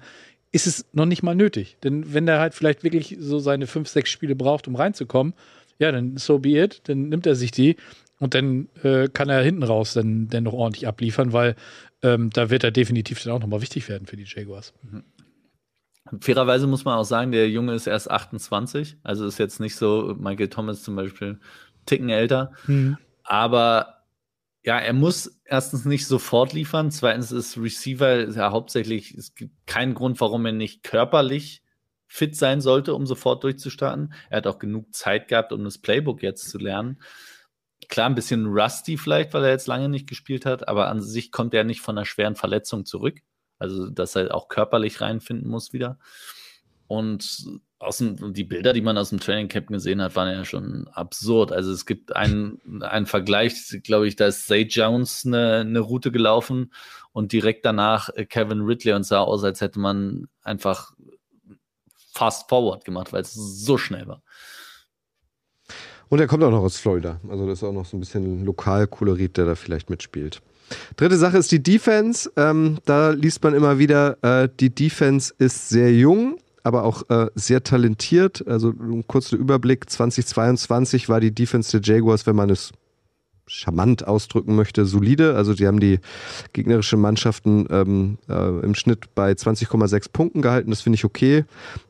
[0.51, 1.77] ist es noch nicht mal nötig.
[1.83, 5.33] Denn wenn der halt vielleicht wirklich so seine fünf, sechs Spiele braucht, um reinzukommen,
[5.79, 7.77] ja, dann so be it, dann nimmt er sich die
[8.19, 11.55] und dann äh, kann er hinten raus dann, dann noch ordentlich abliefern, weil
[12.03, 14.73] ähm, da wird er definitiv dann auch nochmal wichtig werden für die Jaguars.
[14.83, 15.03] Mhm.
[16.19, 20.15] Fairerweise muss man auch sagen, der Junge ist erst 28, also ist jetzt nicht so
[20.19, 21.39] Michael Thomas zum Beispiel
[21.85, 22.97] Ticken älter, mhm.
[23.23, 24.00] aber
[24.63, 26.91] ja, er muss erstens nicht sofort liefern.
[26.91, 31.63] Zweitens ist Receiver ja hauptsächlich, es gibt keinen Grund, warum er nicht körperlich
[32.07, 34.13] fit sein sollte, um sofort durchzustarten.
[34.29, 37.01] Er hat auch genug Zeit gehabt, um das Playbook jetzt zu lernen.
[37.87, 41.31] Klar, ein bisschen rusty vielleicht, weil er jetzt lange nicht gespielt hat, aber an sich
[41.31, 43.19] kommt er nicht von einer schweren Verletzung zurück.
[43.57, 45.97] Also, dass er auch körperlich reinfinden muss wieder.
[46.91, 47.45] Und
[47.79, 50.89] aus dem, die Bilder, die man aus dem Training Camp gesehen hat, waren ja schon
[50.89, 51.53] absurd.
[51.53, 56.11] Also es gibt einen, einen Vergleich, glaube ich, da ist Zay Jones eine, eine Route
[56.11, 56.73] gelaufen
[57.13, 60.91] und direkt danach Kevin Ridley und sah aus, als hätte man einfach
[62.13, 64.21] fast forward gemacht, weil es so schnell war.
[66.09, 67.21] Und er kommt auch noch aus Florida.
[67.29, 70.41] Also das ist auch noch so ein bisschen Lokalkolorit, der da vielleicht mitspielt.
[70.97, 72.29] Dritte Sache ist die Defense.
[72.35, 77.27] Ähm, da liest man immer wieder, äh, die Defense ist sehr jung aber auch äh,
[77.35, 78.45] sehr talentiert.
[78.47, 82.71] Also ein kurzer Überblick: 2022 war die Defense der Jaguars, wenn man es
[83.51, 85.35] charmant ausdrücken möchte, solide.
[85.35, 85.99] Also die haben die
[86.53, 90.69] gegnerischen Mannschaften ähm, äh, im Schnitt bei 20,6 Punkten gehalten.
[90.69, 91.43] Das finde ich okay.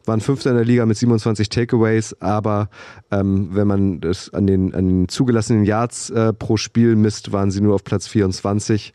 [0.05, 2.69] Waren Fünfter in der Liga mit 27 Takeaways, aber
[3.11, 7.51] ähm, wenn man das an den, an den zugelassenen Yards äh, pro Spiel misst, waren
[7.51, 8.93] sie nur auf Platz 24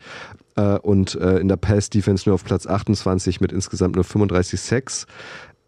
[0.57, 5.07] äh, und äh, in der Pass-Defense nur auf Platz 28 mit insgesamt nur 35 Sacks.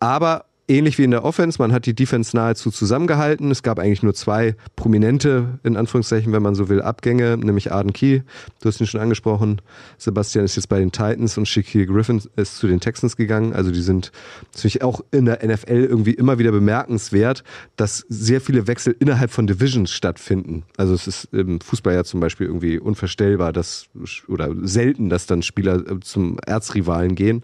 [0.00, 3.50] Aber ähnlich wie in der Offense, man hat die Defense nahezu zusammengehalten.
[3.50, 7.92] Es gab eigentlich nur zwei prominente, in Anführungszeichen, wenn man so will, Abgänge, nämlich Arden
[7.92, 8.20] Key,
[8.60, 9.60] du hast ihn schon angesprochen.
[9.96, 13.52] Sebastian ist jetzt bei den Titans und Shaquille Griffin ist zu den Texans gegangen.
[13.52, 14.12] Also die sind
[14.54, 17.44] natürlich auch in der NFL irgendwie immer wieder bemerkenswert,
[17.76, 20.64] dass sehr viele Wechsel innerhalb von Divisions stattfinden.
[20.76, 23.86] Also es ist im Fußball ja zum Beispiel irgendwie unvorstellbar, dass
[24.28, 27.42] oder selten, dass dann Spieler zum Erzrivalen gehen.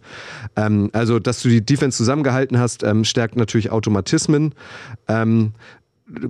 [0.56, 4.54] Ähm, also, dass du die Defense zusammengehalten hast, ähm, stärkt natürlich Automatismen.
[5.06, 5.52] Ähm,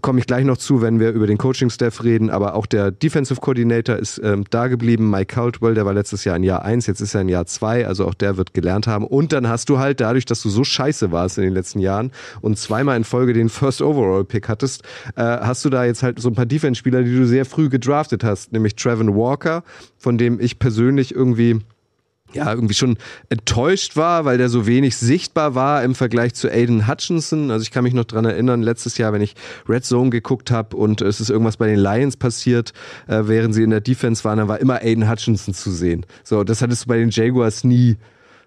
[0.03, 3.41] komme ich gleich noch zu, wenn wir über den Coaching-Staff reden, aber auch der Defensive
[3.41, 7.01] Coordinator ist ähm, da geblieben, Mike Caldwell, der war letztes Jahr in Jahr 1, jetzt
[7.01, 9.05] ist er in Jahr 2, also auch der wird gelernt haben.
[9.05, 12.13] Und dann hast du halt dadurch, dass du so scheiße warst in den letzten Jahren
[12.43, 14.85] und zweimal in Folge den First Overall-Pick hattest,
[15.17, 18.23] äh, hast du da jetzt halt so ein paar Defense-Spieler, die du sehr früh gedraftet
[18.23, 19.65] hast, nämlich Trevin Walker,
[19.99, 21.63] von dem ich persönlich irgendwie
[22.35, 22.99] ja, irgendwie schon
[23.29, 27.51] enttäuscht war, weil der so wenig sichtbar war im Vergleich zu Aiden Hutchinson.
[27.51, 29.35] Also ich kann mich noch dran erinnern, letztes Jahr, wenn ich
[29.69, 32.73] Red Zone geguckt habe und es ist irgendwas bei den Lions passiert,
[33.07, 36.05] äh, während sie in der Defense waren, dann war immer Aiden Hutchinson zu sehen.
[36.23, 37.97] So, das hattest du bei den Jaguars nie.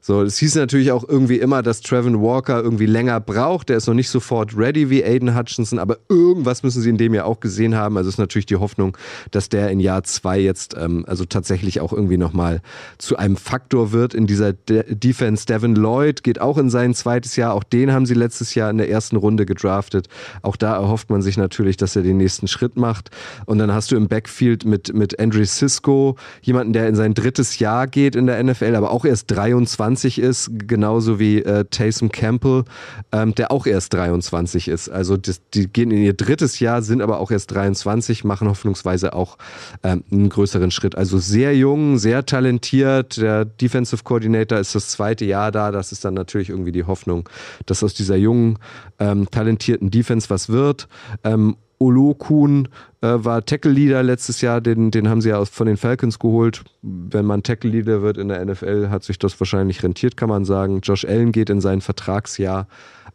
[0.01, 3.69] So, es hieß natürlich auch irgendwie immer, dass Trevin Walker irgendwie länger braucht.
[3.69, 7.13] Der ist noch nicht sofort ready wie Aiden Hutchinson, aber irgendwas müssen sie in dem
[7.13, 7.97] ja auch gesehen haben.
[7.97, 8.97] Also ist natürlich die Hoffnung,
[9.31, 12.61] dass der in Jahr zwei jetzt ähm, also tatsächlich auch irgendwie nochmal
[12.97, 15.45] zu einem Faktor wird in dieser De Defense.
[15.45, 17.53] Devin Lloyd geht auch in sein zweites Jahr.
[17.53, 20.07] Auch den haben sie letztes Jahr in der ersten Runde gedraftet.
[20.41, 23.09] Auch da erhofft man sich natürlich, dass er den nächsten Schritt macht.
[23.45, 27.59] Und dann hast du im Backfield mit, mit Andre Cisco jemanden, der in sein drittes
[27.59, 32.11] Jahr geht in der NFL, aber auch erst 23 23 ist, genauso wie äh, Taysom
[32.11, 32.65] Campbell,
[33.11, 34.89] ähm, der auch erst 23 ist.
[34.89, 39.13] Also das, die gehen in ihr drittes Jahr, sind aber auch erst 23, machen hoffnungsweise
[39.13, 39.37] auch
[39.83, 40.97] ähm, einen größeren Schritt.
[40.97, 43.17] Also sehr jung, sehr talentiert.
[43.17, 45.71] Der Defensive Coordinator ist das zweite Jahr da.
[45.71, 47.29] Das ist dann natürlich irgendwie die Hoffnung,
[47.65, 48.59] dass aus dieser jungen,
[48.99, 50.87] ähm, talentierten Defense was wird.
[51.23, 52.69] Ähm, Olokun
[53.01, 56.63] äh, war Tackle-Leader letztes Jahr, den, den haben sie ja von den Falcons geholt.
[56.81, 60.79] Wenn man Tackle-Leader wird in der NFL, hat sich das wahrscheinlich rentiert, kann man sagen.
[60.81, 62.67] Josh Allen geht in sein Vertragsjahr.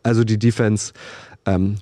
[0.03, 0.93] Also die Defense
[1.47, 1.77] ähm,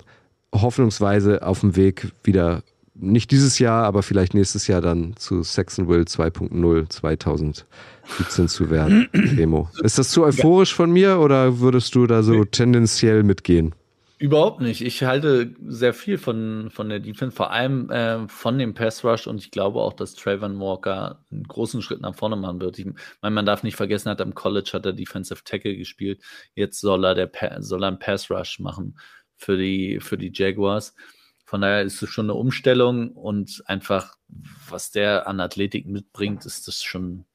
[0.53, 2.63] hoffnungsweise auf dem Weg wieder,
[2.95, 9.07] nicht dieses Jahr, aber vielleicht nächstes Jahr dann zu Saxonville 2.0 2017 zu werden.
[9.13, 9.69] Remo.
[9.81, 13.73] Ist das zu euphorisch von mir oder würdest du da so tendenziell mitgehen?
[14.21, 14.81] Überhaupt nicht.
[14.81, 19.25] Ich halte sehr viel von, von der Defense, vor allem äh, von dem Pass Rush
[19.25, 22.77] und ich glaube auch, dass Trayvon Walker einen großen Schritt nach vorne machen wird.
[22.77, 22.85] Ich
[23.23, 26.21] meine, man darf nicht vergessen, hat am College hat er Defensive Tackle gespielt.
[26.53, 27.31] Jetzt soll er, der,
[27.63, 28.99] soll er einen Pass Rush machen
[29.37, 30.93] für die, für die Jaguars.
[31.43, 34.17] Von daher ist es schon eine Umstellung und einfach,
[34.69, 37.25] was der an Athletik mitbringt, ist das schon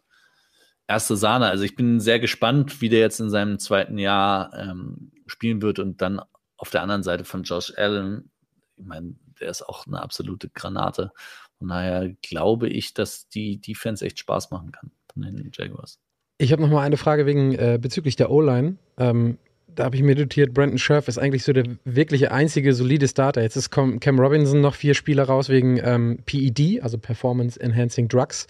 [0.86, 1.46] erste Sahne.
[1.46, 5.80] Also ich bin sehr gespannt, wie der jetzt in seinem zweiten Jahr ähm, spielen wird
[5.80, 6.20] und dann
[6.56, 8.30] auf der anderen Seite von Josh Allen,
[8.76, 11.12] ich meine, der ist auch eine absolute Granate.
[11.58, 15.98] Von daher glaube ich, dass die Defense echt Spaß machen kann von den Jaguars.
[16.38, 18.76] Ich habe noch mal eine Frage wegen äh, bezüglich der O-Line.
[18.98, 19.38] Ähm,
[19.76, 23.42] da habe ich mir notiert, Brandon Scherf ist eigentlich so der wirkliche einzige solide Starter.
[23.42, 28.46] Jetzt ist Cam Robinson noch vier Spieler raus wegen ähm, PED, also Performance Enhancing Drugs.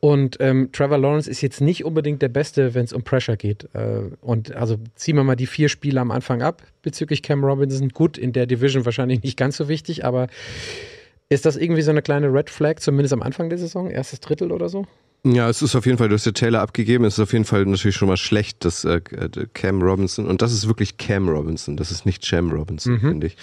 [0.00, 3.68] Und ähm, Trevor Lawrence ist jetzt nicht unbedingt der Beste, wenn es um Pressure geht.
[3.74, 7.88] Äh, und also ziehen wir mal die vier Spieler am Anfang ab bezüglich Cam Robinson.
[7.88, 10.26] Gut, in der Division wahrscheinlich nicht ganz so wichtig, aber
[11.28, 14.52] ist das irgendwie so eine kleine Red Flag, zumindest am Anfang der Saison, erstes Drittel
[14.52, 14.86] oder so?
[15.24, 17.44] Ja, es ist auf jeden Fall, du hast ja Taylor abgegeben, es ist auf jeden
[17.44, 19.00] Fall natürlich schon mal schlecht, dass äh,
[19.54, 23.00] Cam Robinson, und das ist wirklich Cam Robinson, das ist nicht Cam Robinson, mhm.
[23.00, 23.36] finde ich,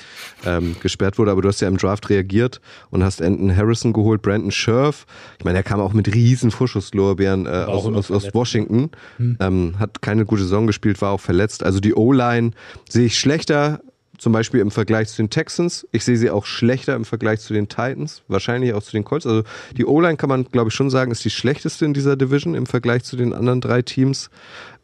[0.45, 4.21] ähm, gesperrt wurde, aber du hast ja im Draft reagiert und hast Anton Harrison geholt,
[4.21, 5.05] Brandon Scherf,
[5.39, 9.37] ich meine, er kam auch mit riesen Vorschusslorbeeren äh, aus, aus, aus, Washington, mhm.
[9.41, 12.51] ähm, hat keine gute Saison gespielt, war auch verletzt, also die O-Line
[12.87, 13.81] sehe ich schlechter
[14.18, 15.88] zum Beispiel im Vergleich zu den Texans.
[15.91, 19.26] Ich sehe sie auch schlechter im Vergleich zu den Titans, wahrscheinlich auch zu den Colts.
[19.26, 19.44] Also
[19.76, 22.65] die O-Line kann man, glaube ich, schon sagen, ist die schlechteste in dieser Division im
[22.65, 24.30] Vergleich zu den anderen drei Teams.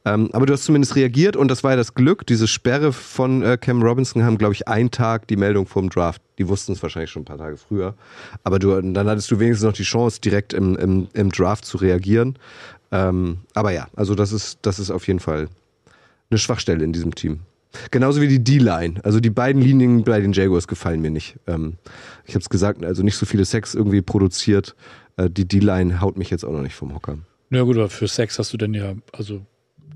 [0.06, 2.26] Ähm, aber du hast zumindest reagiert und das war ja das Glück.
[2.26, 6.22] Diese Sperre von äh, Cam Robinson haben, glaube ich, einen Tag die Meldung vom Draft.
[6.38, 7.95] Die wussten es wahrscheinlich schon ein paar Tage früher.
[8.43, 11.77] Aber du, dann hattest du wenigstens noch die Chance, direkt im, im, im Draft zu
[11.77, 12.39] reagieren.
[12.91, 15.49] Ähm, aber ja, also das ist, das ist auf jeden Fall
[16.30, 17.41] eine Schwachstelle in diesem Team.
[17.91, 18.95] Genauso wie die D-Line.
[19.03, 21.37] Also die beiden Linien bei den Jaguars gefallen mir nicht.
[21.47, 21.77] Ähm,
[22.25, 24.75] ich habe es gesagt, also nicht so viele Sex irgendwie produziert.
[25.17, 27.19] Äh, die D-Line haut mich jetzt auch noch nicht vom Hocker.
[27.49, 29.41] Na ja, gut, aber für Sex hast du denn ja, also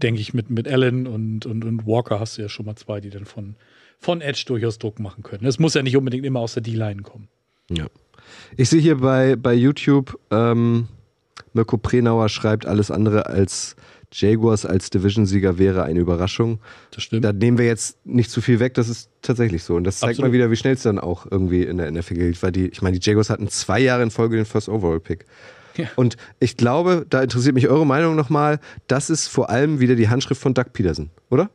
[0.02, 3.00] denke ich, mit, mit Allen und, und, und Walker hast du ja schon mal zwei,
[3.00, 3.56] die dann von,
[4.00, 5.46] von Edge durchaus Druck machen können.
[5.46, 7.28] Es muss ja nicht unbedingt immer aus der D-Line kommen.
[7.70, 7.88] Ja.
[8.58, 10.88] Ich sehe hier bei, bei YouTube, ähm,
[11.54, 13.76] Mirko Prenauer schreibt alles andere als
[14.14, 16.60] Jaguars als Division-Sieger wäre eine Überraschung.
[16.92, 17.26] Das stimmt.
[17.26, 19.76] Da nehmen wir jetzt nicht zu viel weg, das ist tatsächlich so.
[19.76, 20.30] Und das zeigt Absolut.
[20.30, 22.44] mal wieder, wie schnell es dann auch irgendwie in der NFL gilt.
[22.44, 25.26] Weil die, ich meine, die Jaguars hatten zwei Jahre in Folge den First Overall-Pick.
[25.76, 25.88] Ja.
[25.96, 30.10] Und ich glaube, da interessiert mich eure Meinung nochmal, das ist vor allem wieder die
[30.10, 31.50] Handschrift von Doug Peterson, oder?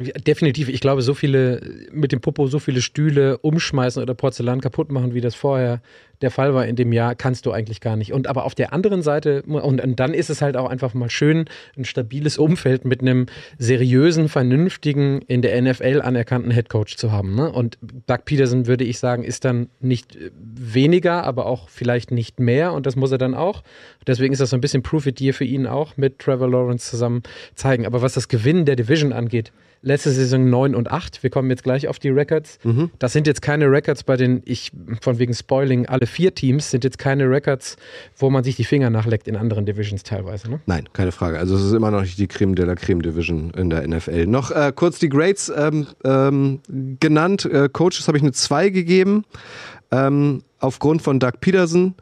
[0.00, 0.70] Definitiv.
[0.70, 1.60] Ich glaube, so viele
[1.92, 5.82] mit dem Popo so viele Stühle umschmeißen oder Porzellan kaputt machen, wie das vorher
[6.22, 8.12] der Fall war in dem Jahr, kannst du eigentlich gar nicht.
[8.12, 11.10] Und aber auf der anderen Seite, und, und dann ist es halt auch einfach mal
[11.10, 11.46] schön,
[11.76, 13.26] ein stabiles Umfeld mit einem
[13.58, 17.34] seriösen, vernünftigen, in der NFL anerkannten Headcoach zu haben.
[17.34, 17.50] Ne?
[17.50, 22.72] Und Doug Peterson, würde ich sagen, ist dann nicht weniger, aber auch vielleicht nicht mehr.
[22.72, 23.62] Und das muss er dann auch.
[24.06, 26.90] Deswegen ist das so ein bisschen Proof it Year für ihn auch mit Trevor Lawrence
[26.90, 27.22] zusammen
[27.54, 27.86] zeigen.
[27.86, 29.52] Aber was das Gewinnen der Division angeht,
[29.82, 31.22] letzte Saison 9 und 8.
[31.22, 32.58] Wir kommen jetzt gleich auf die Records.
[32.64, 32.90] Mhm.
[32.98, 36.84] Das sind jetzt keine Records, bei denen ich, von wegen Spoiling, alle vier Teams sind
[36.84, 37.76] jetzt keine Records,
[38.16, 40.50] wo man sich die Finger nachleckt in anderen Divisions teilweise.
[40.50, 40.60] Ne?
[40.66, 41.38] Nein, keine Frage.
[41.38, 44.26] Also es ist immer noch nicht die Creme de la Creme Division in der NFL.
[44.26, 46.60] Noch äh, kurz die Grades ähm, ähm,
[47.00, 47.44] genannt.
[47.46, 49.24] Äh, Coaches habe ich eine 2 gegeben.
[49.90, 51.94] Ähm, aufgrund von Doug Peterson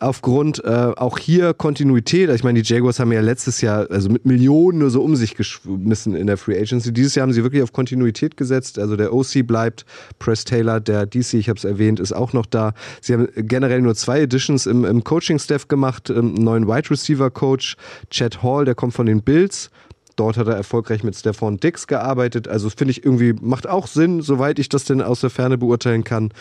[0.00, 2.30] aufgrund äh, auch hier Kontinuität.
[2.30, 5.34] Ich meine, die Jaguars haben ja letztes Jahr also mit Millionen nur so um sich
[5.34, 6.92] geschmissen in der Free Agency.
[6.92, 8.78] Dieses Jahr haben sie wirklich auf Kontinuität gesetzt.
[8.78, 9.84] Also der OC bleibt,
[10.18, 12.74] Press Taylor, der DC, ich habe es erwähnt, ist auch noch da.
[13.00, 16.10] Sie haben generell nur zwei Editions im, im Coaching-Staff gemacht.
[16.10, 17.76] Einen neuen Wide Receiver Coach,
[18.10, 19.70] Chad Hall, der kommt von den Bills.
[20.18, 22.48] Dort hat er erfolgreich mit Stefan Dix gearbeitet.
[22.48, 26.02] Also finde ich irgendwie, macht auch Sinn, soweit ich das denn aus der Ferne beurteilen
[26.02, 26.32] kann.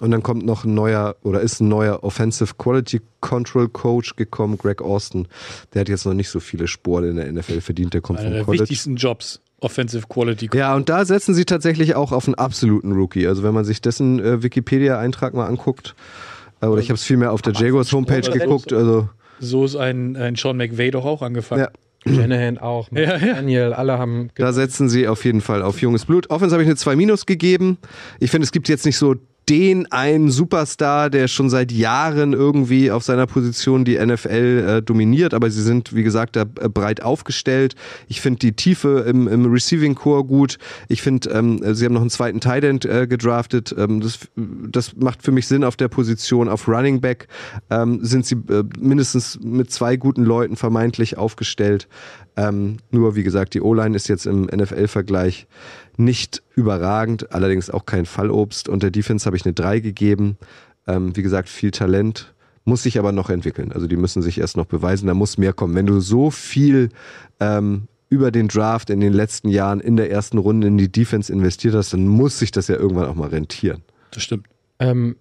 [0.00, 4.56] Und dann kommt noch ein neuer oder ist ein neuer Offensive Quality Control Coach gekommen,
[4.56, 5.26] Greg Austin.
[5.72, 7.92] Der hat jetzt noch nicht so viele Sporen in der NFL verdient.
[7.92, 8.62] Der kommt Einer vom der College.
[8.62, 9.40] wichtigsten Jobs.
[9.60, 10.50] Offensive Quality.
[10.54, 13.26] Ja, und da setzen sie tatsächlich auch auf einen absoluten Rookie.
[13.26, 15.94] Also wenn man sich dessen äh, Wikipedia-Eintrag mal anguckt,
[16.60, 18.72] äh, oder ich habe es vielmehr auf der Jaguars Homepage geguckt.
[18.72, 19.08] Also
[19.40, 21.62] So ist ein, ein Sean McVay doch auch angefangen.
[21.62, 21.68] ja,
[22.06, 23.34] Shanahan auch, Ja, ja.
[23.34, 24.30] Daniel, alle haben.
[24.36, 26.30] Da setzen sie auf jeden Fall auf junges Blut.
[26.30, 27.78] Offense habe ich eine 2 Minus gegeben.
[28.20, 29.16] Ich finde, es gibt jetzt nicht so
[29.48, 35.34] den einen Superstar, der schon seit Jahren irgendwie auf seiner Position die NFL äh, dominiert,
[35.34, 37.74] aber sie sind, wie gesagt, da äh, breit aufgestellt.
[38.08, 40.58] Ich finde die Tiefe im, im Receiving Core gut.
[40.88, 43.74] Ich finde, ähm, sie haben noch einen zweiten Tight End äh, gedraftet.
[43.76, 46.48] Ähm, das, das macht für mich Sinn auf der Position.
[46.48, 47.28] Auf Running Back
[47.70, 51.88] ähm, sind sie äh, mindestens mit zwei guten Leuten vermeintlich aufgestellt.
[52.36, 55.46] Ähm, nur, wie gesagt, die O-Line ist jetzt im NFL-Vergleich
[55.96, 58.68] nicht überragend, allerdings auch kein Fallobst.
[58.68, 60.36] Und der Defense habe ich eine 3 gegeben.
[60.86, 62.34] Ähm, wie gesagt, viel Talent,
[62.64, 63.72] muss sich aber noch entwickeln.
[63.72, 65.74] Also die müssen sich erst noch beweisen, da muss mehr kommen.
[65.74, 66.88] Wenn du so viel
[67.40, 71.32] ähm, über den Draft in den letzten Jahren in der ersten Runde in die Defense
[71.32, 73.82] investiert hast, dann muss sich das ja irgendwann auch mal rentieren.
[74.10, 74.46] Das stimmt.
[74.78, 75.16] Ähm,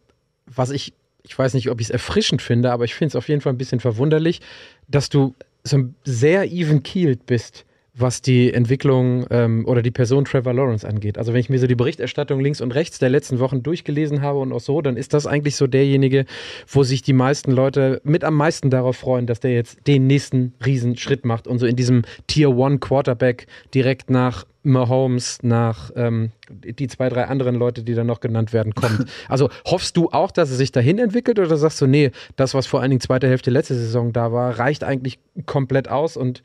[0.46, 3.28] was ich, ich weiß nicht, ob ich es erfrischend finde, aber ich finde es auf
[3.28, 4.42] jeden Fall ein bisschen verwunderlich,
[4.88, 7.66] dass du so sehr even-keeled bist,
[7.96, 11.18] was die Entwicklung ähm, oder die Person Trevor Lawrence angeht.
[11.18, 14.40] Also wenn ich mir so die Berichterstattung links und rechts der letzten Wochen durchgelesen habe
[14.40, 16.26] und auch so, dann ist das eigentlich so derjenige,
[16.68, 20.54] wo sich die meisten Leute mit am meisten darauf freuen, dass der jetzt den nächsten
[20.66, 26.88] Riesenschritt macht und so in diesem Tier One Quarterback direkt nach Mahomes, nach ähm, die
[26.88, 29.06] zwei, drei anderen Leute, die dann noch genannt werden, kommt.
[29.28, 32.66] Also hoffst du auch, dass es sich dahin entwickelt oder sagst du, nee, das, was
[32.66, 36.44] vor allen Dingen zweite Hälfte letzte Saison da war, reicht eigentlich komplett aus und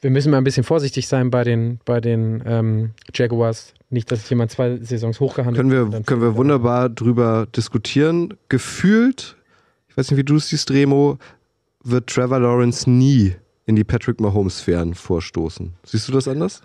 [0.00, 3.74] wir müssen mal ein bisschen vorsichtig sein bei den, bei den ähm, Jaguars.
[3.90, 8.34] Nicht, dass jemand zwei Saisons hochgehandelt Können wir, dann können wir wunderbar drüber diskutieren.
[8.48, 9.36] Gefühlt,
[9.88, 11.18] ich weiß nicht, wie du es siehst, Remo,
[11.84, 13.34] wird Trevor Lawrence nie
[13.64, 15.74] in die Patrick Mahomes-Sphären vorstoßen.
[15.84, 16.62] Siehst du das anders?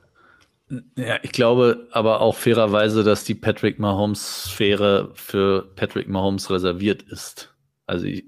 [0.95, 7.53] Ja, ich glaube aber auch fairerweise, dass die Patrick Mahomes-Sphäre für Patrick Mahomes reserviert ist.
[7.85, 8.25] Also ich,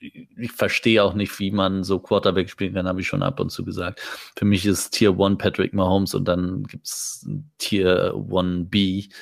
[0.00, 3.50] ich verstehe auch nicht, wie man so Quarterback spielen kann, habe ich schon ab und
[3.50, 4.00] zu gesagt.
[4.36, 7.26] Für mich ist Tier 1 Patrick Mahomes und dann gibt's
[7.58, 9.12] Tier 1B.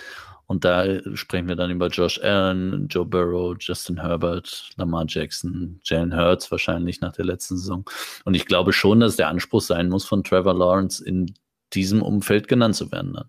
[0.47, 0.85] Und da
[1.15, 7.01] sprechen wir dann über Josh Allen, Joe Burrow, Justin Herbert, Lamar Jackson, Jalen Hurts wahrscheinlich
[7.01, 7.89] nach der letzten Saison.
[8.25, 11.33] Und ich glaube schon, dass der Anspruch sein muss, von Trevor Lawrence in
[11.75, 13.29] diesem Umfeld genannt zu werden dann.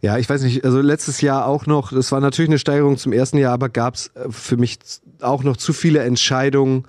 [0.00, 3.12] Ja, ich weiß nicht, also letztes Jahr auch noch, das war natürlich eine Steigerung zum
[3.12, 4.78] ersten Jahr, aber gab es für mich
[5.20, 6.86] auch noch zu viele Entscheidungen,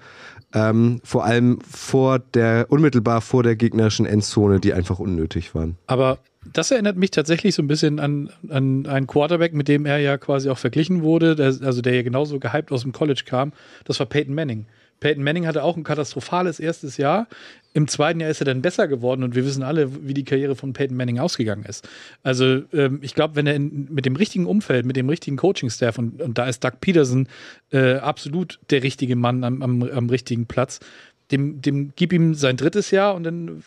[0.53, 5.77] ähm, vor allem vor der, unmittelbar vor der gegnerischen Endzone, die einfach unnötig waren.
[5.87, 6.19] Aber
[6.53, 10.17] das erinnert mich tatsächlich so ein bisschen an, an einen Quarterback, mit dem er ja
[10.17, 13.53] quasi auch verglichen wurde, der, also der ja genauso gehypt aus dem College kam.
[13.85, 14.65] Das war Peyton Manning.
[14.99, 17.27] Peyton Manning hatte auch ein katastrophales erstes Jahr.
[17.73, 20.55] Im zweiten Jahr ist er dann besser geworden und wir wissen alle, wie die Karriere
[20.55, 21.87] von Peyton Manning ausgegangen ist.
[22.23, 25.99] Also ähm, ich glaube, wenn er in, mit dem richtigen Umfeld, mit dem richtigen Coaching-Staff
[25.99, 27.27] und, und da ist Doug Peterson
[27.71, 30.79] äh, absolut der richtige Mann am, am, am richtigen Platz,
[31.31, 33.63] dem, dem gib ihm sein drittes Jahr und dann,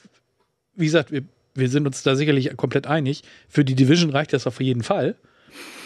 [0.74, 1.22] wie gesagt, wir,
[1.54, 3.22] wir sind uns da sicherlich komplett einig.
[3.48, 5.14] Für die Division reicht das auf jeden Fall.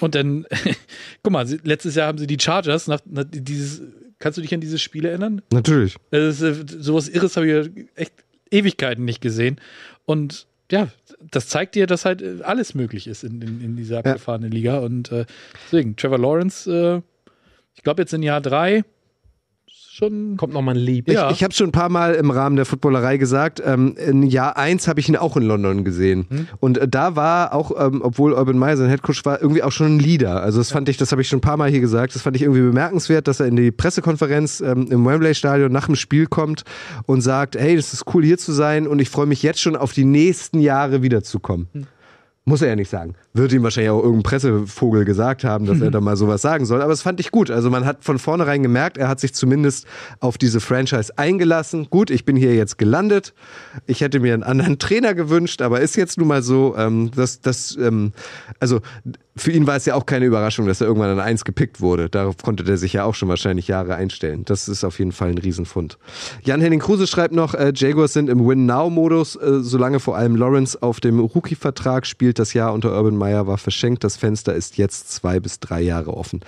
[0.01, 0.47] Und dann,
[1.23, 3.83] guck mal, letztes Jahr haben sie die Chargers nach, nach dieses,
[4.19, 5.43] kannst du dich an dieses Spiel erinnern?
[5.53, 5.97] Natürlich.
[6.11, 8.13] Das ist, äh, sowas Irres habe ich ja echt
[8.51, 9.61] Ewigkeiten nicht gesehen.
[10.05, 10.89] Und ja,
[11.31, 14.79] das zeigt dir, dass halt äh, alles möglich ist in, in, in dieser abgefahrenen Liga.
[14.79, 15.27] Und äh,
[15.67, 17.03] deswegen, Trevor Lawrence, äh,
[17.75, 18.85] Ich glaube, jetzt in Jahr drei
[19.97, 20.37] schon.
[20.37, 21.09] Kommt nochmal ein Lieb.
[21.11, 21.31] Ja.
[21.31, 24.57] Ich, ich habe schon ein paar Mal im Rahmen der Footballerei gesagt, ähm, in Jahr
[24.57, 26.27] 1 habe ich ihn auch in London gesehen.
[26.29, 26.49] Hm.
[26.61, 29.97] Und äh, da war auch, ähm, obwohl Urban Meyer sein Headcoach war, irgendwie auch schon
[29.97, 30.43] ein Leader.
[30.43, 32.37] Also das fand ich, das habe ich schon ein paar Mal hier gesagt, das fand
[32.37, 36.65] ich irgendwie bemerkenswert, dass er in die Pressekonferenz ähm, im Wembley-Stadion nach dem Spiel kommt
[37.07, 39.77] und sagt, hey, das ist cool hier zu sein und ich freue mich jetzt schon
[39.77, 41.69] auf die nächsten Jahre wiederzukommen.
[42.49, 43.17] Muss er ja nicht sagen.
[43.35, 46.81] Wird ihm wahrscheinlich auch irgendein Pressevogel gesagt haben, dass er da mal sowas sagen soll.
[46.81, 47.51] Aber das fand ich gut.
[47.51, 49.85] Also man hat von vornherein gemerkt, er hat sich zumindest
[50.21, 51.89] auf diese Franchise eingelassen.
[51.91, 53.35] Gut, ich bin hier jetzt gelandet.
[53.87, 57.41] Ich hätte mir einen anderen Trainer gewünscht, aber ist jetzt nun mal so, ähm, dass
[57.41, 58.13] das, ähm,
[58.61, 58.81] also
[59.37, 62.09] für ihn war es ja auch keine Überraschung, dass er irgendwann an eins gepickt wurde.
[62.09, 64.45] Darauf konnte der sich ja auch schon wahrscheinlich Jahre einstellen.
[64.47, 65.99] Das ist auf jeden Fall ein Riesenfund.
[66.43, 71.01] Jan-Henning Kruse schreibt noch, äh, Jaguars sind im Win-Now-Modus, äh, solange vor allem Lawrence auf
[71.01, 72.39] dem Rookie-Vertrag spielt.
[72.39, 74.05] Das Jahr unter Urban Meyer war verschenkt.
[74.05, 76.41] Das Fenster ist jetzt zwei bis drei Jahre offen.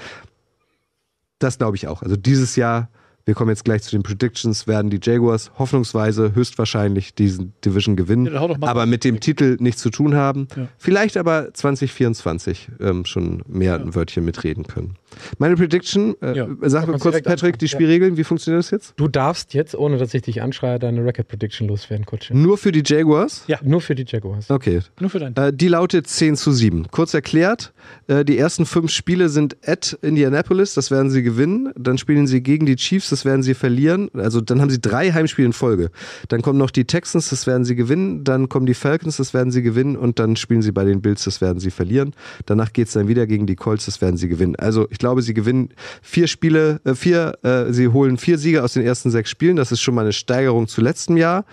[1.38, 2.02] Das glaube ich auch.
[2.02, 2.88] Also dieses Jahr,
[3.28, 8.24] wir kommen jetzt gleich zu den Predictions, werden die Jaguars hoffnungsweise höchstwahrscheinlich diesen Division gewinnen,
[8.24, 10.48] Ja, mal aber mit dem Titel nichts zu tun haben.
[10.56, 10.68] Ja.
[10.78, 14.94] Vielleicht aber 2024 ähm, schon mehr ein Wörtchen mitreden können.
[15.38, 16.48] Meine Prediction, äh, Ja.
[16.62, 17.68] sag man kurz, Patrick, die.
[17.68, 18.94] Spielregeln, wie funktioniert das jetzt?
[18.96, 22.34] Du darfst jetzt, ohne dass ich dich anschreie, deine Record Prediction loswerden, Kutsche.
[22.34, 23.44] Nur für die Jaguars?
[23.46, 23.58] Ja.
[23.62, 24.50] Nur für die Jaguars.
[24.50, 24.80] Okay.
[25.00, 25.36] Nur für dein.
[25.36, 26.86] Äh, die lautet 10 zu 7.
[26.90, 27.74] Kurz erklärt,
[28.06, 31.72] äh, die ersten fünf Spiele sind at Indianapolis, das werden sie gewinnen.
[31.76, 34.10] Dann spielen sie gegen die Chiefs, das werden sie verlieren.
[34.14, 35.90] Also dann haben sie drei Heimspiele in Folge.
[36.28, 38.24] Dann kommen noch die Texans, das werden sie gewinnen.
[38.24, 39.96] Dann kommen die Falcons, das werden sie gewinnen.
[39.96, 42.14] Und dann spielen sie bei den Bills, das werden sie verlieren.
[42.46, 44.56] Danach geht es dann wieder gegen die Colts, das werden sie gewinnen.
[44.56, 45.70] Also ich glaube, sie gewinnen
[46.02, 49.56] vier Spiele, äh, vier, äh, sie holen vier Siege aus den ersten sechs Spielen.
[49.56, 51.44] Das ist schon mal eine Steigerung zu letztem Jahr.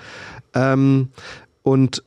[0.53, 1.09] Ähm,
[1.63, 2.03] und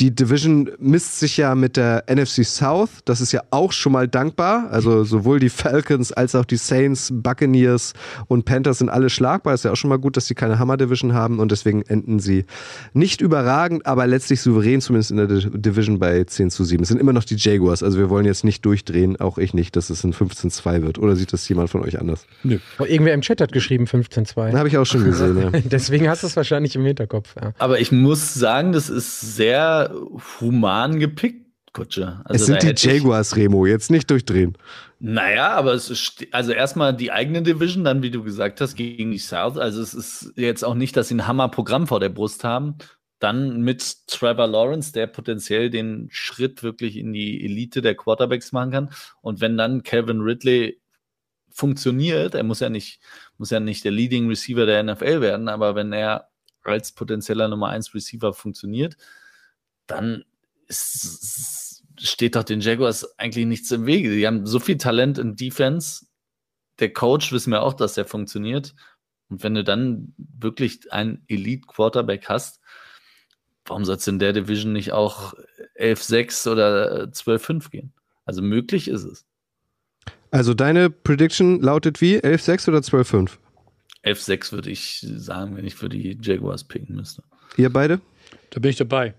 [0.00, 2.90] die Division misst sich ja mit der NFC South.
[3.04, 4.68] Das ist ja auch schon mal dankbar.
[4.70, 7.94] Also sowohl die Falcons als auch die Saints, Buccaneers
[8.28, 9.54] und Panthers sind alle schlagbar.
[9.54, 12.44] Ist ja auch schon mal gut, dass sie keine Hammer-Division haben und deswegen enden sie
[12.92, 16.80] nicht überragend, aber letztlich souverän, zumindest in der Di- Division bei 10 zu 7.
[16.82, 17.82] Es sind immer noch die Jaguars.
[17.82, 20.98] Also wir wollen jetzt nicht durchdrehen, auch ich nicht, dass es ein 15-2 wird.
[21.00, 22.24] Oder sieht das jemand von euch anders?
[22.78, 24.56] Oh, irgendwer im Chat hat geschrieben 15-2.
[24.56, 25.50] Habe ich auch schon gesehen, ja.
[25.64, 27.34] Deswegen hast du es wahrscheinlich im Hinterkopf.
[27.40, 27.52] Ja.
[27.58, 29.87] Aber ich muss sagen, das ist sehr
[30.40, 32.20] human gepickt, Kutsche.
[32.24, 33.66] Also es sind die Jaguars, Remo.
[33.66, 34.56] Jetzt nicht durchdrehen.
[35.00, 39.12] Naja, aber es ist, also erstmal die eigene Division, dann, wie du gesagt hast, gegen
[39.12, 39.58] die South.
[39.58, 42.76] Also es ist jetzt auch nicht, dass sie ein Hammerprogramm vor der Brust haben.
[43.20, 48.70] Dann mit Trevor Lawrence, der potenziell den Schritt wirklich in die Elite der Quarterbacks machen
[48.70, 48.90] kann.
[49.20, 50.80] Und wenn dann Calvin Ridley
[51.50, 53.00] funktioniert, er muss ja nicht,
[53.36, 56.28] muss ja nicht der Leading Receiver der NFL werden, aber wenn er
[56.62, 58.96] als potenzieller Nummer 1 Receiver funktioniert,
[59.88, 60.24] dann
[60.68, 64.10] ist, steht doch den Jaguars eigentlich nichts im Wege.
[64.14, 66.06] Die haben so viel Talent in Defense.
[66.78, 68.74] Der Coach wissen wir auch, dass der funktioniert.
[69.28, 72.60] Und wenn du dann wirklich einen Elite Quarterback hast,
[73.66, 75.34] warum soll es in der Division nicht auch
[75.78, 77.92] 11-6 oder 12-5 gehen?
[78.24, 79.26] Also möglich ist es.
[80.30, 82.18] Also deine Prediction lautet wie?
[82.18, 83.38] 11-6 oder 12-5?
[84.04, 87.22] 11-6 würde ich sagen, wenn ich für die Jaguars picken müsste.
[87.56, 88.00] Ihr beide?
[88.50, 89.14] Da bin ich dabei.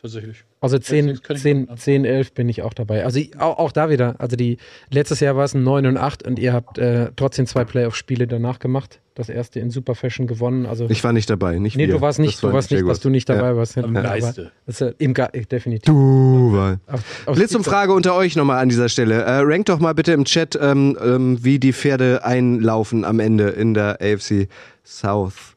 [0.00, 0.44] Tatsächlich.
[0.62, 1.76] Also 10, das kann ich 10, machen.
[1.76, 3.04] 10, 11 bin ich auch dabei.
[3.04, 4.14] Also ich- auch, auch da wieder.
[4.18, 4.56] Also die
[4.90, 8.26] letztes Jahr war es ein 9 und 8 und ihr habt äh, trotzdem zwei Playoff-Spiele
[8.26, 9.00] danach gemacht.
[9.14, 10.64] Das erste in Super Fashion gewonnen.
[10.64, 11.94] Also Ich war nicht dabei, nicht nee, wir.
[11.96, 13.56] du warst nicht, Das du waren warst nicht, dass du nicht dabei Ja.
[13.56, 13.76] warst.
[13.76, 14.52] Am Aber Geiste.
[14.66, 15.84] Das ist, im Ge äh, definitiv.
[15.84, 16.80] Du war.
[16.86, 19.22] Auf Blitzumfrage unter euch nochmal an dieser Stelle.
[19.22, 23.48] Äh, rankt doch mal bitte im Chat, ähm, ähm, wie die Pferde einlaufen am Ende
[23.50, 24.48] in der AFC
[24.84, 25.56] South.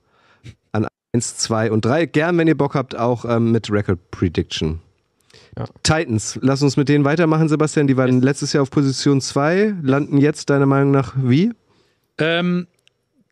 [1.14, 2.08] An 1, 2 und 3.
[2.08, 4.80] Gern, wenn ihr Bock habt, auch ähm, mit Record Prediction.
[5.56, 5.66] Ja.
[5.84, 7.86] Titans, lass uns mit denen weitermachen, Sebastian.
[7.86, 11.52] Die waren letztes Jahr auf Position 2, landen jetzt deiner Meinung nach wie?
[12.18, 12.66] Ähm,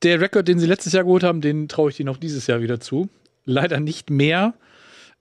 [0.03, 2.61] der Rekord, den sie letztes Jahr geholt haben, den traue ich ihnen auch dieses Jahr
[2.61, 3.09] wieder zu.
[3.45, 4.53] Leider nicht mehr.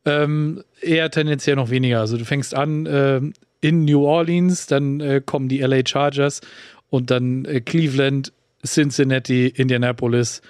[0.04, 2.00] Ähm, eher tendenziell noch weniger.
[2.00, 3.32] Also du fängst an ähm,
[3.62, 6.42] in New Orleans, dann äh, kommen die LA Chargers
[6.90, 8.34] und dann äh, Cleveland,
[8.66, 10.42] Cincinnati, Indianapolis,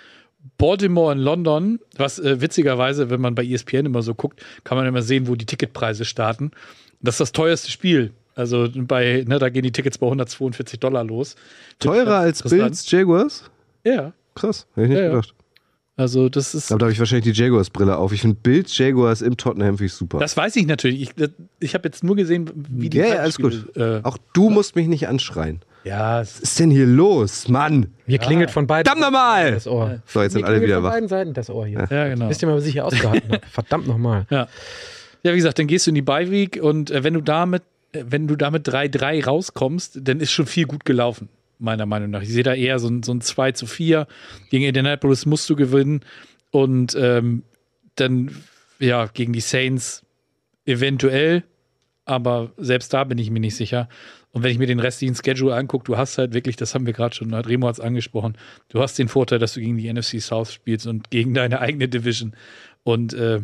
[0.59, 4.87] Baltimore und London, was äh, witzigerweise, wenn man bei ESPN immer so guckt, kann man
[4.87, 6.51] immer sehen, wo die Ticketpreise starten.
[7.01, 8.13] Das ist das teuerste Spiel.
[8.35, 11.35] Also bei, ne, da gehen die Tickets bei 142 Dollar los.
[11.79, 12.43] Teurer als.
[12.43, 13.51] Bills Jaguars?
[13.85, 15.11] Ja, Krass, hätte ich nicht Ja, ja.
[15.11, 15.35] gedacht.
[15.97, 16.71] also das ist.
[16.71, 18.13] Aber da habe ich wahrscheinlich die Jaguars-Brille auf.
[18.13, 20.19] Ich finde Bills Jaguars im Tottenham finde ich super.
[20.19, 21.03] Das weiß ich natürlich.
[21.03, 21.11] Ich,
[21.59, 24.77] ich habe jetzt nur gesehen, wie die Ja, ja, alles Heimspiele, Äh, Auch du musst
[24.77, 25.61] mich nicht anschreien.
[25.85, 27.93] Ja, es Was ist denn hier los, Mann?
[28.07, 29.53] Mir klingelt von beiden Verdammt nochmal!
[29.53, 30.03] das Ohr.
[30.07, 30.91] So, jetzt sind alle klingelt wieder von wach.
[30.93, 31.87] beiden Seiten das Ohr hier.
[31.91, 32.29] ja, genau.
[32.29, 33.47] Wisst ihr mal, was ich hier ausgehalten habe?
[33.51, 34.27] Verdammt nochmal.
[34.31, 34.49] Ja.
[35.23, 37.63] ja, wie gesagt, dann gehst du in die Bye Week und äh, wenn du damit,
[37.93, 41.29] äh, wenn du damit 3-3 rauskommst, dann ist schon viel gut gelaufen.
[41.59, 42.23] meiner Meinung nach.
[42.23, 44.07] Ich sehe da eher so ein, so ein 2 zu 4.
[44.51, 46.01] Gegen Indianapolis musst du gewinnen.
[46.51, 47.43] Und ähm,
[47.97, 48.35] dann,
[48.79, 50.03] ja, gegen die Saints
[50.67, 51.45] eventuell,
[52.05, 53.89] aber selbst da bin ich mir nicht sicher.
[54.33, 56.93] Und wenn ich mir den restlichen Schedule angucke, du hast halt wirklich, das haben wir
[56.93, 58.37] gerade schon, hat Remo hat es angesprochen,
[58.69, 61.89] du hast den Vorteil, dass du gegen die NFC South spielst und gegen deine eigene
[61.89, 62.35] Division.
[62.85, 63.41] Und äh,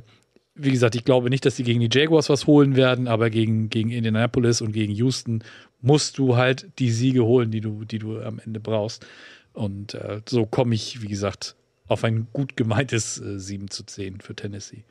[0.55, 3.69] wie gesagt, ich glaube nicht, dass die gegen die Jaguars was holen werden, aber gegen,
[3.69, 5.43] gegen Indianapolis und gegen Houston
[5.81, 9.07] musst du halt die Siege holen, die du, die du am Ende brauchst.
[9.53, 11.57] Und äh, so komme ich, wie gesagt,
[11.89, 14.85] auf ein gut gemeintes äh, 7 zu 10 für Tennessee.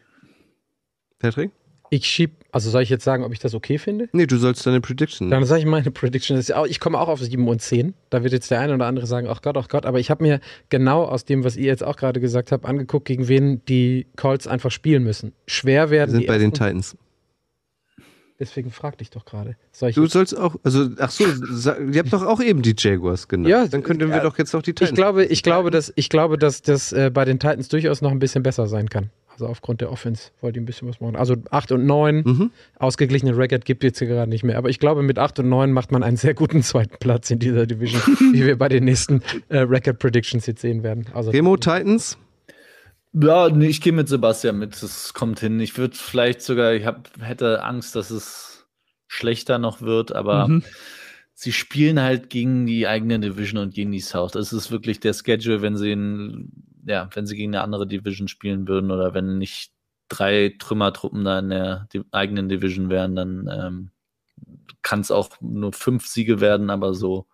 [1.19, 1.51] Patrick?
[1.89, 4.09] Ich schieb, also soll ich jetzt sagen, ob ich das okay finde?
[4.11, 5.29] Nee, du sollst deine Prediction.
[5.29, 6.41] Dann sage ich meine Prediction.
[6.67, 7.93] Ich komme auch auf 7 und 10.
[8.09, 9.85] Da wird jetzt der eine oder andere sagen, ach Gott, ach Gott.
[9.85, 10.39] Aber ich habe mir
[10.69, 14.47] genau aus dem, was ihr jetzt auch gerade gesagt habt, angeguckt, gegen wen die Colts
[14.47, 15.33] einfach spielen müssen.
[15.47, 16.11] Schwer werden.
[16.11, 16.97] Wir sind bei den Titans.
[18.37, 19.55] Deswegen frag dich doch gerade.
[19.93, 23.47] Du sollst auch, also, ach so, ihr habt doch auch eben die Jaguars genannt.
[23.47, 24.89] Ja, dann könnten wir ja, doch jetzt auch die Titans.
[24.89, 28.11] Ich glaube, ich glaube, dass, ich glaube, dass das äh, bei den Titans durchaus noch
[28.11, 29.09] ein bisschen besser sein kann.
[29.35, 31.17] Also aufgrund der Offense wollte ich ein bisschen was machen.
[31.17, 32.51] Also 8 und 9, mhm.
[32.79, 34.57] ausgeglichene Record gibt es jetzt hier gerade nicht mehr.
[34.57, 37.39] Aber ich glaube, mit 8 und 9 macht man einen sehr guten zweiten Platz in
[37.39, 38.01] dieser Division,
[38.33, 41.07] wie wir bei den nächsten äh, Record Predictions jetzt sehen werden.
[41.13, 42.17] Also, Remo Titans?
[43.11, 44.81] Ja, nee, ich gehe mit Sebastian mit.
[44.81, 45.59] Das kommt hin.
[45.59, 48.65] Ich würde vielleicht sogar, ich hab, hätte Angst, dass es
[49.07, 50.63] schlechter noch wird, aber mhm.
[51.33, 54.31] sie spielen halt gegen die eigene Division und gegen die South.
[54.31, 56.51] Das ist wirklich der Schedule, wenn sie in
[56.85, 59.71] ja, wenn sie gegen eine andere Division spielen würden oder wenn nicht
[60.07, 63.91] drei Trümmertruppen da in der eigenen Division wären, dann ähm,
[64.81, 67.25] kann es auch nur fünf Siege werden, aber so,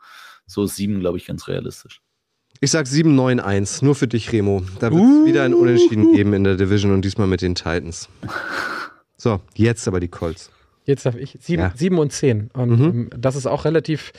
[0.46, 2.02] so sieben, glaube ich, ganz realistisch.
[2.60, 4.64] Ich sag 7-9-1, nur für dich, Remo.
[4.80, 5.26] Da wird es uh.
[5.26, 8.08] wieder ein Unentschieden geben in der Division und diesmal mit den Titans.
[9.18, 10.52] So, jetzt aber die Colts.
[10.86, 11.38] Jetzt darf ich.
[11.40, 11.74] Sieben, ja.
[11.76, 12.50] sieben und zehn.
[12.54, 12.86] Und mhm.
[12.86, 14.12] Ähm, das ist auch relativ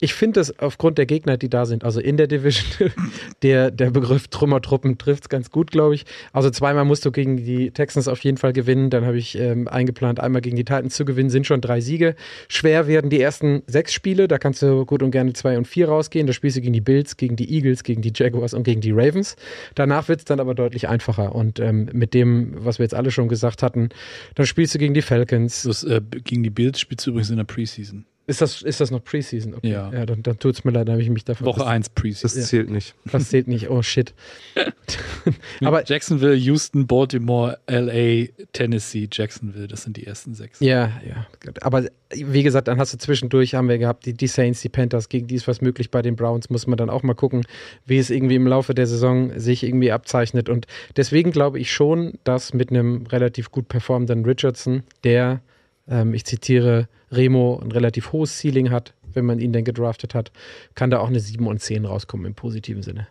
[0.00, 2.90] ich finde es aufgrund der Gegner, die da sind, also in der Division,
[3.42, 6.06] der, der Begriff Trümmertruppen trifft es ganz gut, glaube ich.
[6.32, 8.88] Also zweimal musst du gegen die Texans auf jeden Fall gewinnen.
[8.88, 12.14] Dann habe ich ähm, eingeplant, einmal gegen die Titans zu gewinnen, sind schon drei Siege.
[12.48, 15.88] Schwer werden die ersten sechs Spiele, da kannst du gut und gerne zwei und vier
[15.88, 16.26] rausgehen.
[16.26, 18.92] Da spielst du gegen die Bills, gegen die Eagles, gegen die Jaguars und gegen die
[18.92, 19.36] Ravens.
[19.74, 21.34] Danach wird es dann aber deutlich einfacher.
[21.34, 23.90] Und ähm, mit dem, was wir jetzt alle schon gesagt hatten,
[24.34, 25.64] dann spielst du gegen die Falcons.
[25.64, 28.04] Das, äh, gegen die Bills spielst du übrigens in der Preseason.
[28.30, 29.54] Ist das, ist das noch Preseason?
[29.54, 29.72] Okay.
[29.72, 29.92] Ja.
[29.92, 31.48] ja dann, dann tut es mir leid, dann habe ich mich davon.
[31.48, 32.40] Woche 1 Preseason.
[32.40, 32.94] Das zählt nicht.
[33.10, 33.68] Das zählt nicht.
[33.68, 34.14] Oh shit.
[35.64, 40.60] Aber Jacksonville, Houston, Baltimore, LA, Tennessee, Jacksonville, das sind die ersten sechs.
[40.60, 41.26] Ja, ja.
[41.60, 45.08] Aber wie gesagt, dann hast du zwischendurch, haben wir gehabt, die, die Saints, die Panthers,
[45.08, 47.44] gegen die ist was möglich bei den Browns, muss man dann auch mal gucken,
[47.84, 50.48] wie es irgendwie im Laufe der Saison sich irgendwie abzeichnet.
[50.48, 55.40] Und deswegen glaube ich schon, dass mit einem relativ gut performenden Richardson, der,
[55.88, 60.32] ähm, ich zitiere, Remo ein relativ hohes Ceiling hat, wenn man ihn denn gedraftet hat,
[60.74, 63.08] kann da auch eine 7 und 10 rauskommen im positiven Sinne.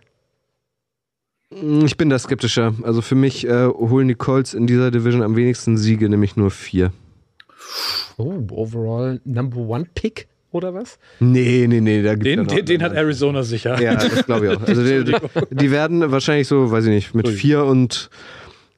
[1.51, 2.73] Mm, ich bin da skeptischer.
[2.83, 6.51] Also für mich äh, holen die Colts in dieser Division am wenigsten Siege, nämlich nur
[6.51, 6.93] vier.
[8.17, 10.97] Oh, overall Number One Pick oder was?
[11.19, 12.01] Nee, nee, nee.
[12.01, 13.79] Da den, den, den hat Arizona sicher.
[13.81, 14.67] Ja, das glaube ich auch.
[14.67, 15.15] Also die,
[15.51, 18.09] die, werden wahrscheinlich so, weiß ich nicht, mit vier und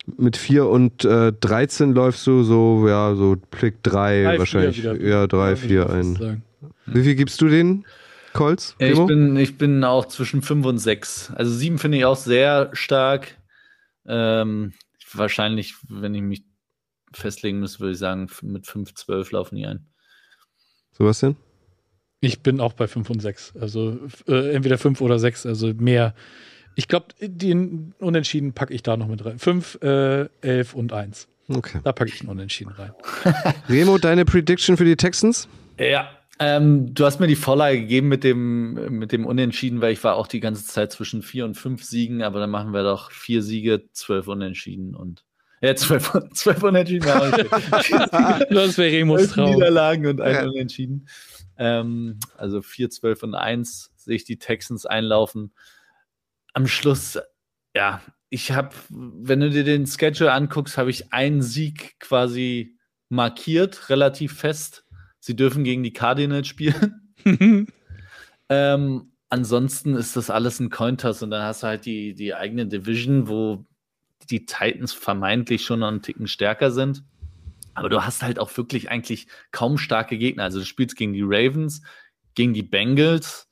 [0.05, 4.83] mit 4 und äh, 13 läufst du so, ja, so Pick 3 wahrscheinlich.
[4.83, 6.43] Ja, 3, 4 ein.
[6.85, 7.85] Wie viel gibst du den?
[8.33, 8.75] Colts?
[8.79, 11.31] Ja, ich, bin, ich bin auch zwischen 5 und 6.
[11.35, 13.37] Also 7 finde ich auch sehr stark.
[14.05, 14.73] Ähm,
[15.13, 16.43] wahrscheinlich, wenn ich mich
[17.13, 19.85] festlegen müsste, würde ich sagen, mit 5, 12 laufen die ein.
[20.93, 21.35] Sebastian?
[22.21, 23.53] Ich bin auch bei 5 und 6.
[23.59, 26.13] Also äh, entweder 5 oder 6, also mehr
[26.75, 29.39] ich glaube, den Unentschieden packe ich da noch mit rein.
[29.39, 31.27] 5, äh, 11 und 1.
[31.49, 31.79] Okay.
[31.83, 32.93] Da packe ich einen Unentschieden rein.
[33.69, 35.47] Remo, deine Prediction für die Texans?
[35.77, 40.03] Ja, ähm, du hast mir die Vorlage gegeben mit dem, mit dem Unentschieden, weil ich
[40.03, 43.11] war auch die ganze Zeit zwischen 4 und 5 Siegen, aber dann machen wir doch
[43.11, 45.23] 4 Siege, 12 Unentschieden und
[45.61, 47.05] ja, 12, 12 Unentschieden.
[48.49, 49.51] das wäre Remos Traum.
[49.51, 50.43] Niederlagen und ein ja.
[50.45, 51.07] Unentschieden.
[51.59, 55.51] Ähm, also 4, 12 und 1 sehe ich die Texans einlaufen
[56.53, 57.19] am Schluss,
[57.75, 62.77] ja, ich habe, wenn du dir den Schedule anguckst, habe ich einen Sieg quasi
[63.09, 64.85] markiert, relativ fest.
[65.19, 67.13] Sie dürfen gegen die Cardinals spielen.
[68.49, 72.67] ähm, ansonsten ist das alles ein Cointoss und dann hast du halt die, die eigene
[72.67, 73.65] Division, wo
[74.29, 77.03] die Titans vermeintlich schon noch einen Ticken stärker sind.
[77.73, 80.43] Aber du hast halt auch wirklich eigentlich kaum starke Gegner.
[80.43, 81.81] Also du spielst gegen die Ravens,
[82.33, 83.49] gegen die Bengals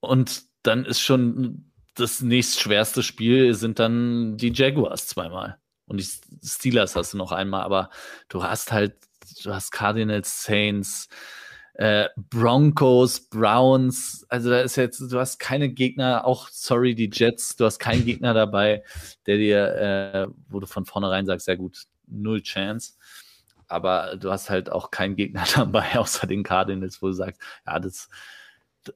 [0.00, 5.58] und dann ist schon das nächstschwerste Spiel sind dann die Jaguars zweimal.
[5.86, 6.06] Und die
[6.46, 7.90] Steelers hast du noch einmal, aber
[8.28, 8.96] du hast halt,
[9.44, 11.08] du hast Cardinals, Saints,
[11.74, 17.56] Äh, Broncos, Browns, also da ist jetzt, du hast keine Gegner, auch sorry, die Jets,
[17.56, 18.84] du hast keinen Gegner dabei,
[19.26, 22.92] der dir, äh, wo du von vornherein sagst, sehr gut, null Chance.
[23.66, 27.80] Aber du hast halt auch keinen Gegner dabei, außer den Cardinals, wo du sagst, ja,
[27.80, 28.08] das,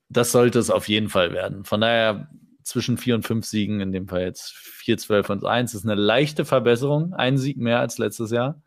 [0.09, 1.65] das sollte es auf jeden Fall werden.
[1.65, 2.29] Von daher
[2.69, 5.95] zwischen vier und fünf Siegen, in dem Fall jetzt 4, 12 und 1, ist eine
[5.95, 8.62] leichte Verbesserung, ein Sieg mehr als letztes Jahr.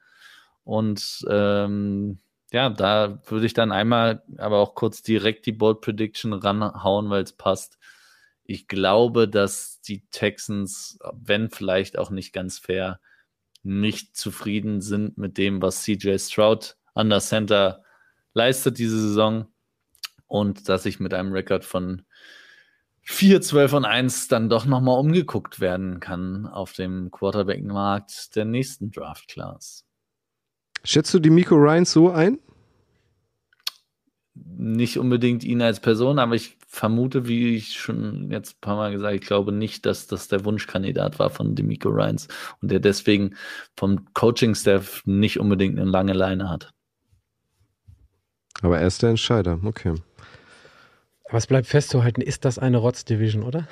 [0.64, 2.20] Und ähm,
[2.52, 7.24] ja, da würde ich dann einmal aber auch kurz direkt die Bold Prediction ranhauen, weil
[7.24, 7.78] es passt.
[8.44, 13.00] Ich glaube, dass die Texans, wenn vielleicht auch nicht ganz fair,
[13.64, 17.84] nicht zufrieden sind mit dem, was CJ Stroud an der Center
[18.34, 19.48] leistet diese Saison
[20.28, 22.04] und dass ich mit einem Rekord von
[23.04, 28.92] 4, 12 und 1 dann doch nochmal umgeguckt werden kann auf dem Quarterback-Markt der nächsten
[28.92, 29.86] Draft-Class.
[30.84, 32.40] Schätzt du die Miko Ryans so ein?
[34.34, 38.92] Nicht unbedingt ihn als Person, aber ich vermute, wie ich schon jetzt ein paar Mal
[38.94, 42.30] gesagt, ich glaube nicht, dass das der Wunschkandidat war von Demico Ryans
[42.62, 43.36] und der deswegen
[43.76, 46.72] vom Coaching-Staff nicht unbedingt eine lange Leine hat.
[48.62, 49.96] Aber er ist der Entscheider, okay.
[51.32, 53.66] Aber es bleibt festzuhalten, ist das eine Rotz-Division, oder?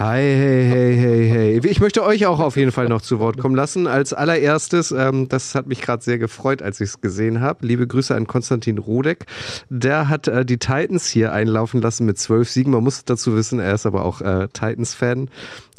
[0.00, 1.70] Hi, hey, hey, hey, hey.
[1.70, 3.86] Ich möchte euch auch auf jeden Fall noch zu Wort kommen lassen.
[3.86, 7.64] Als allererstes, ähm, das hat mich gerade sehr gefreut, als ich es gesehen habe.
[7.64, 9.26] Liebe Grüße an Konstantin Rodek.
[9.68, 12.72] Der hat äh, die Titans hier einlaufen lassen mit zwölf Siegen.
[12.72, 15.30] Man muss dazu wissen, er ist aber auch äh, Titans-Fan.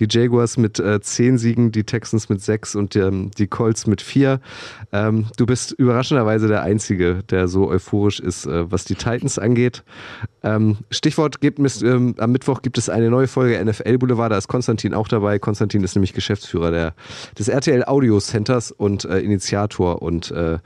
[0.02, 4.02] Die Jaguars mit äh, zehn Siegen, die Texans mit sechs und ähm, die Colts mit
[4.02, 4.42] vier.
[4.92, 9.84] Ähm, du bist überraschenderweise der Einzige, der so euphorisch ist, äh, was die Titans angeht.
[10.44, 14.48] Ähm, Stichwort gibt ähm, am Mittwoch gibt es eine neue Folge NFL Boulevard, da ist
[14.48, 15.38] Konstantin auch dabei.
[15.38, 16.96] Konstantin ist nämlich Geschäftsführer der,
[17.38, 20.58] des RTL Audio Centers und äh, Initiator und äh,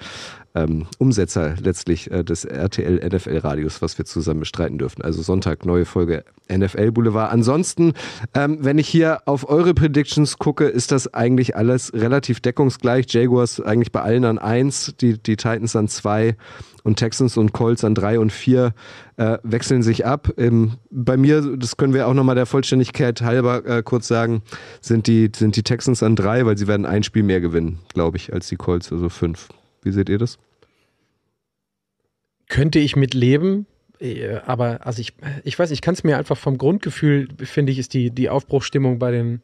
[0.56, 5.02] ähm, Umsetzer letztlich äh, des RTL NFL Radios, was wir zusammen bestreiten dürfen.
[5.02, 7.32] Also Sonntag neue Folge NFL Boulevard.
[7.32, 7.94] Ansonsten,
[8.34, 13.06] ähm, wenn ich hier auf eure Predictions gucke, ist das eigentlich alles relativ deckungsgleich.
[13.10, 16.38] Jaguars eigentlich bei allen an eins, die, die Titans an zwei
[16.84, 18.74] und Texans und Colts an drei und vier
[19.18, 20.32] äh, wechseln sich ab.
[20.38, 24.44] Ähm, bei mir, das können wir auch nochmal der Vollständigkeit halber äh, kurz sagen,
[24.82, 28.18] sind die, sind die Texans an drei, weil sie werden ein Spiel mehr gewinnen, glaube
[28.18, 29.50] ich, als die Colts, also fünf.
[29.86, 30.40] Wie seht ihr das?
[32.50, 33.68] Könnte ich mit leben,
[34.00, 35.14] äh, aber also ich,
[35.44, 39.00] ich weiß, ich kann es mir einfach vom Grundgefühl, finde ich, ist die, die Aufbruchstimmung
[39.00, 39.42] bei den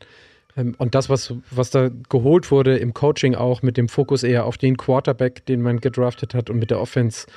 [0.58, 4.46] ähm, und das, was, was da geholt wurde im Coaching auch mit dem Fokus eher
[4.46, 7.28] auf den Quarterback, den man gedraftet hat und mit der Offense,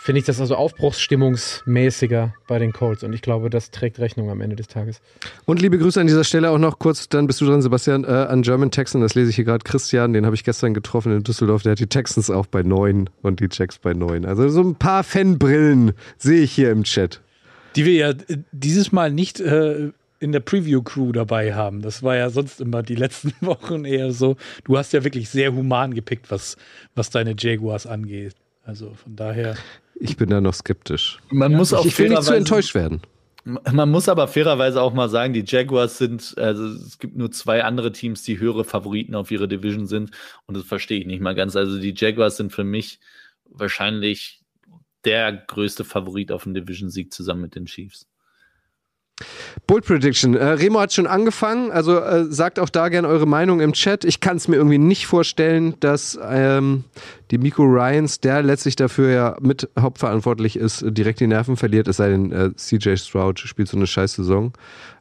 [0.00, 3.04] finde ich das also aufbruchsstimmungsmäßiger bei den Colts.
[3.04, 5.02] Und ich glaube, das trägt Rechnung am Ende des Tages.
[5.44, 8.06] Und liebe Grüße an dieser Stelle auch noch kurz, dann bist du dran, Sebastian, äh,
[8.06, 9.02] an German Texan.
[9.02, 9.62] Das lese ich hier gerade.
[9.62, 11.62] Christian, den habe ich gestern getroffen in Düsseldorf.
[11.64, 14.24] Der hat die Texans auch bei neun und die Jacks bei neun.
[14.24, 17.20] Also so ein paar Fanbrillen sehe ich hier im Chat.
[17.76, 21.82] Die wir ja äh, dieses Mal nicht äh, in der Preview-Crew dabei haben.
[21.82, 24.36] Das war ja sonst immer die letzten Wochen eher so.
[24.64, 26.56] Du hast ja wirklich sehr human gepickt, was,
[26.94, 28.34] was deine Jaguars angeht.
[28.70, 29.56] Also von daher.
[29.96, 31.18] Ich bin da noch skeptisch.
[31.28, 33.00] Man ja, muss auch ich will nicht zu enttäuscht werden.
[33.44, 37.64] Man muss aber fairerweise auch mal sagen, die Jaguars sind, also es gibt nur zwei
[37.64, 40.12] andere Teams, die höhere Favoriten auf ihre Division sind.
[40.46, 41.56] Und das verstehe ich nicht mal ganz.
[41.56, 43.00] Also die Jaguars sind für mich
[43.44, 44.40] wahrscheinlich
[45.04, 48.06] der größte Favorit auf den Division-Sieg zusammen mit den Chiefs.
[49.66, 50.34] Bull Prediction.
[50.34, 54.04] Äh, Remo hat schon angefangen, also äh, sagt auch da gerne eure Meinung im Chat.
[54.04, 56.84] Ich kann es mir irgendwie nicht vorstellen, dass ähm,
[57.30, 61.98] die Miko Ryans, der letztlich dafür ja mit hauptverantwortlich ist, direkt die Nerven verliert, es
[61.98, 64.52] sei denn, äh, CJ Stroud spielt so eine scheiß Saison.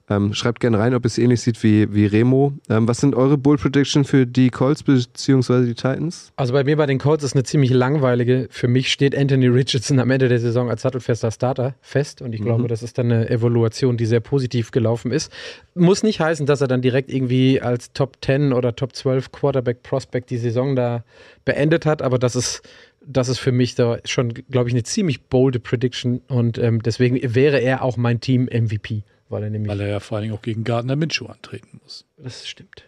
[0.09, 2.53] Ähm, schreibt gerne rein, ob es ähnlich sieht wie, wie Remo.
[2.69, 5.65] Ähm, was sind eure Bull Prediction für die Colts bzw.
[5.65, 6.31] die Titans?
[6.35, 8.47] Also bei mir bei den Colts ist eine ziemlich langweilige.
[8.49, 12.41] Für mich steht Anthony Richardson am Ende der Saison als sattelfester Starter fest und ich
[12.41, 12.45] mhm.
[12.45, 15.31] glaube, das ist dann eine Evaluation, die sehr positiv gelaufen ist.
[15.75, 19.83] Muss nicht heißen, dass er dann direkt irgendwie als Top 10 oder Top 12 Quarterback
[19.83, 21.03] Prospect die Saison da
[21.45, 22.61] beendet hat, aber das ist
[23.05, 27.17] das ist für mich da schon, glaube ich, eine ziemlich bolde Prediction und ähm, deswegen
[27.33, 29.03] wäre er auch mein Team MVP.
[29.29, 32.05] Weil er, nämlich weil er ja vor allen Dingen auch gegen Gardner Minshew antreten muss.
[32.17, 32.83] Das stimmt.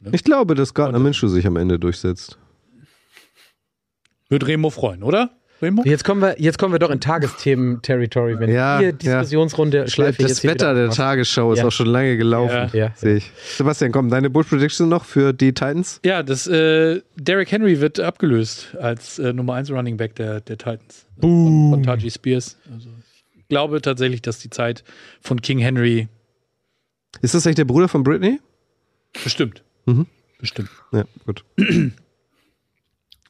[0.00, 0.10] Ne?
[0.12, 2.38] Ich glaube, dass Gardner Minshew sich am Ende durchsetzt.
[4.28, 5.30] Wird Remo freuen, oder?
[5.60, 5.82] Remo?
[5.84, 9.86] Jetzt kommen wir, jetzt kommen wir doch in Tagesthemen-Territory, wenn ja, hier Diskussionsrunde ja.
[9.88, 11.66] schleife Das Wetter der Tagesschau ist ja.
[11.66, 12.92] auch schon lange gelaufen, ja.
[12.94, 13.32] sehe ich.
[13.56, 16.00] Sebastian, komm, deine Bull Prediction noch für die Titans?
[16.04, 20.58] Ja, das äh, Derrick Henry wird abgelöst als äh, Nummer 1 Running Back der, der
[20.58, 21.06] Titans.
[21.16, 21.70] Boom.
[21.70, 22.56] Von, von Taji Spears.
[22.72, 22.88] Also
[23.48, 24.84] glaube tatsächlich, dass die Zeit
[25.20, 26.08] von King Henry.
[27.22, 28.40] Ist das eigentlich der Bruder von Britney?
[29.24, 29.62] Bestimmt.
[29.86, 30.06] Mhm.
[30.38, 30.70] Bestimmt.
[30.92, 31.44] Ja, gut.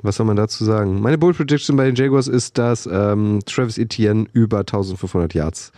[0.01, 1.01] Was soll man dazu sagen?
[1.01, 5.73] Meine Bold Prediction bei den Jaguars ist, dass ähm, Travis Etienne über 1500 Yards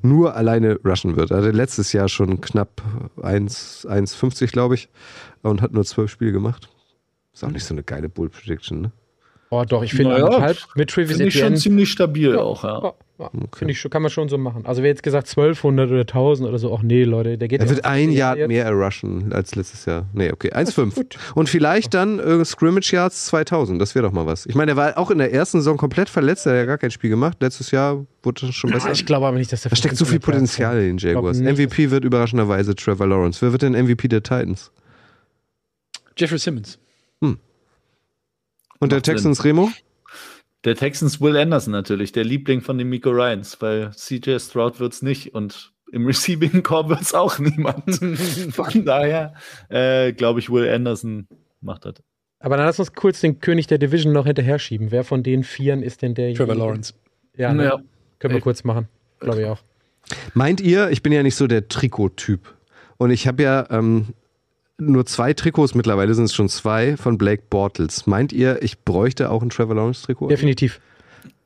[0.00, 1.32] nur alleine rushen wird.
[1.32, 2.82] Er hatte letztes Jahr schon knapp
[3.16, 4.88] 1,50, glaube ich,
[5.42, 6.68] und hat nur zwölf Spiele gemacht.
[7.32, 8.92] Ist auch nicht so eine geile Bold Prediction, ne?
[9.50, 11.56] Oh, doch, ich finde Naja, mit Travis ich schon Etienne.
[11.56, 12.94] ziemlich stabil auch, ja.
[13.16, 14.66] Ja, ja, Finde ich schon, kann man schon so machen.
[14.66, 17.66] Also wer jetzt gesagt 1200 oder 1000 oder so, ach nee, Leute, der geht Er
[17.66, 20.06] ja wird ein jetzt- mehr rushen als letztes Jahr.
[20.12, 20.94] Nee, okay, ist 1,5.
[20.96, 21.16] gut.
[21.36, 23.80] Und vielleicht dann äh, Scrimmage Yards 2000.
[23.80, 24.46] Das wäre doch mal was.
[24.46, 26.44] Ich meine, er war auch in der ersten Saison komplett verletzt.
[26.46, 27.36] Er hat ja gar kein Spiel gemacht.
[27.40, 28.90] Letztes Jahr wurde das schon besser.
[28.90, 31.38] Ich glaube aber nicht, dass der Da steckt so viel 1500 Potenzial in den Jaguars.
[31.38, 33.40] Nicht, MVP wird überraschenderweise Trevor Lawrence.
[33.42, 34.72] Wer wird denn MVP der Titans?
[36.16, 36.78] Jeffrey Simmons.
[38.80, 39.14] Und der Macht Sinn.
[39.14, 39.70] Texans Remo?
[40.64, 45.02] Der Texans Will Anderson natürlich, der Liebling von den Miko Ryans, weil CJ Stroud wird's
[45.02, 47.84] nicht und im Receiving Core wird's auch niemand.
[48.54, 49.34] von daher
[49.68, 51.28] äh, glaube ich, Will Anderson
[51.60, 51.94] macht das.
[52.40, 54.90] Aber dann lass uns kurz den König der Division noch hinterher schieben.
[54.90, 56.34] Wer von den Vieren ist denn der?
[56.34, 56.94] Trevor Lawrence.
[57.36, 57.64] Ja, ne?
[57.64, 57.76] Ja.
[58.18, 58.88] können wir Ich- kurz machen.
[59.20, 59.60] Glaube ich auch.
[60.34, 62.54] Meint ihr, ich bin ja nicht so der Trikot-Typ.
[62.98, 64.08] Und ich habe ja ähm,
[64.78, 68.06] nur zwei Trikots, mittlerweile sind es schon zwei, von Blake Bortles.
[68.06, 70.28] Meint ihr, ich bräuchte auch ein Trevor Lawrence-Trikot?
[70.28, 70.80] Definitiv.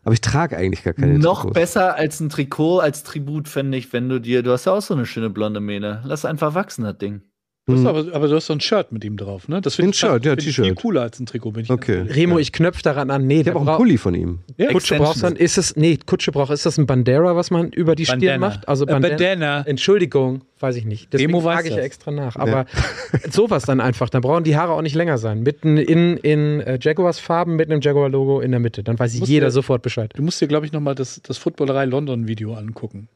[0.04, 1.54] Aber ich trage eigentlich gar keine Noch Trikots.
[1.54, 4.80] besser als ein Trikot, als Tribut fände ich, wenn du dir, du hast ja auch
[4.80, 6.02] so eine schöne blonde Mähne.
[6.04, 7.22] Lass einfach wachsen, das Ding.
[7.68, 7.86] Du hast Hm.
[7.86, 9.60] aber, aber du hast so ein Shirt mit ihm drauf, ne?
[9.60, 11.50] Das finde Ein ich, Shirt, ja, find ich viel cooler als ein Trikot.
[11.52, 12.00] Bin ich Okay.
[12.00, 13.26] Remo, ich knöpfe daran an.
[13.26, 14.38] Nee, Ich habe auch einen Pulli von ihm.
[14.56, 17.70] Ja, Kutsche brauchst dann, ist es, nee, Kutsche braucht, ist das ein Bandera, was man
[17.70, 18.38] über die Stirn Bandana.
[18.48, 18.66] macht?
[18.68, 19.16] Also Äh, Bandana.
[19.16, 19.62] Bandana.
[19.66, 21.12] Entschuldigung, weiß ich nicht.
[21.12, 21.84] Deswegen Remo frage ich ja das.
[21.84, 22.36] extra nach.
[22.36, 22.64] Aber
[23.30, 24.08] sowas dann einfach.
[24.08, 25.42] Dann brauchen die Haare auch nicht länger sein.
[25.42, 28.82] Mitten in, in äh, Jaguars Farben mit einem Jaguar-Logo in der Mitte.
[28.82, 30.10] Dann weiß jeder der- sofort Bescheid.
[30.16, 33.08] Du musst dir, glaube ich, nochmal das, das Footballerei London-Video angucken.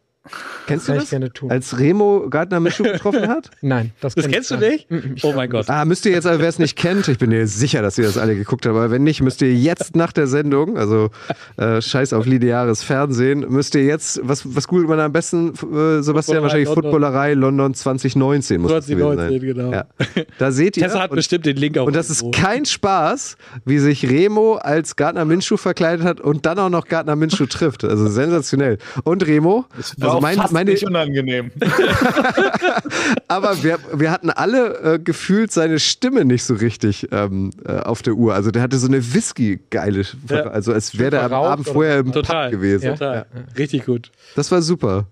[0.66, 1.10] Kennst du das?
[1.10, 1.50] gerne tun.
[1.50, 3.50] Als Remo Gardner Minshew getroffen hat?
[3.60, 4.86] Nein, das, Das kennst du nicht?
[4.90, 5.68] Ich- Oh mein Gott.
[5.68, 8.04] Ah, müsst ihr jetzt, also wer es nicht kennt, ich bin mir sicher, dass ihr
[8.04, 11.10] das alle geguckt habt, aber wenn nicht, müsst ihr jetzt nach der Sendung, also
[11.56, 16.02] äh, scheiß auf lineares Fernsehen, müsst ihr jetzt, was, was googelt man am besten, äh,
[16.02, 16.84] Sebastian, wahrscheinlich London.
[16.84, 19.56] Footballerei London 2019 muss das gewesen 2019, sein.
[19.56, 19.72] genau.
[19.72, 20.24] Ja.
[20.38, 21.86] Da seht ihr, Tessa hat und, bestimmt den Link auch.
[21.86, 22.40] und das ist irgendwo.
[22.40, 27.16] kein Spaß, wie sich Remo als Gardner Minshew verkleidet hat und dann auch noch Gardner
[27.16, 27.84] Minshew trifft.
[27.84, 28.78] Also sensationell.
[29.04, 29.64] Und Remo,
[29.98, 31.50] War also auch mein, fast meine, nicht unangenehm.
[33.28, 38.02] aber wir, wir hatten alle äh, gefühlt seine Stimme nicht so richtig ähm, äh, auf
[38.02, 38.34] der Uhr.
[38.34, 40.42] Also der hatte so eine Whisky-geile, Ja.
[40.48, 42.50] also als wäre der am Abend vorher im Total.
[42.50, 42.84] Pub gewesen.
[42.86, 42.92] Ja.
[42.92, 43.26] Total.
[43.58, 44.10] Richtig gut.
[44.36, 45.06] Das war super.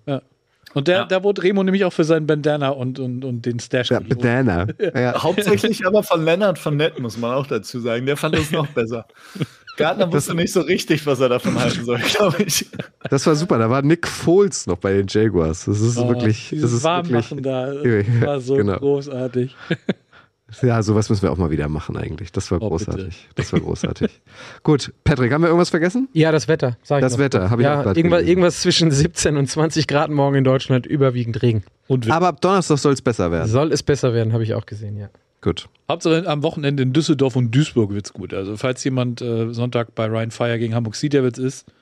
[0.72, 1.04] Und der, Ja.
[1.04, 4.00] da wurde Remo nämlich auch für seinen Bandana und, und, und den Stash Ja.
[4.00, 4.66] Banana.
[4.94, 5.22] Ja.
[5.22, 8.06] Hauptsächlich aber von Leonard von Nett, muss man auch dazu sagen.
[8.06, 9.06] Der fand es noch besser.
[9.80, 12.66] Gardner wusste nicht so richtig, was er davon halten soll, glaube ich.
[13.10, 13.58] Das war super.
[13.58, 15.64] Da war Nick Foles noch bei den Jaguars.
[15.64, 18.76] Das ist Oh, wirklich, das ist wirklich, da Ja, war so genau.
[18.78, 19.56] großartig.
[20.62, 22.32] ja, sowas müssen wir auch mal wieder machen eigentlich.
[22.32, 23.28] Das war Oh, großartig.
[23.34, 24.10] Das war großartig.
[24.62, 26.08] Gut, Patrick, haben wir irgendwas vergessen?
[26.12, 27.18] Ja, das Wetter, sag ich Das noch.
[27.20, 30.44] Wetter, habe ich auch Ja, gerade irgendwas, irgendwas zwischen 17 und 20 Grad morgen in
[30.44, 31.62] Deutschland, überwiegend Regen.
[32.08, 33.48] Aber ab Donnerstag soll es besser werden.
[33.48, 35.08] Soll es besser werden, habe ich auch gesehen, ja.
[35.40, 35.68] Gut.
[35.88, 38.34] Hauptsache am Wochenende in Düsseldorf und Duisburg wird's gut.
[38.34, 41.72] Also falls jemand äh, Sonntag bei Ryan Fire gegen Hamburg Sea Devils ist,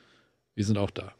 [0.55, 1.13] wir sind auch da.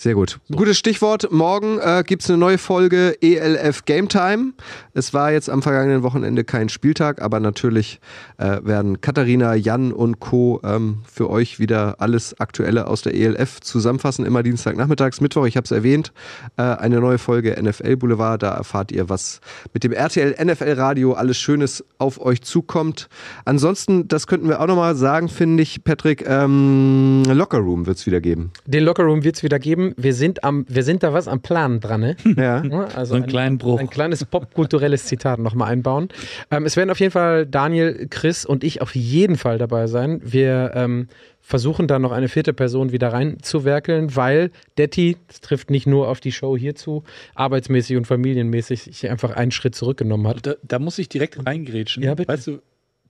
[0.00, 0.38] Sehr gut.
[0.54, 1.32] Gutes Stichwort.
[1.32, 4.52] Morgen äh, gibt es eine neue Folge ELF Game Time.
[4.94, 7.98] Es war jetzt am vergangenen Wochenende kein Spieltag, aber natürlich
[8.36, 10.60] äh, werden Katharina, Jan und Co.
[10.62, 14.24] Ähm, für euch wieder alles Aktuelle aus der ELF zusammenfassen.
[14.24, 16.12] Immer Dienstagnachmittags, Mittwoch, ich habe es erwähnt,
[16.56, 18.40] äh, eine neue Folge NFL Boulevard.
[18.40, 19.40] Da erfahrt ihr, was
[19.74, 23.08] mit dem RTL NFL Radio alles Schönes auf euch zukommt.
[23.44, 28.06] Ansonsten, das könnten wir auch nochmal sagen, finde ich, Patrick, ähm, Locker Room wird es
[28.06, 28.52] wieder geben.
[28.64, 29.87] Den Lockerroom wird es wieder geben.
[29.96, 32.16] Wir sind, am, wir sind da was am Plan dran, ne?
[32.36, 32.62] Ja.
[32.64, 33.80] Ja, Also So einen kleinen Bruch.
[33.80, 36.08] Ein kleines popkulturelles Zitat nochmal einbauen.
[36.50, 40.20] Ähm, es werden auf jeden Fall Daniel, Chris und ich auf jeden Fall dabei sein.
[40.24, 41.08] Wir ähm,
[41.40, 46.20] versuchen da noch eine vierte Person wieder reinzuwerkeln, weil Detti, das trifft nicht nur auf
[46.20, 47.04] die Show hier zu,
[47.34, 50.46] arbeitsmäßig und familienmäßig sich einfach einen Schritt zurückgenommen hat.
[50.46, 52.02] Da, da muss ich direkt reingrätschen.
[52.02, 52.30] Ja, bitte.
[52.30, 52.58] Weißt du,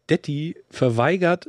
[0.09, 1.49] Detti verweigert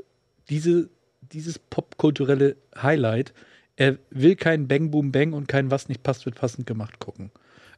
[0.49, 0.89] diese,
[1.31, 3.33] dieses popkulturelle Highlight.
[3.79, 7.31] Er will kein Bang Boom Bang und kein Was nicht passt, wird passend gemacht gucken.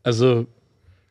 [0.04, 0.48] Also,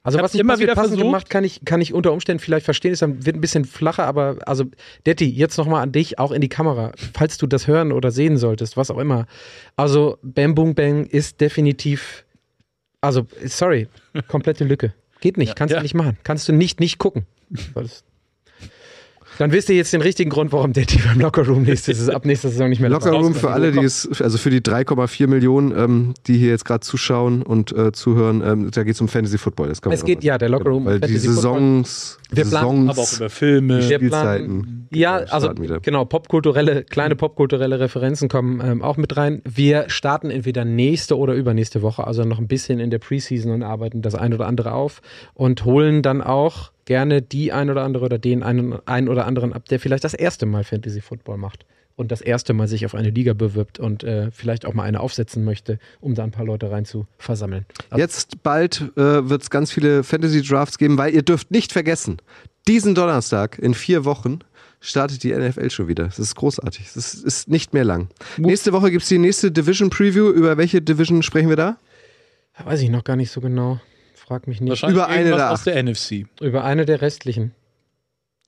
[0.03, 1.07] Also Ich was nicht immer passend, wieder passend versucht.
[1.07, 2.93] gemacht, kann ich, kann ich unter Umständen vielleicht verstehen.
[2.93, 4.65] Es wird ein bisschen flacher, aber also
[5.07, 8.37] Detti, jetzt nochmal an dich, auch in die Kamera, falls du das hören oder sehen
[8.37, 9.27] solltest, was auch immer.
[9.77, 12.25] Also Bam Boom Bang ist definitiv,
[13.01, 13.89] also sorry,
[14.27, 14.93] komplette Lücke.
[15.21, 15.79] Geht nicht, kannst Ja.
[15.79, 16.17] du nicht machen.
[16.25, 17.27] Kannst du nicht nicht gucken.
[17.75, 18.03] Weil es-
[19.41, 22.51] Dann wisst ihr jetzt den richtigen Grund, warum der Team im Lockerroom nächste, ab nächster
[22.51, 26.37] Saison nicht mehr Lockerroom für alle, die es, also für die 3,4 Millionen, ähm, die
[26.37, 29.69] hier jetzt gerade zuschauen und äh, zuhören, ähm, da geht es um Fantasy Football.
[29.69, 30.85] Das kann es geht, ja, der Lockerroom.
[30.85, 34.89] Weil die Saisons, wir planen, Saisons, aber auch über Filme, Spielzeiten.
[34.93, 35.53] Ja, also
[35.83, 39.43] genau, popkulturelle, kleine popkulturelle Referenzen kommen ähm, auch mit rein.
[39.45, 43.63] Wir starten entweder nächste oder übernächste Woche, also noch ein bisschen in der Preseason und
[43.63, 45.01] arbeiten das ein oder andere auf
[45.35, 49.53] und holen dann auch gerne die ein oder andere oder den einen, ein oder anderen
[49.53, 51.65] ab, der vielleicht das erste Mal Fantasy Football macht
[51.97, 55.01] und das erste Mal sich auf eine Liga bewirbt und äh, vielleicht auch mal eine
[55.01, 57.67] aufsetzen möchte, um da ein paar Leute rein zu versammeln.
[57.91, 61.73] Also Jetzt bald äh, wird es ganz viele Fantasy Drafts geben, weil ihr dürft nicht
[61.73, 62.19] vergessen,
[62.69, 64.41] diesen Donnerstag in vier Wochen
[64.81, 66.05] startet die NFL schon wieder.
[66.05, 66.91] Das ist großartig.
[66.95, 68.09] Das ist nicht mehr lang.
[68.39, 68.39] Ups.
[68.39, 70.31] Nächste Woche gibt es die nächste Division Preview.
[70.31, 71.77] Über welche Division sprechen wir da?
[72.65, 73.81] Weiß ich noch gar nicht so genau.
[74.15, 74.83] Frag mich nicht.
[74.83, 76.27] Über eine der aus der NFC.
[76.41, 77.53] Über eine der restlichen.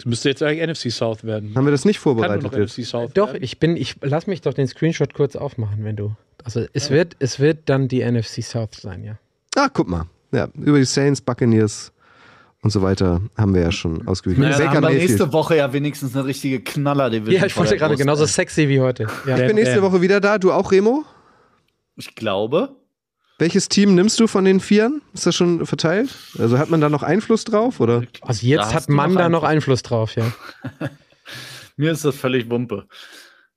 [0.02, 1.54] Das müsste jetzt eigentlich NFC South werden.
[1.54, 2.50] Haben wir das nicht vorbereitet?
[2.50, 3.44] Kann NFC South doch, werden?
[3.44, 6.16] ich bin, ich lass mich doch den Screenshot kurz aufmachen, wenn du.
[6.42, 6.96] Also es ja.
[6.96, 9.18] wird, es wird dann die NFC South sein, ja.
[9.54, 10.06] Ah, guck mal.
[10.32, 11.92] Ja, über die Saints, Buccaneers,
[12.62, 14.42] und so weiter haben wir ja schon ausgewiesen.
[14.42, 17.40] Naja, dann haben wir nächste Woche ja wenigstens eine richtige Knaller-Division.
[17.40, 19.06] Ja, ich wollte gerade genauso sexy wie heute.
[19.24, 19.36] Ja.
[19.36, 20.38] Ich bin nächste Woche wieder da.
[20.38, 21.04] Du auch, Remo?
[21.96, 22.74] Ich glaube.
[23.42, 25.02] Welches Team nimmst du von den Vieren?
[25.14, 26.14] Ist das schon verteilt?
[26.38, 27.80] Also hat man da noch Einfluss drauf?
[27.80, 28.04] Oder?
[28.20, 30.30] Also jetzt hat man da noch Einfluss drauf, ja.
[31.76, 32.86] Mir ist das völlig Wumpe.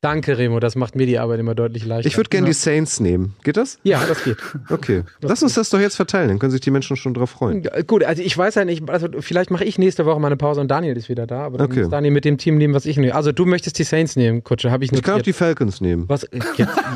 [0.02, 2.08] Danke, Remo, das macht mir die Arbeit immer deutlich leichter.
[2.08, 3.36] Ich würde gerne die Saints nehmen.
[3.44, 3.78] Geht das?
[3.84, 4.38] Ja, das geht.
[4.72, 5.04] Okay.
[5.22, 7.62] Das Lass uns das doch jetzt verteilen, dann können sich die Menschen schon drauf freuen.
[7.62, 10.38] Ja, gut, also ich weiß ja nicht, also vielleicht mache ich nächste Woche mal eine
[10.38, 11.82] Pause und Daniel ist wieder da, aber dann okay.
[11.82, 13.14] muss Daniel mit dem Team nehmen, was ich nehme.
[13.14, 15.06] Also du möchtest die Saints nehmen, Kutsche, habe ich notiert.
[15.06, 16.10] Ich kann auch die Falcons nehmen.
[16.10, 16.28] Was?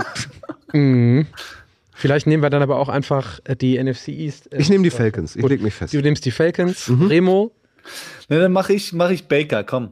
[0.73, 1.27] mhm.
[1.99, 4.53] Vielleicht nehmen wir dann aber auch einfach äh, die NFC East.
[4.53, 5.93] Äh, ich nehme die Falcons, ich leg mich fest.
[5.93, 7.07] Du nimmst die Falcons, mhm.
[7.07, 7.51] Remo.
[8.29, 9.91] Na, dann mache ich, mach ich Baker, komm.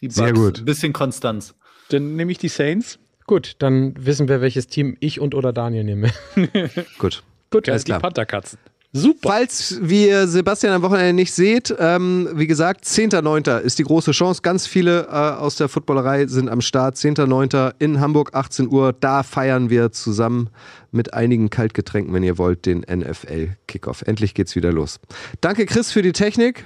[0.00, 0.60] Die Bugs, Sehr gut.
[0.60, 1.54] Ein bisschen Konstanz.
[1.90, 2.98] Dann nehme ich die Saints.
[3.26, 6.10] Gut, dann wissen wir, welches Team ich und oder Daniel nehme.
[6.98, 7.22] Gut.
[7.50, 7.98] Gut, alles klar.
[7.98, 8.58] Die Pantherkatzen.
[8.96, 9.28] Super.
[9.28, 13.58] Falls wir Sebastian am Wochenende nicht seht, ähm, wie gesagt, 10.9.
[13.58, 14.42] ist die große Chance.
[14.42, 16.94] Ganz viele äh, aus der Footballerei sind am Start.
[16.94, 17.74] 10.9.
[17.80, 18.92] in Hamburg, 18 Uhr.
[18.92, 20.48] Da feiern wir zusammen
[20.92, 24.02] mit einigen Kaltgetränken, wenn ihr wollt, den NFL-Kickoff.
[24.02, 25.00] Endlich geht's wieder los.
[25.40, 26.64] Danke, Chris, für die Technik.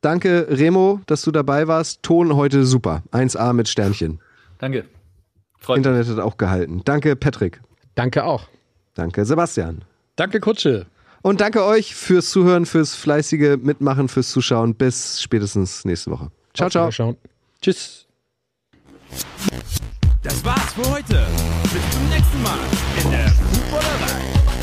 [0.00, 2.02] Danke, Remo, dass du dabei warst.
[2.02, 3.04] Ton heute super.
[3.12, 4.18] 1A mit Sternchen.
[4.58, 4.84] Danke.
[5.60, 6.82] Freut Internet hat auch gehalten.
[6.84, 7.60] Danke, Patrick.
[7.94, 8.48] Danke auch.
[8.94, 9.84] Danke, Sebastian.
[10.16, 10.86] Danke, Kutsche.
[11.22, 14.74] Und danke euch fürs Zuhören, fürs fleißige Mitmachen, fürs Zuschauen.
[14.74, 16.30] Bis spätestens nächste Woche.
[16.54, 16.90] Ciao, ciao.
[16.90, 17.16] Schauen.
[17.60, 18.06] Tschüss.
[20.22, 21.26] Das war's für heute.
[21.62, 22.58] Bis zum nächsten Mal
[23.02, 24.61] in der Fußballerei.